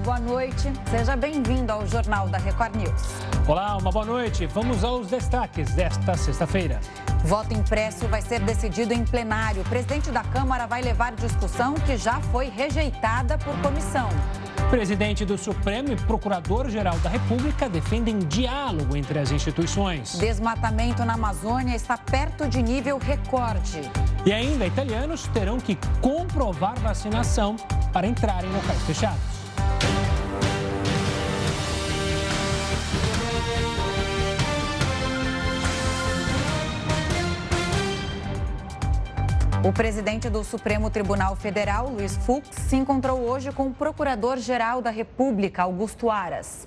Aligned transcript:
boa 0.00 0.18
noite. 0.18 0.72
Seja 0.90 1.14
bem-vindo 1.14 1.70
ao 1.72 1.86
Jornal 1.86 2.28
da 2.28 2.38
Record 2.38 2.74
News. 2.74 3.02
Olá, 3.46 3.76
uma 3.76 3.90
boa 3.90 4.04
noite. 4.04 4.46
Vamos 4.46 4.82
aos 4.82 5.08
destaques 5.08 5.72
desta 5.74 6.16
sexta-feira. 6.16 6.80
Voto 7.24 7.52
impresso 7.52 8.08
vai 8.08 8.22
ser 8.22 8.40
decidido 8.40 8.94
em 8.94 9.04
plenário. 9.04 9.60
O 9.60 9.64
presidente 9.64 10.10
da 10.10 10.22
Câmara 10.24 10.66
vai 10.66 10.80
levar 10.80 11.12
discussão 11.12 11.74
que 11.74 11.96
já 11.98 12.18
foi 12.32 12.48
rejeitada 12.48 13.36
por 13.38 13.54
comissão. 13.60 14.08
Presidente 14.70 15.24
do 15.24 15.36
Supremo 15.36 15.92
e 15.92 15.96
Procurador-Geral 15.96 16.96
da 17.00 17.10
República 17.10 17.68
defendem 17.68 18.20
diálogo 18.20 18.96
entre 18.96 19.18
as 19.18 19.30
instituições. 19.30 20.16
Desmatamento 20.16 21.04
na 21.04 21.14
Amazônia 21.14 21.74
está 21.74 21.98
perto 21.98 22.48
de 22.48 22.62
nível 22.62 22.96
recorde. 22.96 23.82
E 24.24 24.32
ainda, 24.32 24.66
italianos 24.66 25.26
terão 25.28 25.58
que 25.58 25.76
comprovar 26.00 26.78
vacinação 26.78 27.56
para 27.92 28.06
entrar 28.06 28.44
em 28.44 28.52
locais 28.52 28.80
fechados. 28.82 29.39
O 39.62 39.74
presidente 39.74 40.30
do 40.30 40.42
Supremo 40.42 40.88
Tribunal 40.88 41.36
Federal, 41.36 41.90
Luiz 41.90 42.16
Fux, 42.16 42.48
se 42.50 42.76
encontrou 42.76 43.20
hoje 43.20 43.52
com 43.52 43.66
o 43.66 43.74
Procurador-Geral 43.74 44.80
da 44.80 44.88
República, 44.88 45.64
Augusto 45.64 46.08
Aras. 46.08 46.66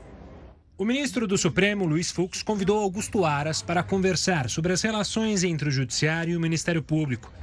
O 0.77 0.85
ministro 0.85 1.25
do 1.25 1.35
Supremo, 1.35 1.85
Luiz 1.85 2.11
Fux, 2.11 2.43
convidou 2.43 2.77
Augusto 2.77 3.25
Aras 3.25 3.63
para 3.63 3.81
conversar 3.81 4.47
sobre 4.47 4.73
as 4.73 4.83
relações 4.83 5.43
entre 5.43 5.69
o 5.69 5.71
Judiciário 5.71 6.33
e 6.33 6.38
o 6.38 6.39
Ministério 6.39 6.83
Público. 6.83 7.33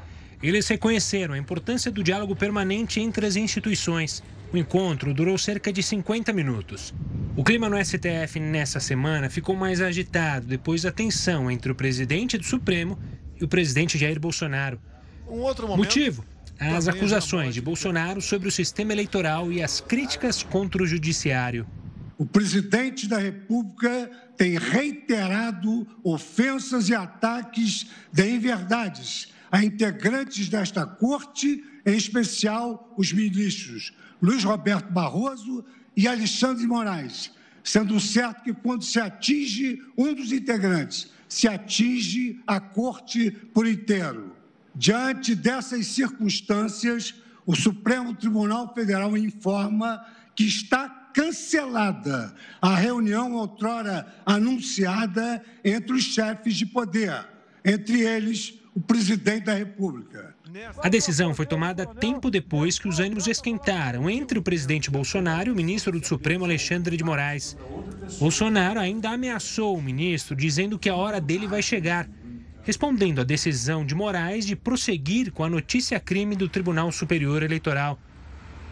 Eles 0.41 0.69
reconheceram 0.69 1.35
a 1.35 1.39
importância 1.39 1.91
do 1.91 2.05
diálogo 2.05 2.37
permanente 2.37 3.01
entre 3.01 3.27
as 3.27 3.35
instituições. 3.35 4.23
O 4.53 4.57
encontro 4.57 5.13
durou 5.13 5.37
cerca 5.37 5.73
de 5.73 5.83
50 5.83 6.33
minutos. 6.33 6.95
O 7.37 7.43
clima 7.43 7.69
no 7.69 7.85
STF 7.85 8.39
nessa 8.39 8.79
semana 8.79 9.29
ficou 9.29 9.57
mais 9.57 9.81
agitado 9.81 10.47
depois 10.47 10.83
da 10.83 10.93
tensão 10.93 11.51
entre 11.51 11.73
o 11.73 11.75
presidente 11.75 12.39
do 12.39 12.45
Supremo 12.45 12.97
e 13.41 13.43
o 13.45 13.49
presidente 13.49 13.99
Jair 13.99 14.21
Bolsonaro. 14.21 14.81
Um 15.31 15.41
outro 15.41 15.69
momento, 15.69 15.87
Motivo? 15.87 16.25
As 16.59 16.89
acusações 16.89 17.55
de 17.55 17.61
Bolsonaro 17.61 18.21
sobre 18.21 18.49
o 18.49 18.53
sistema 18.53 18.93
eleitoral 18.93 19.51
e 19.51 19.63
as 19.63 19.81
críticas 19.81 20.43
contra 20.43 20.83
o 20.83 20.87
judiciário. 20.87 21.67
O 22.19 22.27
presidente 22.27 23.09
da 23.09 23.17
República 23.17 24.11
tem 24.37 24.59
reiterado 24.59 25.87
ofensas 26.05 26.91
e 26.91 26.95
ataques 26.95 27.87
de 28.13 28.29
inverdades 28.29 29.29
a 29.51 29.65
integrantes 29.65 30.49
desta 30.49 30.85
corte, 30.85 31.65
em 31.87 31.97
especial 31.97 32.93
os 32.99 33.13
ministros 33.13 33.95
Luiz 34.21 34.45
Roberto 34.45 34.93
Barroso 34.93 35.65
e 35.97 36.07
Alexandre 36.07 36.63
de 36.63 36.69
Moraes, 36.69 37.31
sendo 37.65 37.99
certo 37.99 38.43
que 38.43 38.53
quando 38.53 38.85
se 38.85 39.01
atinge 39.01 39.83
um 39.97 40.13
dos 40.13 40.31
integrantes, 40.31 41.11
se 41.29 41.49
atinge 41.49 42.39
a 42.47 42.61
corte 42.61 43.31
por 43.31 43.67
inteiro. 43.67 44.30
Diante 44.81 45.35
dessas 45.35 45.89
circunstâncias, 45.89 47.15
o 47.45 47.55
Supremo 47.55 48.15
Tribunal 48.15 48.73
Federal 48.73 49.15
informa 49.15 50.03
que 50.35 50.45
está 50.45 50.89
cancelada 51.13 52.35
a 52.63 52.77
reunião 52.77 53.35
outrora 53.35 54.07
anunciada 54.25 55.45
entre 55.63 55.93
os 55.93 56.05
chefes 56.05 56.57
de 56.57 56.65
poder, 56.65 57.13
entre 57.63 58.01
eles 58.01 58.55
o 58.75 58.81
presidente 58.81 59.45
da 59.45 59.53
República. 59.53 60.35
A 60.83 60.89
decisão 60.89 61.35
foi 61.35 61.45
tomada 61.45 61.85
tempo 61.85 62.31
depois 62.31 62.79
que 62.79 62.89
os 62.89 63.01
ânimos 63.01 63.27
esquentaram 63.27 64.09
entre 64.09 64.39
o 64.39 64.43
presidente 64.43 64.91
Bolsonaro 64.91 65.51
e 65.51 65.53
o 65.53 65.57
ministro 65.57 66.01
do 66.01 66.07
Supremo 66.07 66.47
Alexandre 66.47 66.97
de 66.97 67.05
Moraes. 67.05 67.55
Bolsonaro 68.19 68.81
ainda 68.81 69.11
ameaçou 69.11 69.77
o 69.77 69.83
ministro, 69.83 70.35
dizendo 70.35 70.79
que 70.79 70.89
a 70.89 70.97
hora 70.97 71.21
dele 71.21 71.47
vai 71.47 71.61
chegar 71.61 72.09
respondendo 72.63 73.21
à 73.21 73.25
decisão 73.25 73.85
de 73.85 73.95
Moraes 73.95 74.47
de 74.47 74.55
prosseguir 74.55 75.33
com 75.33 75.43
a 75.45 75.51
notícia-crime 75.51 76.37
do 76.37 76.49
Tribunal 76.49 76.93
Superior 76.93 77.43
Eleitoral. 77.43 77.99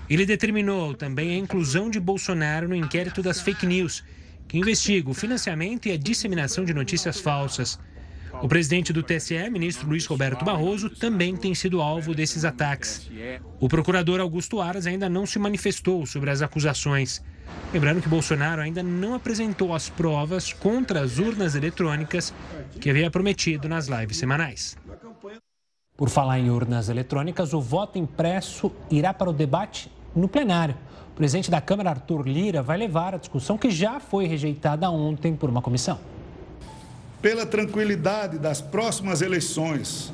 Ele 0.08 0.24
determinou 0.24 0.94
também 0.94 1.32
a 1.32 1.38
inclusão 1.38 1.90
de 1.90 2.00
Bolsonaro 2.00 2.68
no 2.68 2.74
inquérito 2.74 3.22
das 3.22 3.40
fake 3.40 3.66
news, 3.66 4.04
que 4.46 4.58
investiga 4.58 5.10
o 5.10 5.14
financiamento 5.14 5.86
e 5.86 5.92
a 5.92 5.98
disseminação 5.98 6.64
de 6.64 6.72
notícias 6.72 7.20
falsas. 7.20 7.78
O 8.42 8.48
presidente 8.48 8.92
do 8.92 9.02
TSE, 9.02 9.50
ministro 9.50 9.88
Luiz 9.88 10.06
Roberto 10.06 10.44
Barroso, 10.44 10.90
também 10.90 11.36
tem 11.36 11.54
sido 11.54 11.80
alvo 11.80 12.14
desses 12.14 12.44
ataques. 12.44 13.10
O 13.58 13.68
procurador 13.68 14.20
Augusto 14.20 14.60
Aras 14.60 14.86
ainda 14.86 15.08
não 15.08 15.26
se 15.26 15.38
manifestou 15.38 16.06
sobre 16.06 16.30
as 16.30 16.42
acusações. 16.42 17.22
Lembrando 17.72 18.00
que 18.00 18.08
Bolsonaro 18.08 18.62
ainda 18.62 18.82
não 18.82 19.14
apresentou 19.14 19.74
as 19.74 19.88
provas 19.88 20.52
contra 20.52 21.00
as 21.00 21.18
urnas 21.18 21.54
eletrônicas 21.54 22.32
que 22.80 22.90
havia 22.90 23.10
prometido 23.10 23.68
nas 23.68 23.88
lives 23.88 24.16
semanais. 24.16 24.76
Por 25.96 26.08
falar 26.08 26.38
em 26.38 26.50
urnas 26.50 26.88
eletrônicas, 26.88 27.52
o 27.52 27.60
voto 27.60 27.98
impresso 27.98 28.70
irá 28.90 29.12
para 29.12 29.30
o 29.30 29.32
debate 29.32 29.90
no 30.14 30.28
plenário. 30.28 30.76
O 31.10 31.16
presidente 31.16 31.50
da 31.50 31.60
Câmara, 31.60 31.90
Arthur 31.90 32.26
Lira, 32.28 32.62
vai 32.62 32.78
levar 32.78 33.14
a 33.14 33.18
discussão 33.18 33.58
que 33.58 33.70
já 33.70 33.98
foi 33.98 34.26
rejeitada 34.26 34.88
ontem 34.88 35.34
por 35.34 35.50
uma 35.50 35.60
comissão. 35.60 35.98
Pela 37.20 37.44
tranquilidade 37.44 38.38
das 38.38 38.60
próximas 38.60 39.22
eleições 39.22 40.12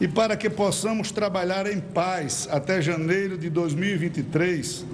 e 0.00 0.06
para 0.06 0.36
que 0.36 0.48
possamos 0.48 1.10
trabalhar 1.10 1.66
em 1.66 1.80
paz 1.80 2.48
até 2.50 2.80
janeiro 2.80 3.36
de 3.36 3.50
2023, 3.50 4.84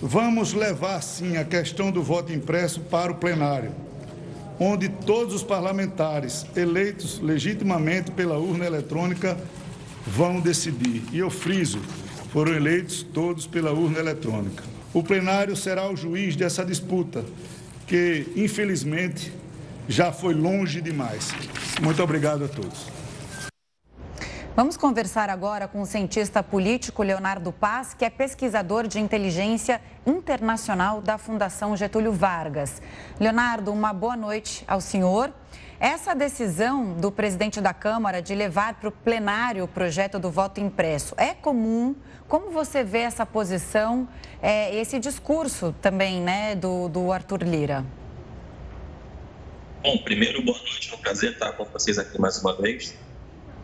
Vamos 0.00 0.52
levar, 0.52 1.00
sim, 1.00 1.38
a 1.38 1.44
questão 1.44 1.90
do 1.90 2.02
voto 2.02 2.30
impresso 2.30 2.80
para 2.80 3.10
o 3.10 3.14
plenário, 3.14 3.72
onde 4.60 4.90
todos 4.90 5.34
os 5.34 5.42
parlamentares 5.42 6.44
eleitos 6.54 7.18
legitimamente 7.18 8.10
pela 8.10 8.36
urna 8.36 8.66
eletrônica 8.66 9.38
vão 10.06 10.38
decidir. 10.38 11.02
E 11.12 11.18
eu 11.18 11.30
friso, 11.30 11.80
foram 12.30 12.54
eleitos 12.54 13.02
todos 13.02 13.46
pela 13.46 13.72
urna 13.72 13.98
eletrônica. 13.98 14.62
O 14.92 15.02
plenário 15.02 15.56
será 15.56 15.90
o 15.90 15.96
juiz 15.96 16.36
dessa 16.36 16.62
disputa, 16.62 17.24
que, 17.86 18.26
infelizmente, 18.36 19.32
já 19.88 20.12
foi 20.12 20.34
longe 20.34 20.80
demais. 20.80 21.32
Muito 21.80 22.02
obrigado 22.02 22.44
a 22.44 22.48
todos. 22.48 22.86
Vamos 24.56 24.78
conversar 24.78 25.28
agora 25.28 25.68
com 25.68 25.82
o 25.82 25.86
cientista 25.86 26.42
político 26.42 27.02
Leonardo 27.02 27.52
Paz, 27.52 27.92
que 27.92 28.06
é 28.06 28.08
pesquisador 28.08 28.86
de 28.86 28.98
inteligência 28.98 29.82
internacional 30.06 31.02
da 31.02 31.18
Fundação 31.18 31.76
Getúlio 31.76 32.10
Vargas. 32.10 32.80
Leonardo, 33.20 33.70
uma 33.70 33.92
boa 33.92 34.16
noite 34.16 34.64
ao 34.66 34.80
senhor. 34.80 35.30
Essa 35.78 36.14
decisão 36.14 36.94
do 36.94 37.12
presidente 37.12 37.60
da 37.60 37.74
Câmara 37.74 38.22
de 38.22 38.34
levar 38.34 38.76
para 38.76 38.88
o 38.88 38.92
plenário 38.92 39.64
o 39.64 39.68
projeto 39.68 40.18
do 40.18 40.30
voto 40.30 40.58
impresso 40.58 41.14
é 41.18 41.34
comum? 41.34 41.94
Como 42.26 42.50
você 42.50 42.82
vê 42.82 43.00
essa 43.00 43.26
posição, 43.26 44.08
é, 44.40 44.74
esse 44.74 44.98
discurso 44.98 45.74
também 45.82 46.22
né, 46.22 46.54
do, 46.54 46.88
do 46.88 47.12
Arthur 47.12 47.42
Lira? 47.42 47.84
Bom, 49.86 49.98
primeiro, 49.98 50.42
boa 50.42 50.58
noite, 50.58 50.92
é 50.92 50.96
um 50.96 50.98
prazer 50.98 51.34
estar 51.34 51.52
com 51.52 51.64
vocês 51.66 51.96
aqui 51.96 52.20
mais 52.20 52.38
uma 52.38 52.60
vez. 52.60 52.98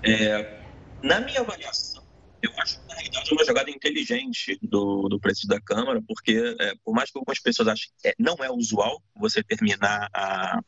É, 0.05 0.63
na 1.03 1.19
minha 1.19 1.41
avaliação, 1.41 2.01
eu 2.41 2.53
acho 2.59 2.79
que 2.79 2.87
na 2.87 2.95
realidade 2.95 3.29
é 3.29 3.35
uma 3.35 3.45
jogada 3.45 3.71
inteligente 3.73 4.57
do, 4.63 5.09
do 5.09 5.19
presidente 5.19 5.49
da 5.49 5.61
Câmara, 5.61 6.01
porque 6.07 6.55
é, 6.61 6.75
por 6.85 6.95
mais 6.95 7.11
que 7.11 7.19
algumas 7.19 7.41
pessoas 7.41 7.67
achem 7.67 7.91
que 8.01 8.07
é, 8.07 8.15
não 8.21 8.37
é 8.37 8.49
usual 8.53 9.03
você 9.17 9.43
terminar 9.43 10.09
a 10.15 10.61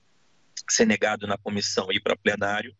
ser 0.69 0.87
negado 0.87 1.25
na 1.25 1.39
comissão 1.39 1.87
e 1.93 1.99
ir 1.99 2.01
para 2.01 2.17
plenário, 2.17 2.75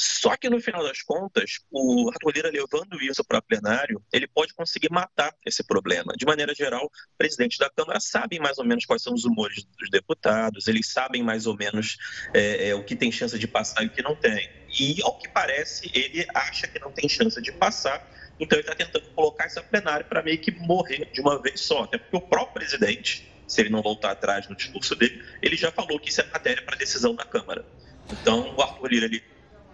só 0.00 0.36
que 0.36 0.48
no 0.48 0.60
final 0.60 0.84
das 0.84 1.02
contas, 1.02 1.58
o 1.72 2.08
Arthur 2.08 2.32
Lira 2.32 2.50
levando 2.50 3.02
isso 3.02 3.24
para 3.24 3.42
plenário, 3.42 4.00
ele 4.12 4.28
pode 4.28 4.54
conseguir 4.54 4.92
matar 4.92 5.34
esse 5.44 5.64
problema. 5.64 6.12
De 6.16 6.24
maneira 6.24 6.54
geral, 6.54 6.88
presidente 7.16 7.58
da 7.58 7.68
Câmara 7.68 7.98
sabe 7.98 8.38
mais 8.38 8.58
ou 8.58 8.64
menos 8.64 8.86
quais 8.86 9.02
são 9.02 9.12
os 9.12 9.24
humores 9.24 9.64
dos 9.76 9.90
deputados, 9.90 10.68
eles 10.68 10.92
sabem 10.92 11.20
mais 11.24 11.48
ou 11.48 11.56
menos 11.56 11.96
é, 12.32 12.68
é, 12.68 12.74
o 12.76 12.84
que 12.84 12.94
tem 12.94 13.10
chance 13.10 13.36
de 13.36 13.48
passar 13.48 13.82
e 13.82 13.86
o 13.88 13.90
que 13.90 14.00
não 14.00 14.14
tem. 14.14 14.48
E, 14.78 15.02
ao 15.02 15.18
que 15.18 15.28
parece, 15.28 15.90
ele 15.92 16.24
acha 16.32 16.68
que 16.68 16.78
não 16.78 16.92
tem 16.92 17.08
chance 17.08 17.42
de 17.42 17.50
passar, 17.50 18.08
então 18.38 18.56
ele 18.56 18.68
está 18.68 18.76
tentando 18.76 19.12
colocar 19.16 19.46
essa 19.46 19.60
plenária 19.62 20.04
para 20.04 20.22
meio 20.22 20.38
que 20.38 20.52
morrer 20.52 21.10
de 21.12 21.20
uma 21.20 21.42
vez 21.42 21.60
só. 21.60 21.82
Até 21.82 21.98
porque 21.98 22.16
o 22.16 22.20
próprio 22.20 22.54
presidente, 22.54 23.28
se 23.48 23.60
ele 23.62 23.70
não 23.70 23.82
voltar 23.82 24.12
atrás 24.12 24.48
no 24.48 24.54
discurso 24.54 24.94
dele, 24.94 25.24
ele 25.42 25.56
já 25.56 25.72
falou 25.72 25.98
que 25.98 26.08
isso 26.08 26.20
é 26.20 26.26
matéria 26.26 26.62
para 26.62 26.76
decisão 26.76 27.16
da 27.16 27.24
Câmara. 27.24 27.64
Então, 28.12 28.54
o 28.54 28.62
Arthur 28.62 28.92
Lira, 28.92 29.06
ele 29.06 29.22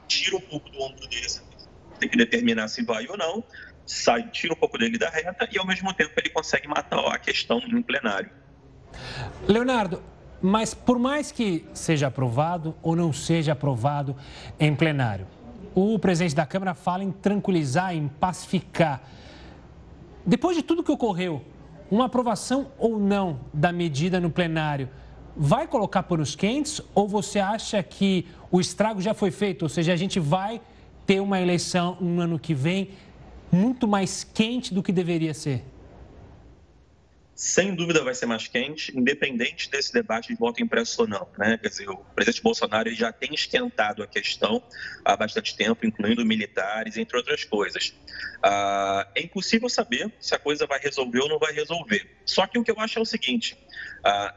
tira 0.06 0.36
um 0.36 0.40
pouco 0.40 0.70
do 0.70 0.80
ombro 0.80 1.06
dele, 1.08 1.26
tem 1.98 2.08
que 2.08 2.16
determinar 2.16 2.68
se 2.68 2.84
vai 2.84 3.06
ou 3.08 3.16
não, 3.16 3.44
sai, 3.86 4.28
tira 4.30 4.52
um 4.52 4.56
pouco 4.56 4.78
dele 4.78 4.98
da 4.98 5.08
reta 5.08 5.48
e, 5.50 5.58
ao 5.58 5.66
mesmo 5.66 5.92
tempo, 5.94 6.12
ele 6.16 6.30
consegue 6.30 6.66
matar 6.68 6.98
a 7.06 7.18
questão 7.18 7.58
em 7.58 7.82
plenário. 7.82 8.30
Leonardo, 9.46 10.02
mas 10.40 10.74
por 10.74 10.98
mais 10.98 11.32
que 11.32 11.64
seja 11.74 12.06
aprovado 12.08 12.74
ou 12.82 12.94
não 12.94 13.12
seja 13.12 13.52
aprovado 13.52 14.16
em 14.58 14.74
plenário, 14.74 15.26
o 15.74 15.98
presidente 15.98 16.34
da 16.34 16.46
Câmara 16.46 16.74
fala 16.74 17.02
em 17.02 17.10
tranquilizar, 17.10 17.94
em 17.94 18.08
pacificar. 18.08 19.02
Depois 20.24 20.56
de 20.56 20.62
tudo 20.62 20.84
que 20.84 20.92
ocorreu 20.92 21.44
uma 21.90 22.06
aprovação 22.06 22.72
ou 22.78 22.98
não 22.98 23.40
da 23.52 23.72
medida 23.72 24.20
no 24.20 24.30
plenário 24.30 24.88
vai 25.36 25.66
colocar 25.66 26.02
panos 26.04 26.34
quentes 26.34 26.80
ou 26.94 27.08
você 27.08 27.38
acha 27.38 27.82
que 27.82 28.26
o 28.50 28.60
estrago 28.60 29.00
já 29.00 29.14
foi 29.14 29.30
feito? 29.30 29.62
Ou 29.62 29.68
seja, 29.68 29.92
a 29.92 29.96
gente 29.96 30.20
vai 30.20 30.60
ter 31.06 31.20
uma 31.20 31.40
eleição 31.40 31.96
no 32.00 32.20
ano 32.20 32.38
que 32.38 32.54
vem 32.54 32.90
muito 33.50 33.86
mais 33.86 34.24
quente 34.24 34.72
do 34.72 34.82
que 34.82 34.92
deveria 34.92 35.34
ser? 35.34 35.64
sem 37.34 37.74
dúvida 37.74 38.02
vai 38.02 38.14
ser 38.14 38.26
mais 38.26 38.46
quente, 38.46 38.96
independente 38.96 39.68
desse 39.70 39.92
debate 39.92 40.28
de 40.28 40.34
voto 40.36 40.62
impresso 40.62 41.02
ou 41.02 41.08
não. 41.08 41.28
Né? 41.36 41.58
Quer 41.58 41.68
dizer, 41.68 41.90
o 41.90 41.96
presidente 42.14 42.42
Bolsonaro 42.42 42.94
já 42.94 43.12
tem 43.12 43.34
esquentado 43.34 44.02
a 44.02 44.06
questão 44.06 44.62
há 45.04 45.16
bastante 45.16 45.56
tempo, 45.56 45.84
incluindo 45.84 46.24
militares, 46.24 46.96
entre 46.96 47.16
outras 47.16 47.44
coisas. 47.44 47.92
Ah, 48.42 49.08
é 49.14 49.22
impossível 49.22 49.68
saber 49.68 50.12
se 50.20 50.34
a 50.34 50.38
coisa 50.38 50.66
vai 50.66 50.78
resolver 50.78 51.20
ou 51.20 51.28
não 51.28 51.38
vai 51.38 51.52
resolver. 51.52 52.08
Só 52.24 52.46
que 52.46 52.58
o 52.58 52.64
que 52.64 52.70
eu 52.70 52.78
acho 52.78 52.98
é 52.98 53.02
o 53.02 53.06
seguinte: 53.06 53.58
ah, 54.04 54.34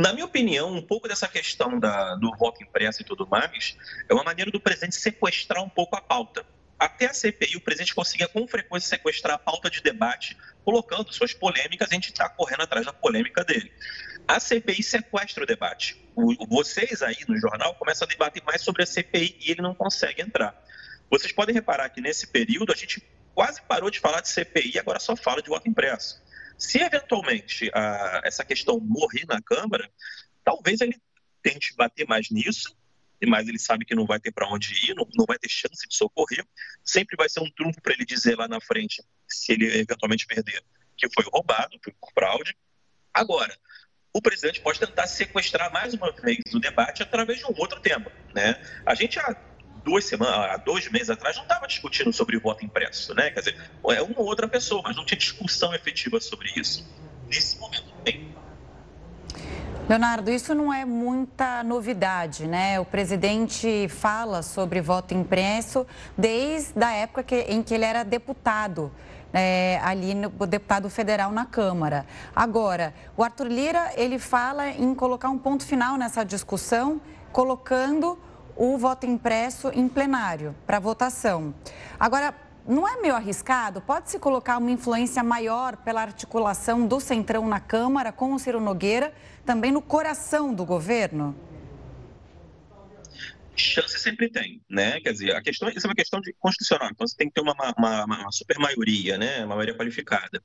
na 0.00 0.12
minha 0.14 0.24
opinião, 0.24 0.72
um 0.72 0.80
pouco 0.80 1.06
dessa 1.06 1.28
questão 1.28 1.78
da, 1.78 2.14
do 2.16 2.34
voto 2.36 2.62
impresso 2.62 3.02
e 3.02 3.04
tudo 3.04 3.26
mais 3.28 3.76
é 4.08 4.14
uma 4.14 4.24
maneira 4.24 4.50
do 4.50 4.58
presidente 4.58 4.96
sequestrar 4.96 5.62
um 5.62 5.68
pouco 5.68 5.94
a 5.94 6.00
pauta 6.00 6.44
até 6.78 7.04
a 7.04 7.12
CPI, 7.12 7.56
o 7.56 7.60
presidente 7.60 7.94
conseguia 7.94 8.26
com 8.26 8.48
frequência 8.48 8.88
sequestrar 8.88 9.34
a 9.34 9.38
pauta 9.38 9.68
de 9.68 9.82
debate, 9.82 10.34
colocando 10.64 11.12
suas 11.12 11.34
polêmicas, 11.34 11.86
a 11.90 11.94
gente 11.94 12.06
está 12.08 12.26
correndo 12.30 12.62
atrás 12.62 12.86
da 12.86 12.92
polêmica 12.94 13.44
dele. 13.44 13.70
A 14.26 14.40
CPI 14.40 14.82
sequestra 14.82 15.44
o 15.44 15.46
debate. 15.46 16.02
O, 16.16 16.46
vocês 16.46 17.02
aí 17.02 17.18
no 17.28 17.36
jornal 17.38 17.74
começam 17.74 18.06
a 18.06 18.08
debater 18.08 18.42
mais 18.42 18.62
sobre 18.62 18.82
a 18.82 18.86
CPI 18.86 19.36
e 19.40 19.50
ele 19.50 19.60
não 19.60 19.74
consegue 19.74 20.22
entrar. 20.22 20.58
Vocês 21.10 21.32
podem 21.32 21.54
reparar 21.54 21.90
que 21.90 22.00
nesse 22.00 22.26
período 22.28 22.72
a 22.72 22.76
gente 22.76 23.06
quase 23.34 23.60
parou 23.60 23.90
de 23.90 24.00
falar 24.00 24.22
de 24.22 24.30
CPI 24.30 24.76
e 24.76 24.78
agora 24.78 24.98
só 24.98 25.14
fala 25.14 25.42
de 25.42 25.50
voto 25.50 25.68
impresso. 25.68 26.22
Se 26.60 26.78
eventualmente 26.78 27.70
a, 27.74 28.20
essa 28.24 28.44
questão 28.44 28.78
morrer 28.78 29.24
na 29.26 29.42
Câmara, 29.42 29.90
talvez 30.44 30.80
ele 30.80 30.96
tente 31.42 31.74
bater 31.74 32.06
mais 32.06 32.30
nisso 32.30 32.76
mas 33.26 33.48
ele 33.48 33.58
sabe 33.58 33.84
que 33.84 33.94
não 33.94 34.06
vai 34.06 34.18
ter 34.18 34.32
para 34.32 34.48
onde 34.48 34.72
ir, 34.86 34.94
não, 34.94 35.06
não 35.14 35.26
vai 35.26 35.38
ter 35.38 35.48
chance 35.48 35.86
de 35.86 35.94
socorrer. 35.94 36.44
Sempre 36.82 37.16
vai 37.16 37.28
ser 37.28 37.40
um 37.40 37.50
trunfo 37.50 37.80
para 37.82 37.92
ele 37.92 38.04
dizer 38.04 38.36
lá 38.36 38.48
na 38.48 38.60
frente, 38.60 39.02
se 39.28 39.52
ele 39.52 39.66
eventualmente 39.66 40.26
perder, 40.26 40.62
que 40.96 41.08
foi 41.12 41.24
roubado, 41.30 41.78
foi 41.82 41.92
por 42.00 42.10
fraude. 42.12 42.56
Agora, 43.12 43.54
o 44.12 44.22
presidente 44.22 44.60
pode 44.60 44.80
tentar 44.80 45.06
sequestrar 45.06 45.72
mais 45.72 45.94
uma 45.94 46.12
vez 46.12 46.38
o 46.52 46.58
debate 46.58 47.02
através 47.02 47.38
de 47.38 47.44
um 47.44 47.54
outro 47.56 47.80
tema. 47.80 48.10
Né? 48.34 48.60
A 48.86 48.94
gente 48.94 49.18
há 49.18 49.34
duas 49.90 50.04
semanas, 50.04 50.34
há 50.52 50.56
dois 50.56 50.88
meses 50.88 51.10
atrás, 51.10 51.36
não 51.36 51.42
estava 51.42 51.66
discutindo 51.66 52.12
sobre 52.12 52.36
o 52.36 52.40
voto 52.40 52.64
impresso, 52.64 53.12
né? 53.12 53.30
Quer 53.30 53.40
dizer, 53.40 53.56
é 53.88 54.02
uma 54.02 54.20
ou 54.20 54.26
outra 54.26 54.46
pessoa, 54.46 54.80
mas 54.84 54.94
não 54.96 55.04
tinha 55.04 55.18
discussão 55.18 55.74
efetiva 55.74 56.20
sobre 56.20 56.48
isso. 56.54 56.88
Nesse 57.26 57.58
momento 57.58 57.92
tem. 58.04 58.32
Leonardo, 59.88 60.30
isso 60.30 60.54
não 60.54 60.72
é 60.72 60.84
muita 60.84 61.64
novidade, 61.64 62.46
né? 62.46 62.78
O 62.78 62.84
presidente 62.84 63.88
fala 63.88 64.42
sobre 64.42 64.80
voto 64.80 65.12
impresso 65.12 65.84
desde 66.16 66.84
a 66.84 66.92
época 66.92 67.24
que, 67.24 67.34
em 67.34 67.60
que 67.60 67.74
ele 67.74 67.84
era 67.84 68.04
deputado. 68.04 68.92
É, 69.32 69.80
ali 69.84 70.12
no 70.12 70.28
deputado 70.28 70.90
federal 70.90 71.30
na 71.30 71.46
Câmara. 71.46 72.04
Agora, 72.34 72.92
o 73.16 73.22
Arthur 73.22 73.46
Lira 73.46 73.92
ele 73.94 74.18
fala 74.18 74.70
em 74.70 74.92
colocar 74.92 75.28
um 75.28 75.38
ponto 75.38 75.64
final 75.64 75.96
nessa 75.96 76.24
discussão, 76.24 77.00
colocando 77.30 78.18
o 78.62 78.76
voto 78.76 79.06
impresso 79.06 79.70
em 79.72 79.88
plenário 79.88 80.54
para 80.66 80.78
votação. 80.78 81.54
Agora, 81.98 82.34
não 82.68 82.86
é 82.86 83.00
meio 83.00 83.16
arriscado? 83.16 83.80
Pode-se 83.80 84.18
colocar 84.18 84.58
uma 84.58 84.70
influência 84.70 85.24
maior 85.24 85.78
pela 85.78 86.02
articulação 86.02 86.86
do 86.86 87.00
Centrão 87.00 87.48
na 87.48 87.58
Câmara 87.58 88.12
com 88.12 88.34
o 88.34 88.38
Ciro 88.38 88.60
Nogueira, 88.60 89.14
também 89.46 89.72
no 89.72 89.80
coração 89.80 90.52
do 90.52 90.66
governo? 90.66 91.34
Chance 93.60 93.98
sempre 93.98 94.30
tem, 94.30 94.62
né? 94.68 95.00
Quer 95.00 95.12
dizer, 95.12 95.34
a 95.34 95.42
questão 95.42 95.68
isso 95.68 95.86
é 95.86 95.88
uma 95.88 95.94
questão 95.94 96.20
de 96.20 96.32
constitucional, 96.34 96.88
então 96.90 97.06
você 97.06 97.16
tem 97.16 97.28
que 97.28 97.34
ter 97.34 97.40
uma, 97.40 97.54
uma, 97.76 98.04
uma 98.04 98.32
super 98.32 98.58
maioria, 98.58 99.16
né? 99.18 99.44
Uma 99.44 99.56
maioria 99.56 99.76
qualificada. 99.76 100.42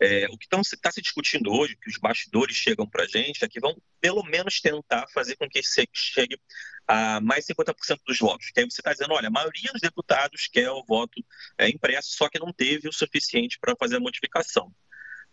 É, 0.00 0.26
o 0.30 0.38
que 0.38 0.46
está 0.62 0.90
se 0.90 1.00
discutindo 1.00 1.52
hoje, 1.52 1.76
que 1.76 1.90
os 1.90 1.98
bastidores 1.98 2.56
chegam 2.56 2.86
para 2.88 3.04
a 3.04 3.06
gente, 3.06 3.44
é 3.44 3.48
que 3.48 3.60
vão 3.60 3.76
pelo 4.00 4.22
menos 4.24 4.60
tentar 4.60 5.06
fazer 5.12 5.36
com 5.36 5.48
que 5.48 5.60
chegue 5.92 6.38
a 6.86 7.20
mais 7.20 7.46
50% 7.46 8.00
dos 8.06 8.18
votos. 8.18 8.50
Que 8.52 8.60
aí 8.60 8.66
você 8.70 8.80
está 8.80 8.92
dizendo, 8.92 9.14
olha, 9.14 9.28
a 9.28 9.30
maioria 9.30 9.70
dos 9.72 9.80
deputados 9.80 10.48
quer 10.52 10.70
o 10.70 10.84
voto 10.84 11.24
é, 11.58 11.68
impresso, 11.68 12.10
só 12.12 12.28
que 12.28 12.38
não 12.38 12.52
teve 12.52 12.88
o 12.88 12.92
suficiente 12.92 13.58
para 13.60 13.74
fazer 13.76 13.96
a 13.96 14.00
modificação. 14.00 14.72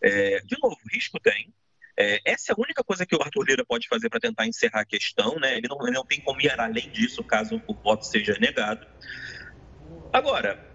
É, 0.01 0.39
de 0.41 0.57
novo, 0.61 0.77
risco 0.91 1.19
tem, 1.19 1.53
é, 1.97 2.21
essa 2.25 2.51
é 2.51 2.55
a 2.57 2.61
única 2.61 2.83
coisa 2.83 3.05
que 3.05 3.15
o 3.15 3.21
Arthur 3.21 3.43
Lira 3.43 3.65
pode 3.65 3.87
fazer 3.87 4.09
para 4.09 4.19
tentar 4.19 4.45
encerrar 4.45 4.81
a 4.81 4.85
questão, 4.85 5.39
né? 5.39 5.57
Ele 5.57 5.67
não, 5.67 5.81
ele 5.85 5.95
não 5.95 6.05
tem 6.05 6.19
como 6.21 6.41
ir 6.41 6.59
além 6.59 6.89
disso 6.89 7.23
caso 7.23 7.61
o 7.67 7.73
voto 7.73 8.05
seja 8.05 8.37
negado. 8.39 8.85
Agora, 10.13 10.71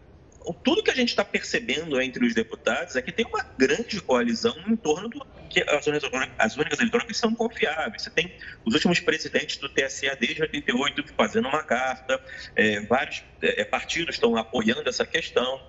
tudo 0.53 0.83
que 0.83 0.91
a 0.91 0.95
gente 0.95 1.09
está 1.09 1.25
percebendo 1.25 2.01
entre 2.01 2.25
os 2.25 2.35
deputados 2.35 2.97
é 2.97 3.03
que 3.03 3.13
tem 3.13 3.27
uma 3.27 3.43
grande 3.59 4.01
coalizão 4.01 4.55
em 4.69 4.77
torno 4.77 5.09
do 5.09 5.27
que 5.49 5.65
as 5.69 5.87
urnas, 5.87 6.03
as 6.39 6.57
urnas 6.57 6.79
eletrônicas 6.79 7.17
são 7.17 7.35
confiáveis. 7.35 8.03
Você 8.03 8.11
tem 8.11 8.37
os 8.65 8.75
últimos 8.75 9.01
presidentes 9.01 9.57
do 9.57 9.69
TSE 9.69 10.09
desde 10.21 10.43
88 10.43 11.15
fazendo 11.17 11.49
uma 11.49 11.63
carta, 11.63 12.23
é, 12.55 12.81
vários 12.81 13.25
é, 13.43 13.65
partidos 13.65 14.17
estão 14.17 14.37
apoiando 14.37 14.89
essa 14.89 15.05
questão. 15.05 15.61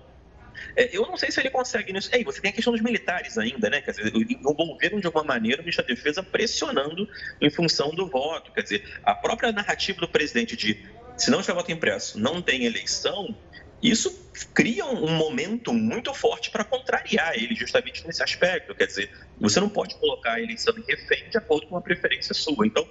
É, 0.76 0.96
eu 0.96 1.02
não 1.02 1.16
sei 1.16 1.30
se 1.30 1.40
ele 1.40 1.50
consegue 1.50 1.92
nisso. 1.92 2.08
Ei, 2.12 2.24
você 2.24 2.40
tem 2.40 2.50
a 2.50 2.54
questão 2.54 2.72
dos 2.72 2.82
militares 2.82 3.36
ainda, 3.38 3.68
né? 3.70 3.80
Quer 3.80 3.92
dizer, 3.92 4.12
envolveram 4.14 5.00
de 5.00 5.06
alguma 5.06 5.24
maneira 5.24 5.60
o 5.60 5.64
ministro 5.64 5.84
da 5.86 5.94
Defesa 5.94 6.22
pressionando 6.22 7.08
em 7.40 7.50
função 7.50 7.90
do 7.90 8.08
voto. 8.08 8.52
Quer 8.52 8.62
dizer, 8.62 8.98
a 9.02 9.14
própria 9.14 9.52
narrativa 9.52 10.00
do 10.00 10.08
presidente 10.08 10.56
de 10.56 10.86
se 11.16 11.30
não 11.30 11.40
tiver 11.40 11.54
voto 11.54 11.72
impresso, 11.72 12.18
não 12.18 12.40
tem 12.40 12.64
eleição, 12.64 13.34
isso 13.82 14.28
cria 14.54 14.86
um 14.86 15.16
momento 15.16 15.72
muito 15.72 16.12
forte 16.14 16.50
para 16.50 16.64
contrariar 16.64 17.34
ele 17.34 17.54
justamente 17.54 18.06
nesse 18.06 18.22
aspecto. 18.22 18.74
Quer 18.74 18.86
dizer, 18.86 19.10
você 19.40 19.60
não 19.60 19.68
pode 19.68 19.96
colocar 19.96 20.34
a 20.34 20.40
eleição 20.40 20.76
em 20.76 20.82
refém 20.82 21.28
de 21.28 21.38
acordo 21.38 21.66
com 21.66 21.76
a 21.76 21.80
preferência 21.80 22.34
sua. 22.34 22.66
Então, 22.66 22.88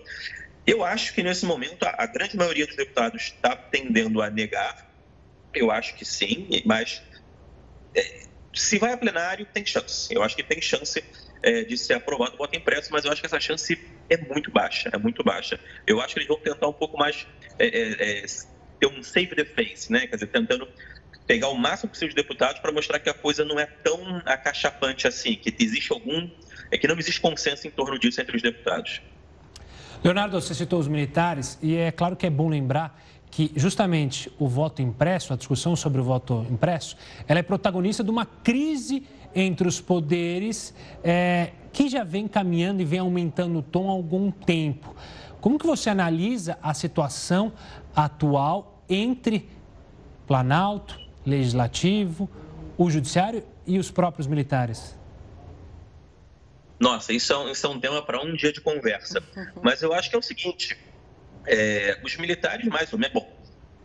eu 0.65 0.83
acho 0.83 1.13
que 1.13 1.23
nesse 1.23 1.45
momento 1.45 1.83
a, 1.83 2.05
grande 2.05 2.35
maioria 2.35 2.65
dos 2.65 2.75
deputados 2.75 3.23
está 3.23 3.55
tendendo 3.55 4.21
a 4.21 4.29
negar. 4.29 4.85
Eu 5.53 5.71
acho 5.71 5.95
que 5.95 6.05
sim, 6.05 6.47
mas 6.65 7.01
se 8.53 8.79
vai 8.79 8.93
a 8.93 8.97
plenário, 8.97 9.45
tem 9.53 9.65
chance. 9.65 10.13
Eu 10.13 10.23
acho 10.23 10.35
que 10.35 10.43
tem 10.43 10.61
chance 10.61 11.03
é, 11.43 11.63
de 11.63 11.77
ser 11.77 11.93
aprovado 11.93 12.35
o 12.35 12.37
voto 12.37 12.55
impresso, 12.55 12.89
mas 12.91 13.05
eu 13.05 13.11
acho 13.11 13.21
que 13.21 13.27
essa 13.27 13.39
chance 13.39 13.79
é 14.09 14.17
muito 14.17 14.51
baixa, 14.51 14.89
é 14.91 14.97
muito 14.97 15.23
baixa. 15.23 15.59
Eu 15.85 16.01
acho 16.01 16.13
que 16.13 16.19
eles 16.19 16.27
vão 16.27 16.39
tentar 16.39 16.67
um 16.67 16.73
pouco 16.73 16.97
mais 16.97 17.27
é, 17.59 17.67
é, 17.67 18.21
é 18.23 18.25
ter 18.79 18.87
um 18.87 19.01
the 19.01 19.45
face, 19.45 19.91
né? 19.91 20.07
Quer 20.07 20.15
dizer, 20.15 20.27
tentando 20.27 20.67
pegar 21.25 21.49
o 21.49 21.55
máximo 21.55 21.89
possível 21.89 22.09
de 22.09 22.15
deputados 22.15 22.61
para 22.61 22.71
mostrar 22.71 22.99
que 22.99 23.09
a 23.09 23.13
coisa 23.13 23.43
não 23.43 23.59
é 23.59 23.65
tão 23.65 24.21
acachapante 24.25 25.07
assim, 25.07 25.35
que 25.35 25.53
existe 25.61 25.91
algum, 25.91 26.29
é 26.71 26.77
que 26.77 26.87
não 26.87 26.97
existe 26.97 27.19
consenso 27.19 27.67
em 27.67 27.71
torno 27.71 27.99
disso 27.99 28.21
entre 28.21 28.35
os 28.35 28.41
deputados. 28.41 29.01
Leonardo, 30.03 30.39
você 30.39 30.53
citou 30.53 30.79
os 30.79 30.87
militares 30.87 31.57
e 31.61 31.75
é 31.75 31.91
claro 31.91 32.15
que 32.15 32.25
é 32.25 32.29
bom 32.29 32.47
lembrar 32.47 33.03
que 33.29 33.51
justamente 33.55 34.31
o 34.39 34.47
voto 34.47 34.81
impresso, 34.81 35.33
a 35.33 35.35
discussão 35.35 35.75
sobre 35.75 36.01
o 36.01 36.03
voto 36.03 36.45
impresso, 36.49 36.97
ela 37.27 37.39
é 37.39 37.43
protagonista 37.43 38.03
de 38.03 38.09
uma 38.09 38.25
crise 38.25 39.03
entre 39.35 39.67
os 39.67 39.79
poderes 39.79 40.73
é, 41.03 41.51
que 41.71 41.89
já 41.89 42.03
vem 42.03 42.27
caminhando 42.27 42.81
e 42.81 42.85
vem 42.85 42.99
aumentando 42.99 43.59
o 43.59 43.61
tom 43.61 43.89
há 43.89 43.91
algum 43.91 44.31
tempo. 44.31 44.95
Como 45.39 45.59
que 45.59 45.67
você 45.67 45.89
analisa 45.89 46.57
a 46.61 46.73
situação 46.73 47.53
atual 47.95 48.81
entre 48.89 49.47
Planalto, 50.25 50.99
Legislativo, 51.25 52.29
o 52.77 52.89
Judiciário 52.89 53.43
e 53.65 53.77
os 53.77 53.91
próprios 53.91 54.27
militares? 54.27 54.97
Nossa, 56.79 57.11
isso 57.11 57.33
é 57.33 57.37
um, 57.37 57.49
isso 57.49 57.65
é 57.65 57.69
um 57.69 57.79
tema 57.79 58.01
para 58.01 58.21
um 58.23 58.35
dia 58.35 58.51
de 58.51 58.61
conversa. 58.61 59.21
Mas 59.61 59.81
eu 59.81 59.93
acho 59.93 60.09
que 60.09 60.15
é 60.15 60.19
o 60.19 60.21
seguinte: 60.21 60.77
é, 61.47 61.99
os 62.03 62.15
militares, 62.17 62.65
mais 62.65 62.91
ou 62.91 62.99
menos, 62.99 63.13
bom, 63.13 63.37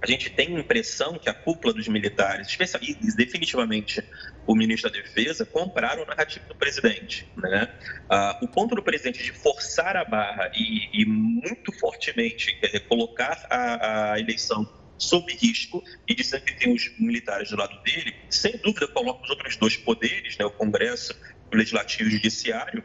a 0.03 0.07
gente 0.07 0.31
tem 0.31 0.57
a 0.57 0.61
impressão 0.61 1.17
que 1.17 1.29
a 1.29 1.35
cúpula 1.35 1.73
dos 1.73 1.87
militares, 1.87 2.49
especialmente, 2.49 2.99
definitivamente 3.17 4.03
o 4.45 4.57
ministro 4.57 4.91
da 4.91 5.01
Defesa, 5.01 5.47
compraram 5.47 6.03
o 6.03 6.07
narrativo 6.07 6.45
do 6.49 6.57
presidente. 6.57 7.31
Né? 7.37 7.73
Ah, 8.11 8.37
o 8.43 8.49
ponto 8.49 8.75
do 8.75 8.83
presidente 8.83 9.23
de 9.23 9.31
forçar 9.31 9.97
a 9.97 10.05
barra 10.05 10.51
e, 10.57 11.03
e 11.03 11.07
muito 11.07 11.71
fortemente 11.79 12.53
dizer, 12.61 12.81
colocar 12.81 13.47
a, 13.49 14.15
a, 14.15 14.19
eleição 14.19 14.69
sob 14.99 15.33
risco 15.35 15.83
e 16.09 16.15
dizer 16.17 16.43
que 16.43 16.55
tem 16.55 16.75
os 16.75 16.99
militares 16.99 17.51
do 17.51 17.57
lado 17.57 17.81
dele, 17.85 18.13
sem 18.29 18.57
dúvida 18.59 18.89
coloca 18.89 19.23
os 19.23 19.31
outros 19.31 19.57
dois 19.57 19.77
poderes, 19.77 20.37
né, 20.37 20.45
o 20.45 20.51
Congresso, 20.51 21.17
o 21.53 21.57
Legislativo 21.57 22.05
e 22.05 22.09
o 22.09 22.17
Judiciário, 22.17 22.83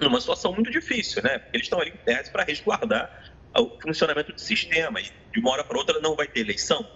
numa 0.00 0.20
situação 0.20 0.54
muito 0.54 0.70
difícil, 0.70 1.22
né? 1.22 1.38
Porque 1.38 1.56
eles 1.56 1.66
estão 1.66 1.80
ali 1.80 1.90
em 1.90 1.96
tese 2.04 2.30
para 2.30 2.44
resguardar 2.44 3.34
o 3.56 3.80
funcionamento 3.80 4.32
do 4.32 4.40
sistema 4.40 5.00
e 5.00 5.10
de 5.32 5.40
uma 5.40 5.50
hora 5.50 5.64
para 5.64 5.78
outra 5.78 6.00
não 6.00 6.14
vai 6.14 6.26
ter 6.26 6.40
eleição. 6.40 6.86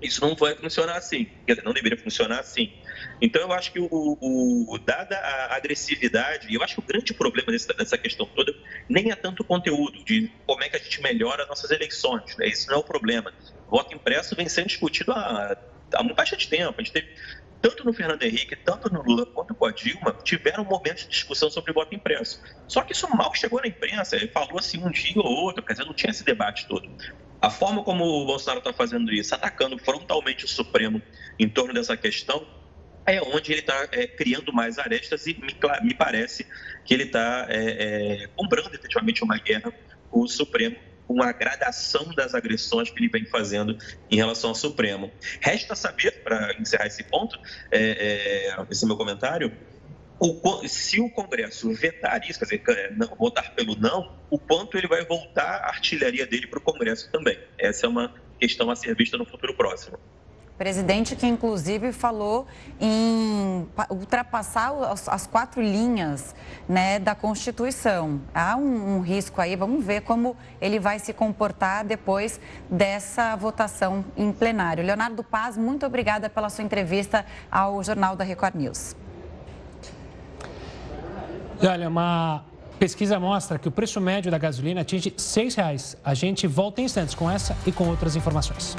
isso 0.00 0.20
não 0.20 0.34
vai 0.36 0.54
funcionar 0.54 0.96
assim, 0.96 1.24
quer 1.46 1.54
dizer, 1.54 1.64
não 1.64 1.72
deveria 1.72 1.98
funcionar 1.98 2.38
assim. 2.38 2.72
Então, 3.20 3.42
eu 3.42 3.52
acho 3.52 3.72
que, 3.72 3.80
o, 3.80 3.88
o 3.90 4.78
dada 4.78 5.16
a 5.16 5.56
agressividade, 5.56 6.52
eu 6.52 6.62
acho 6.62 6.74
que 6.74 6.80
o 6.80 6.84
grande 6.84 7.12
problema 7.12 7.50
dessa, 7.50 7.74
dessa 7.74 7.98
questão 7.98 8.26
toda 8.26 8.54
nem 8.88 9.10
é 9.10 9.16
tanto 9.16 9.42
o 9.42 9.44
conteúdo, 9.44 10.04
de 10.04 10.30
como 10.46 10.62
é 10.62 10.68
que 10.68 10.76
a 10.76 10.78
gente 10.78 11.02
melhora 11.02 11.42
as 11.42 11.48
nossas 11.48 11.70
eleições, 11.70 12.36
né? 12.36 12.46
esse 12.46 12.68
não 12.68 12.76
é 12.76 12.78
o 12.78 12.84
problema. 12.84 13.32
O 13.66 13.72
voto 13.72 13.94
impresso 13.94 14.36
vem 14.36 14.48
sendo 14.48 14.68
discutido 14.68 15.12
há, 15.12 15.56
há 15.92 16.02
bastante 16.14 16.48
tempo, 16.48 16.74
a 16.78 16.82
gente 16.82 16.92
teve 16.92 17.08
tanto 17.60 17.84
no 17.84 17.92
Fernando 17.92 18.22
Henrique, 18.22 18.56
tanto 18.56 18.92
no 18.92 19.02
Lula 19.02 19.26
quanto 19.26 19.54
com 19.54 19.66
a 19.66 19.72
Dilma, 19.72 20.16
tiveram 20.22 20.64
momentos 20.64 21.04
de 21.04 21.10
discussão 21.10 21.50
sobre 21.50 21.72
voto 21.72 21.94
impresso. 21.94 22.40
Só 22.66 22.82
que 22.82 22.92
isso 22.92 23.08
mal 23.14 23.34
chegou 23.34 23.60
na 23.60 23.68
imprensa, 23.68 24.16
ele 24.16 24.28
falou 24.28 24.58
assim 24.58 24.82
um 24.82 24.90
dia 24.90 25.20
ou 25.20 25.26
outro, 25.26 25.62
quer 25.62 25.72
dizer, 25.72 25.84
não 25.84 25.94
tinha 25.94 26.10
esse 26.10 26.24
debate 26.24 26.66
todo. 26.68 26.88
A 27.40 27.50
forma 27.50 27.82
como 27.82 28.04
o 28.04 28.26
Bolsonaro 28.26 28.58
está 28.58 28.72
fazendo 28.72 29.12
isso, 29.12 29.34
atacando 29.34 29.78
frontalmente 29.78 30.44
o 30.44 30.48
Supremo 30.48 31.00
em 31.38 31.48
torno 31.48 31.72
dessa 31.72 31.96
questão, 31.96 32.46
é 33.06 33.22
onde 33.22 33.52
ele 33.52 33.60
está 33.60 33.88
é, 33.92 34.06
criando 34.06 34.52
mais 34.52 34.78
arestas 34.78 35.26
e 35.26 35.34
me, 35.34 35.56
me 35.82 35.94
parece 35.94 36.46
que 36.84 36.92
ele 36.92 37.04
está 37.04 37.46
é, 37.48 38.24
é, 38.24 38.26
comprando 38.36 38.74
efetivamente 38.74 39.24
uma 39.24 39.38
guerra 39.38 39.72
com 40.10 40.20
o 40.20 40.28
Supremo 40.28 40.76
com 41.08 41.22
a 41.22 41.32
gradação 41.32 42.12
das 42.14 42.34
agressões 42.34 42.90
que 42.90 43.00
ele 43.00 43.08
vem 43.08 43.24
fazendo 43.24 43.78
em 44.10 44.16
relação 44.16 44.50
ao 44.50 44.54
Supremo. 44.54 45.10
Resta 45.40 45.74
saber, 45.74 46.22
para 46.22 46.54
encerrar 46.60 46.86
esse 46.86 47.02
ponto, 47.02 47.40
é, 47.70 48.52
é, 48.52 48.66
esse 48.70 48.84
meu 48.84 48.94
comentário, 48.94 49.50
o, 50.20 50.68
se 50.68 51.00
o 51.00 51.08
Congresso 51.08 51.72
vetar 51.72 52.20
isso, 52.28 52.38
quer 52.38 52.44
dizer, 52.44 52.62
é, 52.68 52.90
não, 52.92 53.08
votar 53.16 53.54
pelo 53.54 53.74
não, 53.74 54.14
o 54.28 54.38
quanto 54.38 54.76
ele 54.76 54.86
vai 54.86 55.02
voltar 55.06 55.62
a 55.62 55.68
artilharia 55.68 56.26
dele 56.26 56.46
para 56.46 56.58
o 56.58 56.62
Congresso 56.62 57.10
também. 57.10 57.38
Essa 57.56 57.86
é 57.86 57.88
uma 57.88 58.14
questão 58.38 58.70
a 58.70 58.76
ser 58.76 58.94
vista 58.94 59.16
no 59.16 59.24
futuro 59.24 59.54
próximo. 59.54 59.98
Presidente 60.58 61.14
que, 61.14 61.24
inclusive, 61.24 61.92
falou 61.92 62.44
em 62.80 63.64
ultrapassar 63.90 64.72
as 65.06 65.24
quatro 65.24 65.62
linhas 65.62 66.34
né, 66.68 66.98
da 66.98 67.14
Constituição. 67.14 68.20
Há 68.34 68.56
um, 68.56 68.96
um, 68.96 69.00
risco 69.00 69.40
aí, 69.40 69.54
vamos 69.54 69.84
ver 69.84 70.00
como 70.00 70.36
ele 70.60 70.80
vai 70.80 70.98
se 70.98 71.12
comportar 71.12 71.84
depois 71.84 72.40
dessa 72.68 73.36
votação 73.36 74.04
em 74.16 74.32
plenário. 74.32 74.84
Leonardo 74.84 75.22
Paz, 75.22 75.56
muito 75.56 75.86
obrigada 75.86 76.28
pela 76.28 76.50
sua 76.50 76.64
entrevista 76.64 77.24
ao 77.48 77.80
Jornal 77.84 78.16
da 78.16 78.24
Record 78.24 78.56
News. 78.56 78.96
Olha, 81.62 81.88
uma 81.88 82.44
pesquisa 82.80 83.20
mostra 83.20 83.60
que 83.60 83.68
o 83.68 83.70
preço 83.70 84.00
médio 84.00 84.28
da 84.28 84.38
gasolina 84.38 84.80
atinge 84.80 85.10
R$ 85.10 85.16
6,00. 85.16 85.96
A 86.04 86.14
gente 86.14 86.48
volta 86.48 86.80
em 86.80 86.84
instantes 86.84 87.14
com 87.14 87.30
essa 87.30 87.56
e 87.64 87.70
com 87.70 87.88
outras 87.88 88.16
informações. 88.16 88.76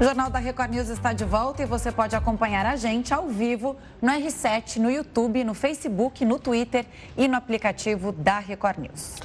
O 0.00 0.04
Jornal 0.04 0.30
da 0.30 0.38
Record 0.38 0.70
News 0.70 0.88
está 0.90 1.12
de 1.12 1.24
volta 1.24 1.60
e 1.60 1.66
você 1.66 1.90
pode 1.90 2.14
acompanhar 2.14 2.64
a 2.64 2.76
gente 2.76 3.12
ao 3.12 3.26
vivo 3.26 3.76
no 4.00 4.12
R7, 4.12 4.76
no 4.76 4.88
YouTube, 4.88 5.42
no 5.42 5.54
Facebook, 5.54 6.24
no 6.24 6.38
Twitter 6.38 6.86
e 7.16 7.26
no 7.26 7.34
aplicativo 7.36 8.12
da 8.12 8.38
Record 8.38 8.78
News. 8.78 9.16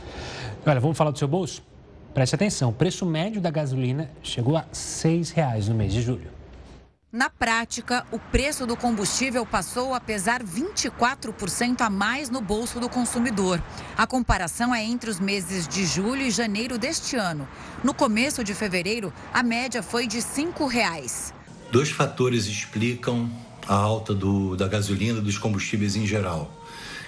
Olha, 0.66 0.80
vamos 0.80 0.98
falar 0.98 1.12
do 1.12 1.20
seu 1.20 1.28
bolso? 1.28 1.64
Preste 2.12 2.34
atenção, 2.34 2.72
o 2.72 2.74
preço 2.74 3.06
médio 3.06 3.40
da 3.40 3.52
gasolina 3.52 4.10
chegou 4.24 4.58
a 4.58 4.62
R$ 4.62 4.68
6,00 4.74 5.68
no 5.68 5.76
mês 5.76 5.94
de 5.94 6.02
julho. 6.02 6.32
Na 7.14 7.30
prática, 7.30 8.08
o 8.12 8.18
preço 8.18 8.66
do 8.66 8.76
combustível 8.76 9.46
passou 9.46 9.94
a 9.94 10.00
pesar 10.00 10.42
24% 10.44 11.82
a 11.82 11.88
mais 11.88 12.28
no 12.28 12.42
bolso 12.42 12.80
do 12.80 12.90
consumidor. 12.90 13.62
A 13.96 14.08
comparação 14.08 14.74
é 14.74 14.84
entre 14.84 15.12
os 15.12 15.20
meses 15.20 15.68
de 15.68 15.86
julho 15.86 16.24
e 16.24 16.32
janeiro 16.32 16.76
deste 16.76 17.16
ano. 17.16 17.48
No 17.84 17.94
começo 17.94 18.44
de 18.44 18.56
fevereiro, 18.56 19.14
a 19.32 19.44
média 19.44 19.84
foi 19.84 20.08
de 20.08 20.18
R$ 20.18 20.24
5,00. 20.24 21.32
Dois 21.72 21.92
fatores 21.92 22.48
explicam 22.48 23.30
a 23.68 23.76
alta 23.76 24.16
do, 24.16 24.56
da 24.56 24.68
gasolina 24.68 25.20
e 25.20 25.22
dos 25.22 25.38
combustíveis 25.38 25.96
em 25.96 26.08
geral. 26.08 26.52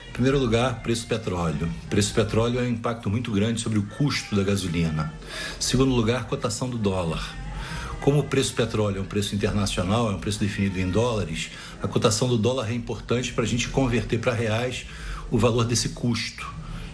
Em 0.08 0.12
primeiro 0.12 0.38
lugar, 0.38 0.84
preço 0.84 1.08
do 1.08 1.10
petróleo. 1.10 1.68
O 1.86 1.88
preço 1.88 2.12
do 2.12 2.16
petróleo 2.16 2.60
é 2.60 2.62
um 2.62 2.70
impacto 2.70 3.10
muito 3.10 3.32
grande 3.32 3.60
sobre 3.60 3.80
o 3.80 3.88
custo 3.98 4.36
da 4.36 4.44
gasolina. 4.44 5.12
Em 5.58 5.62
segundo 5.64 5.96
lugar, 5.96 6.26
cotação 6.28 6.70
do 6.70 6.78
dólar. 6.78 7.45
Como 8.06 8.20
o 8.20 8.24
preço 8.24 8.52
do 8.52 8.58
petróleo 8.58 9.00
é 9.00 9.02
um 9.02 9.06
preço 9.06 9.34
internacional, 9.34 10.12
é 10.12 10.14
um 10.14 10.20
preço 10.20 10.40
definido 10.40 10.80
em 10.80 10.88
dólares, 10.88 11.50
a 11.82 11.88
cotação 11.88 12.28
do 12.28 12.38
dólar 12.38 12.70
é 12.70 12.74
importante 12.76 13.34
para 13.34 13.44
a 13.44 13.48
gente 13.48 13.68
converter 13.68 14.20
para 14.20 14.32
reais 14.32 14.86
o 15.32 15.40
valor 15.40 15.66
desse 15.66 15.90
custo. 15.90 16.48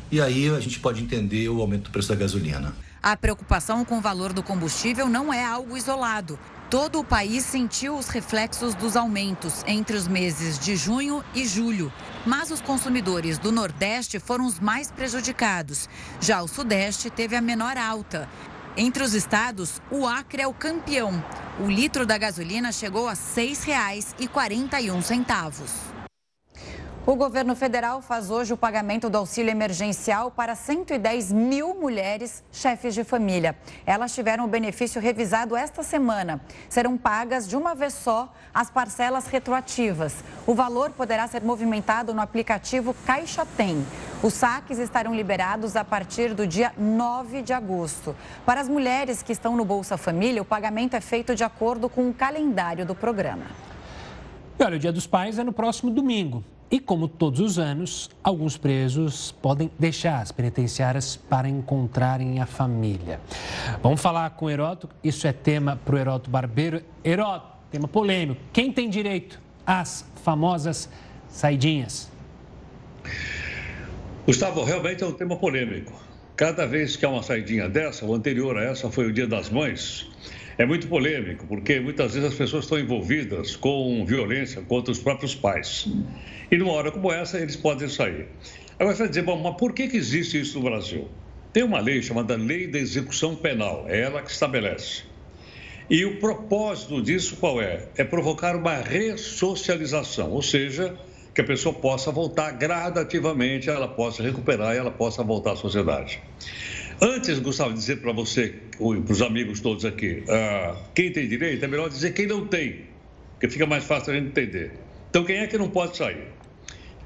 E 0.09 0.21
aí 0.21 0.47
a 0.47 0.61
gente 0.61 0.79
pode 0.79 1.03
entender 1.03 1.49
o 1.49 1.59
aumento 1.59 1.83
do 1.83 1.89
preço 1.89 2.07
da 2.07 2.15
gasolina. 2.15 2.73
A 3.03 3.17
preocupação 3.17 3.83
com 3.83 3.97
o 3.97 4.01
valor 4.01 4.31
do 4.31 4.41
combustível 4.41 5.09
não 5.09 5.33
é 5.33 5.43
algo 5.43 5.75
isolado. 5.75 6.39
Todo 6.69 6.99
o 6.99 7.03
país 7.03 7.43
sentiu 7.43 7.97
os 7.97 8.07
reflexos 8.07 8.73
dos 8.73 8.95
aumentos 8.95 9.65
entre 9.67 9.97
os 9.97 10.07
meses 10.07 10.57
de 10.57 10.77
junho 10.77 11.21
e 11.35 11.45
julho. 11.45 11.91
Mas 12.25 12.49
os 12.49 12.61
consumidores 12.61 13.37
do 13.37 13.51
Nordeste 13.51 14.17
foram 14.17 14.45
os 14.45 14.61
mais 14.61 14.89
prejudicados. 14.89 15.89
Já 16.21 16.41
o 16.41 16.47
Sudeste 16.47 17.09
teve 17.09 17.35
a 17.35 17.41
menor 17.41 17.75
alta. 17.75 18.29
Entre 18.77 19.03
os 19.03 19.13
estados, 19.13 19.81
o 19.91 20.07
Acre 20.07 20.43
é 20.43 20.47
o 20.47 20.53
campeão. 20.53 21.21
O 21.59 21.67
litro 21.67 22.05
da 22.05 22.17
gasolina 22.17 22.71
chegou 22.71 23.09
a 23.09 23.11
R$ 23.11 23.17
6,41. 23.17 25.90
O 27.03 27.15
governo 27.15 27.55
federal 27.55 27.99
faz 27.99 28.29
hoje 28.29 28.53
o 28.53 28.57
pagamento 28.57 29.09
do 29.09 29.17
auxílio 29.17 29.49
emergencial 29.49 30.29
para 30.29 30.53
110 30.53 31.31
mil 31.31 31.73
mulheres 31.73 32.43
chefes 32.51 32.93
de 32.93 33.03
família. 33.03 33.57
Elas 33.87 34.13
tiveram 34.13 34.45
o 34.45 34.47
benefício 34.47 35.01
revisado 35.01 35.55
esta 35.55 35.81
semana. 35.81 36.39
Serão 36.69 36.95
pagas 36.95 37.49
de 37.49 37.57
uma 37.57 37.73
vez 37.73 37.95
só 37.95 38.31
as 38.53 38.69
parcelas 38.69 39.25
retroativas. 39.25 40.23
O 40.45 40.53
valor 40.53 40.91
poderá 40.91 41.27
ser 41.27 41.41
movimentado 41.41 42.13
no 42.13 42.21
aplicativo 42.21 42.95
Caixa 43.03 43.47
Tem. 43.57 43.83
Os 44.21 44.35
saques 44.35 44.77
estarão 44.77 45.15
liberados 45.15 45.75
a 45.75 45.83
partir 45.83 46.35
do 46.35 46.45
dia 46.45 46.71
9 46.77 47.41
de 47.41 47.51
agosto. 47.51 48.15
Para 48.45 48.61
as 48.61 48.69
mulheres 48.69 49.23
que 49.23 49.33
estão 49.33 49.57
no 49.57 49.65
Bolsa 49.65 49.97
Família, 49.97 50.39
o 50.39 50.45
pagamento 50.45 50.95
é 50.95 51.01
feito 51.01 51.33
de 51.33 51.43
acordo 51.43 51.89
com 51.89 52.07
o 52.07 52.13
calendário 52.13 52.85
do 52.85 52.93
programa. 52.93 53.47
E 54.59 54.63
olha, 54.63 54.75
o 54.75 54.79
Dia 54.79 54.91
dos 54.93 55.07
Pais 55.07 55.39
é 55.39 55.43
no 55.43 55.51
próximo 55.51 55.89
domingo. 55.89 56.43
E 56.71 56.79
como 56.79 57.09
todos 57.09 57.41
os 57.41 57.59
anos, 57.59 58.09
alguns 58.23 58.55
presos 58.55 59.33
podem 59.41 59.69
deixar 59.77 60.21
as 60.21 60.31
penitenciárias 60.31 61.17
para 61.17 61.49
encontrarem 61.49 62.39
a 62.39 62.45
família. 62.45 63.19
Vamos 63.83 64.01
falar 64.01 64.29
com 64.31 64.45
o 64.45 64.49
Heroto, 64.49 64.87
isso 65.03 65.27
é 65.27 65.33
tema 65.33 65.77
para 65.83 65.95
o 65.95 65.99
Heroto 65.99 66.29
Barbeiro. 66.29 66.81
Heroto, 67.03 67.45
tema 67.69 67.89
polêmico. 67.89 68.39
Quem 68.53 68.71
tem 68.71 68.89
direito 68.89 69.37
às 69.67 70.09
famosas 70.23 70.89
saidinhas? 71.27 72.09
Gustavo, 74.25 74.63
realmente 74.63 75.03
é 75.03 75.07
um 75.07 75.11
tema 75.11 75.35
polêmico. 75.35 75.91
Cada 76.37 76.65
vez 76.65 76.95
que 76.95 77.05
há 77.05 77.09
uma 77.09 77.21
saidinha 77.21 77.67
dessa, 77.67 78.05
o 78.05 78.15
anterior 78.15 78.57
a 78.57 78.63
essa 78.63 78.89
foi 78.89 79.07
o 79.07 79.11
Dia 79.11 79.27
das 79.27 79.49
Mães, 79.49 80.09
é 80.61 80.65
muito 80.65 80.87
polêmico, 80.87 81.47
porque 81.47 81.79
muitas 81.79 82.13
vezes 82.13 82.29
as 82.29 82.35
pessoas 82.35 82.65
estão 82.65 82.77
envolvidas 82.77 83.55
com 83.55 84.05
violência 84.05 84.61
contra 84.61 84.91
os 84.91 84.99
próprios 84.99 85.33
pais. 85.33 85.87
E 86.51 86.57
numa 86.57 86.71
hora 86.73 86.91
como 86.91 87.11
essa, 87.11 87.39
eles 87.39 87.55
podem 87.55 87.89
sair. 87.89 88.27
Agora 88.77 88.95
você 88.95 89.03
vai 89.03 89.09
dizer, 89.09 89.23
bom, 89.23 89.41
mas 89.41 89.57
por 89.57 89.73
que, 89.73 89.87
que 89.87 89.97
existe 89.97 90.39
isso 90.39 90.59
no 90.59 90.65
Brasil? 90.65 91.09
Tem 91.51 91.63
uma 91.63 91.79
lei 91.79 92.03
chamada 92.03 92.35
Lei 92.35 92.67
da 92.67 92.77
Execução 92.77 93.35
Penal, 93.35 93.85
é 93.87 94.01
ela 94.01 94.21
que 94.21 94.29
estabelece. 94.29 95.03
E 95.89 96.05
o 96.05 96.19
propósito 96.19 97.01
disso 97.01 97.37
qual 97.37 97.59
é? 97.59 97.87
É 97.97 98.03
provocar 98.03 98.55
uma 98.55 98.75
ressocialização, 98.75 100.29
ou 100.29 100.43
seja, 100.43 100.95
que 101.33 101.41
a 101.41 101.43
pessoa 101.43 101.73
possa 101.73 102.11
voltar 102.11 102.51
gradativamente, 102.51 103.67
ela 103.67 103.87
possa 103.87 104.21
recuperar 104.21 104.75
e 104.75 104.77
ela 104.77 104.91
possa 104.91 105.23
voltar 105.23 105.53
à 105.53 105.55
sociedade. 105.55 106.21
Antes, 107.03 107.39
Gustavo, 107.39 107.71
de 107.73 107.79
dizer 107.79 107.99
para 107.99 108.11
você, 108.11 108.53
para 108.77 109.11
os 109.11 109.21
amigos 109.23 109.59
todos 109.59 109.85
aqui, 109.85 110.23
uh, 110.27 110.77
quem 110.93 111.11
tem 111.11 111.27
direito, 111.27 111.65
é 111.65 111.67
melhor 111.67 111.89
dizer 111.89 112.13
quem 112.13 112.27
não 112.27 112.45
tem, 112.45 112.81
porque 113.31 113.49
fica 113.49 113.65
mais 113.65 113.83
fácil 113.83 114.13
a 114.13 114.15
gente 114.15 114.27
entender. 114.27 114.73
Então, 115.09 115.23
quem 115.23 115.37
é 115.37 115.47
que 115.47 115.57
não 115.57 115.67
pode 115.67 115.97
sair? 115.97 116.27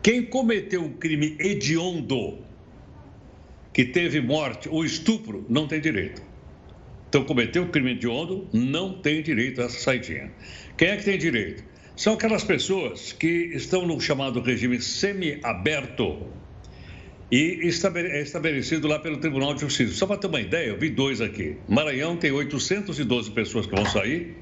Quem 0.03 0.21
cometeu 0.23 0.83
um 0.83 0.91
crime 0.91 1.37
hediondo, 1.39 2.39
que 3.71 3.85
teve 3.85 4.19
morte 4.19 4.67
ou 4.67 4.83
estupro, 4.83 5.45
não 5.47 5.65
tem 5.65 5.79
direito. 5.79 6.21
Então, 7.07 7.23
cometeu 7.23 7.63
um 7.63 7.69
crime 7.69 7.91
hediondo, 7.91 8.49
não 8.51 9.01
tem 9.01 9.23
direito 9.23 9.61
a 9.61 9.63
essa 9.63 9.79
saidinha. 9.79 10.29
Quem 10.75 10.89
é 10.89 10.97
que 10.97 11.05
tem 11.05 11.17
direito? 11.17 11.63
São 11.95 12.15
aquelas 12.15 12.43
pessoas 12.43 13.13
que 13.13 13.51
estão 13.53 13.87
no 13.87 14.01
chamado 14.01 14.41
regime 14.41 14.81
semi-aberto, 14.81 16.27
e 17.35 17.59
é 17.65 18.21
estabelecido 18.21 18.87
lá 18.87 18.97
pelo 18.97 19.17
Tribunal 19.17 19.53
de 19.53 19.59
Justiça. 19.59 19.93
Só 19.93 20.07
para 20.07 20.15
ter 20.15 20.27
uma 20.27 20.39
ideia, 20.39 20.69
eu 20.69 20.79
vi 20.79 20.89
dois 20.89 21.19
aqui. 21.19 21.57
Maranhão 21.67 22.15
tem 22.15 22.31
812 22.31 23.29
pessoas 23.31 23.65
que 23.65 23.75
vão 23.75 23.85
sair, 23.85 24.37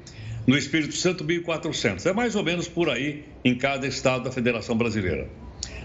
no 0.46 0.56
Espírito 0.56 0.94
Santo 0.94 1.24
1.400. 1.24 2.06
É 2.06 2.12
mais 2.12 2.36
ou 2.36 2.44
menos 2.44 2.68
por 2.68 2.88
aí 2.88 3.24
em 3.44 3.58
cada 3.58 3.84
estado 3.84 4.22
da 4.22 4.30
Federação 4.30 4.78
Brasileira. 4.78 5.28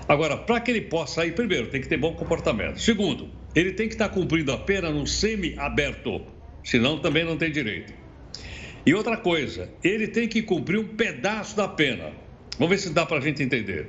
Agora, 0.07 0.37
para 0.37 0.59
que 0.59 0.69
ele 0.69 0.81
possa 0.81 1.15
sair, 1.15 1.31
primeiro, 1.31 1.69
tem 1.69 1.81
que 1.81 1.87
ter 1.87 1.97
bom 1.97 2.13
comportamento. 2.13 2.79
Segundo, 2.79 3.27
ele 3.55 3.71
tem 3.71 3.87
que 3.87 3.95
estar 3.95 4.09
cumprindo 4.09 4.51
a 4.51 4.59
pena 4.59 4.91
no 4.91 5.07
semi-aberto, 5.07 6.21
senão 6.63 6.99
também 6.99 7.25
não 7.25 7.37
tem 7.37 7.51
direito. 7.51 7.91
E 8.85 8.93
outra 8.93 9.17
coisa, 9.17 9.67
ele 9.83 10.07
tem 10.07 10.27
que 10.27 10.43
cumprir 10.43 10.79
um 10.79 10.89
pedaço 10.89 11.57
da 11.57 11.67
pena. 11.67 12.11
Vamos 12.59 12.69
ver 12.69 12.77
se 12.77 12.93
dá 12.93 13.03
para 13.03 13.17
a 13.17 13.21
gente 13.21 13.41
entender. 13.41 13.87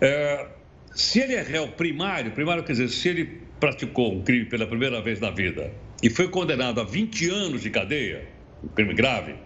É, 0.00 0.57
se 0.98 1.20
ele 1.20 1.34
é 1.34 1.42
réu 1.42 1.68
primário, 1.68 2.32
primário 2.32 2.64
quer 2.64 2.72
dizer, 2.72 2.88
se 2.88 3.08
ele 3.08 3.40
praticou 3.60 4.12
um 4.12 4.20
crime 4.24 4.46
pela 4.46 4.66
primeira 4.66 5.00
vez 5.00 5.20
na 5.20 5.30
vida 5.30 5.72
e 6.02 6.10
foi 6.10 6.26
condenado 6.26 6.80
a 6.80 6.84
20 6.84 7.30
anos 7.30 7.62
de 7.62 7.70
cadeia, 7.70 8.26
um 8.64 8.66
crime 8.66 8.92
grave, 8.94 9.36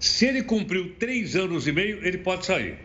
se 0.00 0.26
ele 0.26 0.42
cumpriu 0.42 0.96
três 0.98 1.36
anos 1.36 1.68
e 1.68 1.72
meio, 1.72 2.04
ele 2.04 2.18
pode 2.18 2.44
sair. 2.44 2.76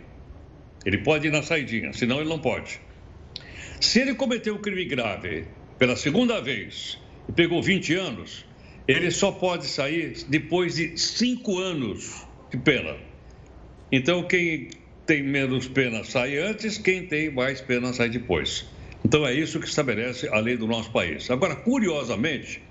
Ele 0.85 0.99
pode 0.99 1.27
ir 1.27 1.31
na 1.31 1.41
saidinha, 1.41 1.91
senão 1.93 2.19
ele 2.19 2.29
não 2.29 2.37
pode. 2.37 2.79
Se 3.81 3.99
ele 3.99 4.13
cometeu 4.13 4.53
um 4.53 4.59
crime 4.59 4.85
grave 4.85 5.47
pela 5.79 5.95
segunda 5.95 6.39
vez 6.39 6.99
e 7.27 7.31
pegou 7.31 7.59
20 7.59 7.95
anos, 7.95 8.45
ele 8.87 9.09
só 9.09 9.31
pode 9.31 9.65
sair 9.65 10.13
depois 10.27 10.75
de 10.75 10.95
cinco 10.95 11.57
anos 11.57 12.23
de 12.51 12.57
pena. 12.57 12.95
Então, 13.91 14.27
quem 14.27 14.69
tem 15.05 15.21
menos 15.21 15.67
pena 15.67 16.03
sai 16.03 16.37
antes, 16.37 16.77
quem 16.77 17.05
tem 17.05 17.31
mais 17.31 17.59
pena 17.61 17.91
sai 17.91 18.09
depois. 18.09 18.65
Então, 19.05 19.27
é 19.27 19.33
isso 19.33 19.59
que 19.59 19.67
estabelece 19.67 20.29
a 20.29 20.39
lei 20.39 20.55
do 20.55 20.65
nosso 20.65 20.89
país. 20.91 21.29
Agora, 21.29 21.55
curiosamente, 21.57 22.61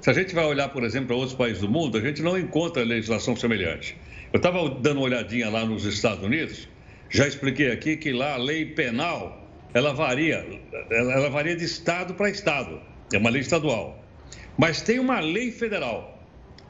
se 0.00 0.10
a 0.10 0.12
gente 0.12 0.34
vai 0.34 0.44
olhar, 0.44 0.68
por 0.70 0.82
exemplo, 0.82 1.08
para 1.08 1.16
outros 1.16 1.34
países 1.34 1.60
do 1.60 1.68
mundo, 1.68 1.96
a 1.96 2.00
gente 2.00 2.20
não 2.20 2.36
encontra 2.36 2.82
legislação 2.82 3.36
semelhante. 3.36 3.96
Eu 4.32 4.38
estava 4.38 4.68
dando 4.68 4.98
uma 4.98 5.06
olhadinha 5.06 5.48
lá 5.48 5.64
nos 5.64 5.84
Estados 5.84 6.24
Unidos, 6.24 6.68
já 7.08 7.26
expliquei 7.26 7.70
aqui 7.70 7.96
que 7.96 8.12
lá 8.12 8.34
a 8.34 8.36
lei 8.36 8.66
penal, 8.66 9.48
ela 9.72 9.92
varia, 9.92 10.44
ela 10.90 11.30
varia 11.30 11.56
de 11.56 11.64
estado 11.64 12.14
para 12.14 12.28
estado, 12.28 12.80
é 13.12 13.18
uma 13.18 13.30
lei 13.30 13.40
estadual. 13.40 14.04
Mas 14.58 14.82
tem 14.82 14.98
uma 14.98 15.20
lei 15.20 15.52
federal, 15.52 16.22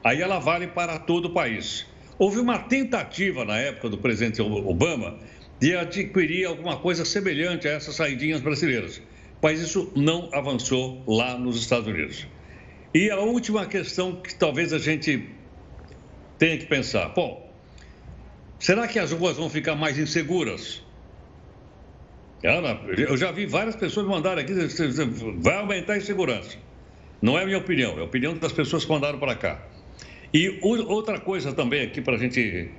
aí 0.04 0.20
ela 0.20 0.38
vale 0.38 0.66
para 0.68 0.98
todo 0.98 1.26
o 1.26 1.30
país. 1.30 1.86
Houve 2.18 2.40
uma 2.40 2.58
tentativa 2.58 3.44
na 3.44 3.56
época 3.58 3.88
do 3.88 3.98
presidente 3.98 4.42
Obama 4.42 5.18
de 5.60 5.76
adquirir 5.76 6.46
alguma 6.46 6.76
coisa 6.76 7.04
semelhante 7.04 7.68
a 7.68 7.72
essas 7.72 7.94
saidinhas 7.94 8.40
brasileiras, 8.40 9.00
mas 9.40 9.60
isso 9.60 9.92
não 9.94 10.28
avançou 10.32 11.04
lá 11.06 11.38
nos 11.38 11.56
Estados 11.60 11.86
Unidos. 11.86 12.26
E 12.92 13.10
a 13.10 13.20
última 13.20 13.66
questão 13.66 14.16
que 14.16 14.34
talvez 14.34 14.72
a 14.72 14.78
gente 14.78 15.28
tenha 16.38 16.58
que 16.58 16.66
pensar: 16.66 17.08
bom, 17.10 17.52
será 18.58 18.88
que 18.88 18.98
as 18.98 19.12
ruas 19.12 19.36
vão 19.36 19.48
ficar 19.48 19.76
mais 19.76 19.96
inseguras? 19.98 20.82
Eu 22.42 23.16
já 23.16 23.30
vi 23.30 23.46
várias 23.46 23.76
pessoas 23.76 24.06
mandarem 24.06 24.44
aqui, 24.44 24.54
vai 25.38 25.56
aumentar 25.56 25.94
a 25.94 25.98
insegurança. 25.98 26.56
Não 27.20 27.36
é 27.38 27.42
a 27.42 27.46
minha 27.46 27.58
opinião, 27.58 27.98
é 27.98 28.00
a 28.00 28.04
opinião 28.04 28.36
das 28.36 28.52
pessoas 28.52 28.84
que 28.84 28.90
mandaram 28.90 29.18
para 29.18 29.34
cá. 29.34 29.60
E 30.32 30.58
outra 30.62 31.18
coisa 31.18 31.52
também 31.52 31.82
aqui 31.82 32.00
para 32.00 32.14
a 32.14 32.18
gente 32.18 32.70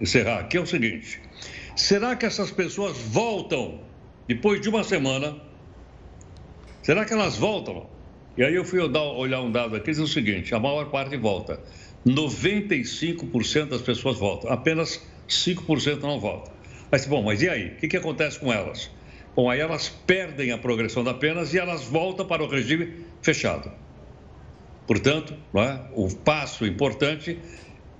encerrar 0.00 0.40
aqui 0.40 0.56
é 0.56 0.60
o 0.60 0.66
seguinte: 0.66 1.20
será 1.76 2.16
que 2.16 2.26
essas 2.26 2.50
pessoas 2.50 2.96
voltam 2.98 3.80
depois 4.26 4.60
de 4.60 4.68
uma 4.68 4.82
semana? 4.82 5.36
Será 6.82 7.04
que 7.04 7.12
elas 7.12 7.36
voltam? 7.36 7.88
E 8.36 8.44
aí 8.44 8.54
eu 8.54 8.64
fui 8.64 8.80
olhar 8.80 9.40
um 9.40 9.50
dado 9.50 9.76
aqui, 9.76 9.90
diz 9.90 9.98
o 9.98 10.06
seguinte, 10.06 10.54
a 10.54 10.60
maior 10.60 10.90
parte 10.90 11.16
volta. 11.16 11.60
95% 12.06 13.66
das 13.66 13.82
pessoas 13.82 14.18
voltam, 14.18 14.52
apenas 14.52 15.04
5% 15.28 16.02
não 16.02 16.20
voltam. 16.20 16.52
Mas, 16.90 17.04
bom, 17.06 17.22
mas 17.22 17.42
e 17.42 17.48
aí? 17.48 17.68
O 17.70 17.76
que, 17.76 17.88
que 17.88 17.96
acontece 17.96 18.38
com 18.38 18.52
elas? 18.52 18.90
Bom, 19.34 19.50
aí 19.50 19.58
elas 19.58 19.88
perdem 19.88 20.52
a 20.52 20.58
progressão 20.58 21.02
da 21.02 21.12
pena 21.12 21.42
e 21.42 21.58
elas 21.58 21.84
voltam 21.84 22.24
para 22.26 22.44
o 22.44 22.46
regime 22.46 23.04
fechado. 23.20 23.72
Portanto, 24.86 25.34
é? 25.54 25.80
o 25.92 26.14
passo 26.14 26.64
importante 26.64 27.38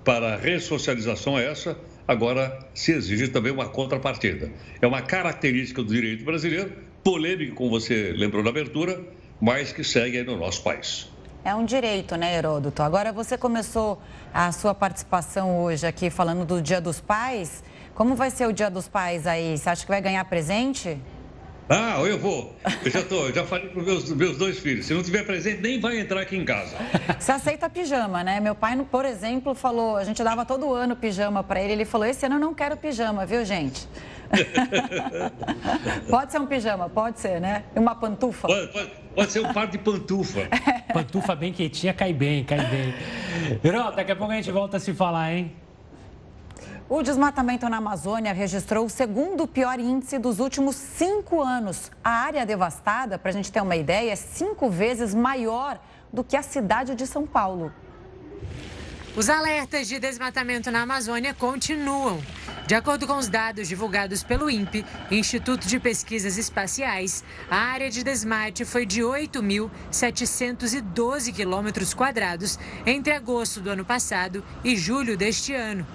para 0.03 0.35
a 0.35 0.37
ressocialização 0.37 1.37
é 1.37 1.51
essa. 1.51 1.77
Agora, 2.07 2.59
se 2.73 2.93
exige 2.93 3.27
também 3.27 3.51
uma 3.51 3.67
contrapartida. 3.67 4.49
É 4.81 4.87
uma 4.87 5.01
característica 5.01 5.83
do 5.83 5.93
direito 5.93 6.23
brasileiro, 6.23 6.71
polêmico, 7.03 7.55
como 7.55 7.69
você 7.69 8.13
lembrou 8.15 8.41
na 8.41 8.49
abertura, 8.49 9.01
mas 9.41 9.73
que 9.73 9.83
segue 9.83 10.17
aí 10.17 10.23
no 10.23 10.37
nosso 10.37 10.63
país. 10.63 11.09
É 11.43 11.53
um 11.53 11.65
direito, 11.65 12.15
né, 12.15 12.35
Heródoto? 12.35 12.81
Agora, 12.81 13.11
você 13.11 13.37
começou 13.37 14.01
a 14.33 14.51
sua 14.51 14.73
participação 14.73 15.61
hoje 15.61 15.85
aqui 15.85 16.09
falando 16.09 16.45
do 16.45 16.61
Dia 16.61 16.81
dos 16.81 16.99
Pais. 16.99 17.63
Como 17.93 18.15
vai 18.15 18.29
ser 18.29 18.47
o 18.47 18.53
Dia 18.53 18.69
dos 18.69 18.87
Pais 18.87 19.25
aí? 19.25 19.57
Você 19.57 19.69
acha 19.69 19.83
que 19.83 19.89
vai 19.89 20.01
ganhar 20.01 20.23
presente? 20.25 20.97
Ah, 21.69 21.99
eu 21.99 22.17
vou. 22.17 22.55
Eu 22.83 22.91
já, 22.91 23.03
tô, 23.03 23.31
já 23.31 23.43
falei 23.45 23.67
para 23.67 23.79
os 23.79 23.85
meus, 23.85 24.09
meus 24.11 24.37
dois 24.37 24.59
filhos. 24.59 24.85
Se 24.85 24.93
não 24.93 25.03
tiver 25.03 25.25
presente, 25.25 25.61
nem 25.61 25.79
vai 25.79 25.99
entrar 25.99 26.21
aqui 26.21 26.37
em 26.37 26.45
casa. 26.45 26.75
Você 27.19 27.31
aceita 27.31 27.69
pijama, 27.69 28.23
né? 28.23 28.39
Meu 28.39 28.55
pai, 28.55 28.77
por 28.89 29.03
exemplo, 29.03 29.53
falou... 29.53 29.97
A 29.97 30.03
gente 30.05 30.23
dava 30.23 30.45
todo 30.45 30.73
ano 30.73 30.95
pijama 30.95 31.43
para 31.43 31.61
ele. 31.61 31.73
Ele 31.73 31.85
falou, 31.85 32.07
esse 32.07 32.25
ano 32.25 32.35
eu 32.35 32.39
não 32.39 32.53
quero 32.53 32.77
pijama, 32.77 33.25
viu, 33.25 33.43
gente? 33.43 33.87
pode 36.09 36.31
ser 36.31 36.39
um 36.39 36.45
pijama, 36.45 36.89
pode 36.89 37.19
ser, 37.19 37.41
né? 37.41 37.63
Uma 37.75 37.95
pantufa. 37.95 38.47
Pode, 38.47 38.67
pode, 38.67 38.91
pode 39.15 39.31
ser 39.31 39.39
um 39.39 39.53
par 39.53 39.67
de 39.67 39.77
pantufa. 39.77 40.47
pantufa 40.93 41.35
bem 41.35 41.51
quietinha, 41.51 41.93
cai 41.93 42.13
bem, 42.13 42.43
cai 42.43 42.59
bem. 42.65 42.93
Verão, 43.61 43.93
daqui 43.93 44.11
a 44.11 44.15
pouco 44.15 44.31
a 44.31 44.35
gente 44.35 44.51
volta 44.51 44.77
a 44.77 44.79
se 44.79 44.93
falar, 44.93 45.33
hein? 45.33 45.51
O 46.89 47.03
desmatamento 47.03 47.67
na 47.67 47.75
Amazônia 47.77 48.31
registrou 48.31 48.85
o 48.85 48.89
segundo 48.89 49.45
pior 49.45 49.77
índice 49.77 50.17
dos 50.17 50.39
últimos 50.39 50.77
cinco 50.77 51.41
anos. 51.41 51.91
A 52.01 52.11
área 52.11 52.45
devastada, 52.45 53.19
para 53.19 53.29
a 53.29 53.33
gente 53.33 53.51
ter 53.51 53.61
uma 53.61 53.75
ideia, 53.75 54.13
é 54.13 54.15
cinco 54.15 54.69
vezes 54.69 55.13
maior 55.13 55.77
do 56.13 56.23
que 56.23 56.37
a 56.37 56.41
cidade 56.41 56.95
de 56.95 57.05
São 57.05 57.27
Paulo. 57.27 57.73
Os 59.17 59.29
alertas 59.29 59.89
de 59.89 59.99
desmatamento 59.99 60.71
na 60.71 60.83
Amazônia 60.83 61.33
continuam. 61.33 62.23
De 62.65 62.73
acordo 62.73 63.05
com 63.05 63.17
os 63.17 63.27
dados 63.27 63.67
divulgados 63.67 64.23
pelo 64.23 64.49
INPE, 64.49 64.85
Instituto 65.11 65.67
de 65.67 65.81
Pesquisas 65.81 66.37
Espaciais, 66.37 67.21
a 67.49 67.57
área 67.57 67.89
de 67.89 68.01
desmate 68.01 68.63
foi 68.63 68.85
de 68.85 69.01
8.712 69.01 71.33
quilômetros 71.33 71.93
quadrados 71.93 72.57
entre 72.85 73.11
agosto 73.11 73.59
do 73.59 73.71
ano 73.71 73.83
passado 73.83 74.41
e 74.63 74.77
julho 74.77 75.17
deste 75.17 75.53
ano. 75.53 75.85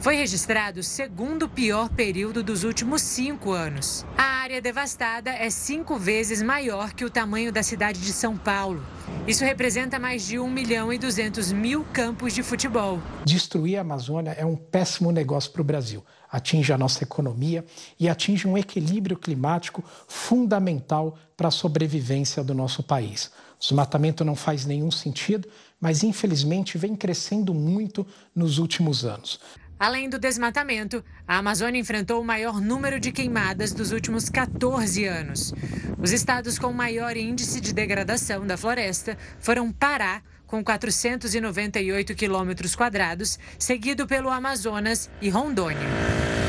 Foi 0.00 0.14
registrado 0.14 0.78
o 0.78 0.82
segundo 0.82 1.48
pior 1.48 1.88
período 1.88 2.40
dos 2.40 2.62
últimos 2.62 3.02
cinco 3.02 3.50
anos. 3.50 4.06
A 4.16 4.22
área 4.22 4.62
devastada 4.62 5.30
é 5.30 5.50
cinco 5.50 5.98
vezes 5.98 6.40
maior 6.40 6.92
que 6.92 7.04
o 7.04 7.10
tamanho 7.10 7.50
da 7.52 7.64
cidade 7.64 8.00
de 8.00 8.12
São 8.12 8.36
Paulo. 8.36 8.80
Isso 9.26 9.44
representa 9.44 9.98
mais 9.98 10.24
de 10.24 10.38
1 10.38 10.48
milhão 10.48 10.92
e 10.92 10.98
200 10.98 11.50
mil 11.50 11.84
campos 11.92 12.32
de 12.32 12.44
futebol. 12.44 13.00
Destruir 13.24 13.76
a 13.76 13.80
Amazônia 13.80 14.30
é 14.38 14.46
um 14.46 14.54
péssimo 14.54 15.10
negócio 15.10 15.50
para 15.50 15.62
o 15.62 15.64
Brasil. 15.64 16.04
Atinge 16.30 16.72
a 16.72 16.78
nossa 16.78 17.02
economia 17.02 17.64
e 17.98 18.08
atinge 18.08 18.46
um 18.46 18.56
equilíbrio 18.56 19.18
climático 19.18 19.82
fundamental 20.06 21.18
para 21.36 21.48
a 21.48 21.50
sobrevivência 21.50 22.44
do 22.44 22.54
nosso 22.54 22.84
país. 22.84 23.32
O 23.56 23.60
desmatamento 23.60 24.24
não 24.24 24.36
faz 24.36 24.64
nenhum 24.64 24.92
sentido, 24.92 25.48
mas 25.80 26.04
infelizmente 26.04 26.78
vem 26.78 26.94
crescendo 26.94 27.52
muito 27.52 28.06
nos 28.32 28.58
últimos 28.58 29.04
anos. 29.04 29.40
Além 29.78 30.08
do 30.08 30.18
desmatamento, 30.18 31.04
a 31.26 31.38
Amazônia 31.38 31.80
enfrentou 31.80 32.20
o 32.20 32.24
maior 32.24 32.60
número 32.60 32.98
de 32.98 33.12
queimadas 33.12 33.72
dos 33.72 33.92
últimos 33.92 34.28
14 34.28 35.04
anos. 35.04 35.54
Os 36.02 36.10
estados 36.10 36.58
com 36.58 36.72
maior 36.72 37.16
índice 37.16 37.60
de 37.60 37.72
degradação 37.72 38.44
da 38.44 38.56
floresta 38.56 39.16
foram 39.38 39.70
Pará, 39.70 40.20
com 40.48 40.64
498 40.64 42.14
quilômetros 42.16 42.74
quadrados, 42.74 43.38
seguido 43.56 44.06
pelo 44.06 44.30
Amazonas 44.30 45.08
e 45.20 45.28
Rondônia. 45.28 46.47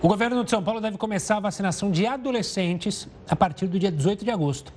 O 0.00 0.06
governo 0.06 0.44
de 0.44 0.50
São 0.50 0.62
Paulo 0.62 0.80
deve 0.80 0.96
começar 0.96 1.38
a 1.38 1.40
vacinação 1.40 1.90
de 1.90 2.06
adolescentes 2.06 3.08
a 3.28 3.34
partir 3.34 3.66
do 3.66 3.80
dia 3.80 3.90
18 3.90 4.24
de 4.24 4.30
agosto. 4.30 4.72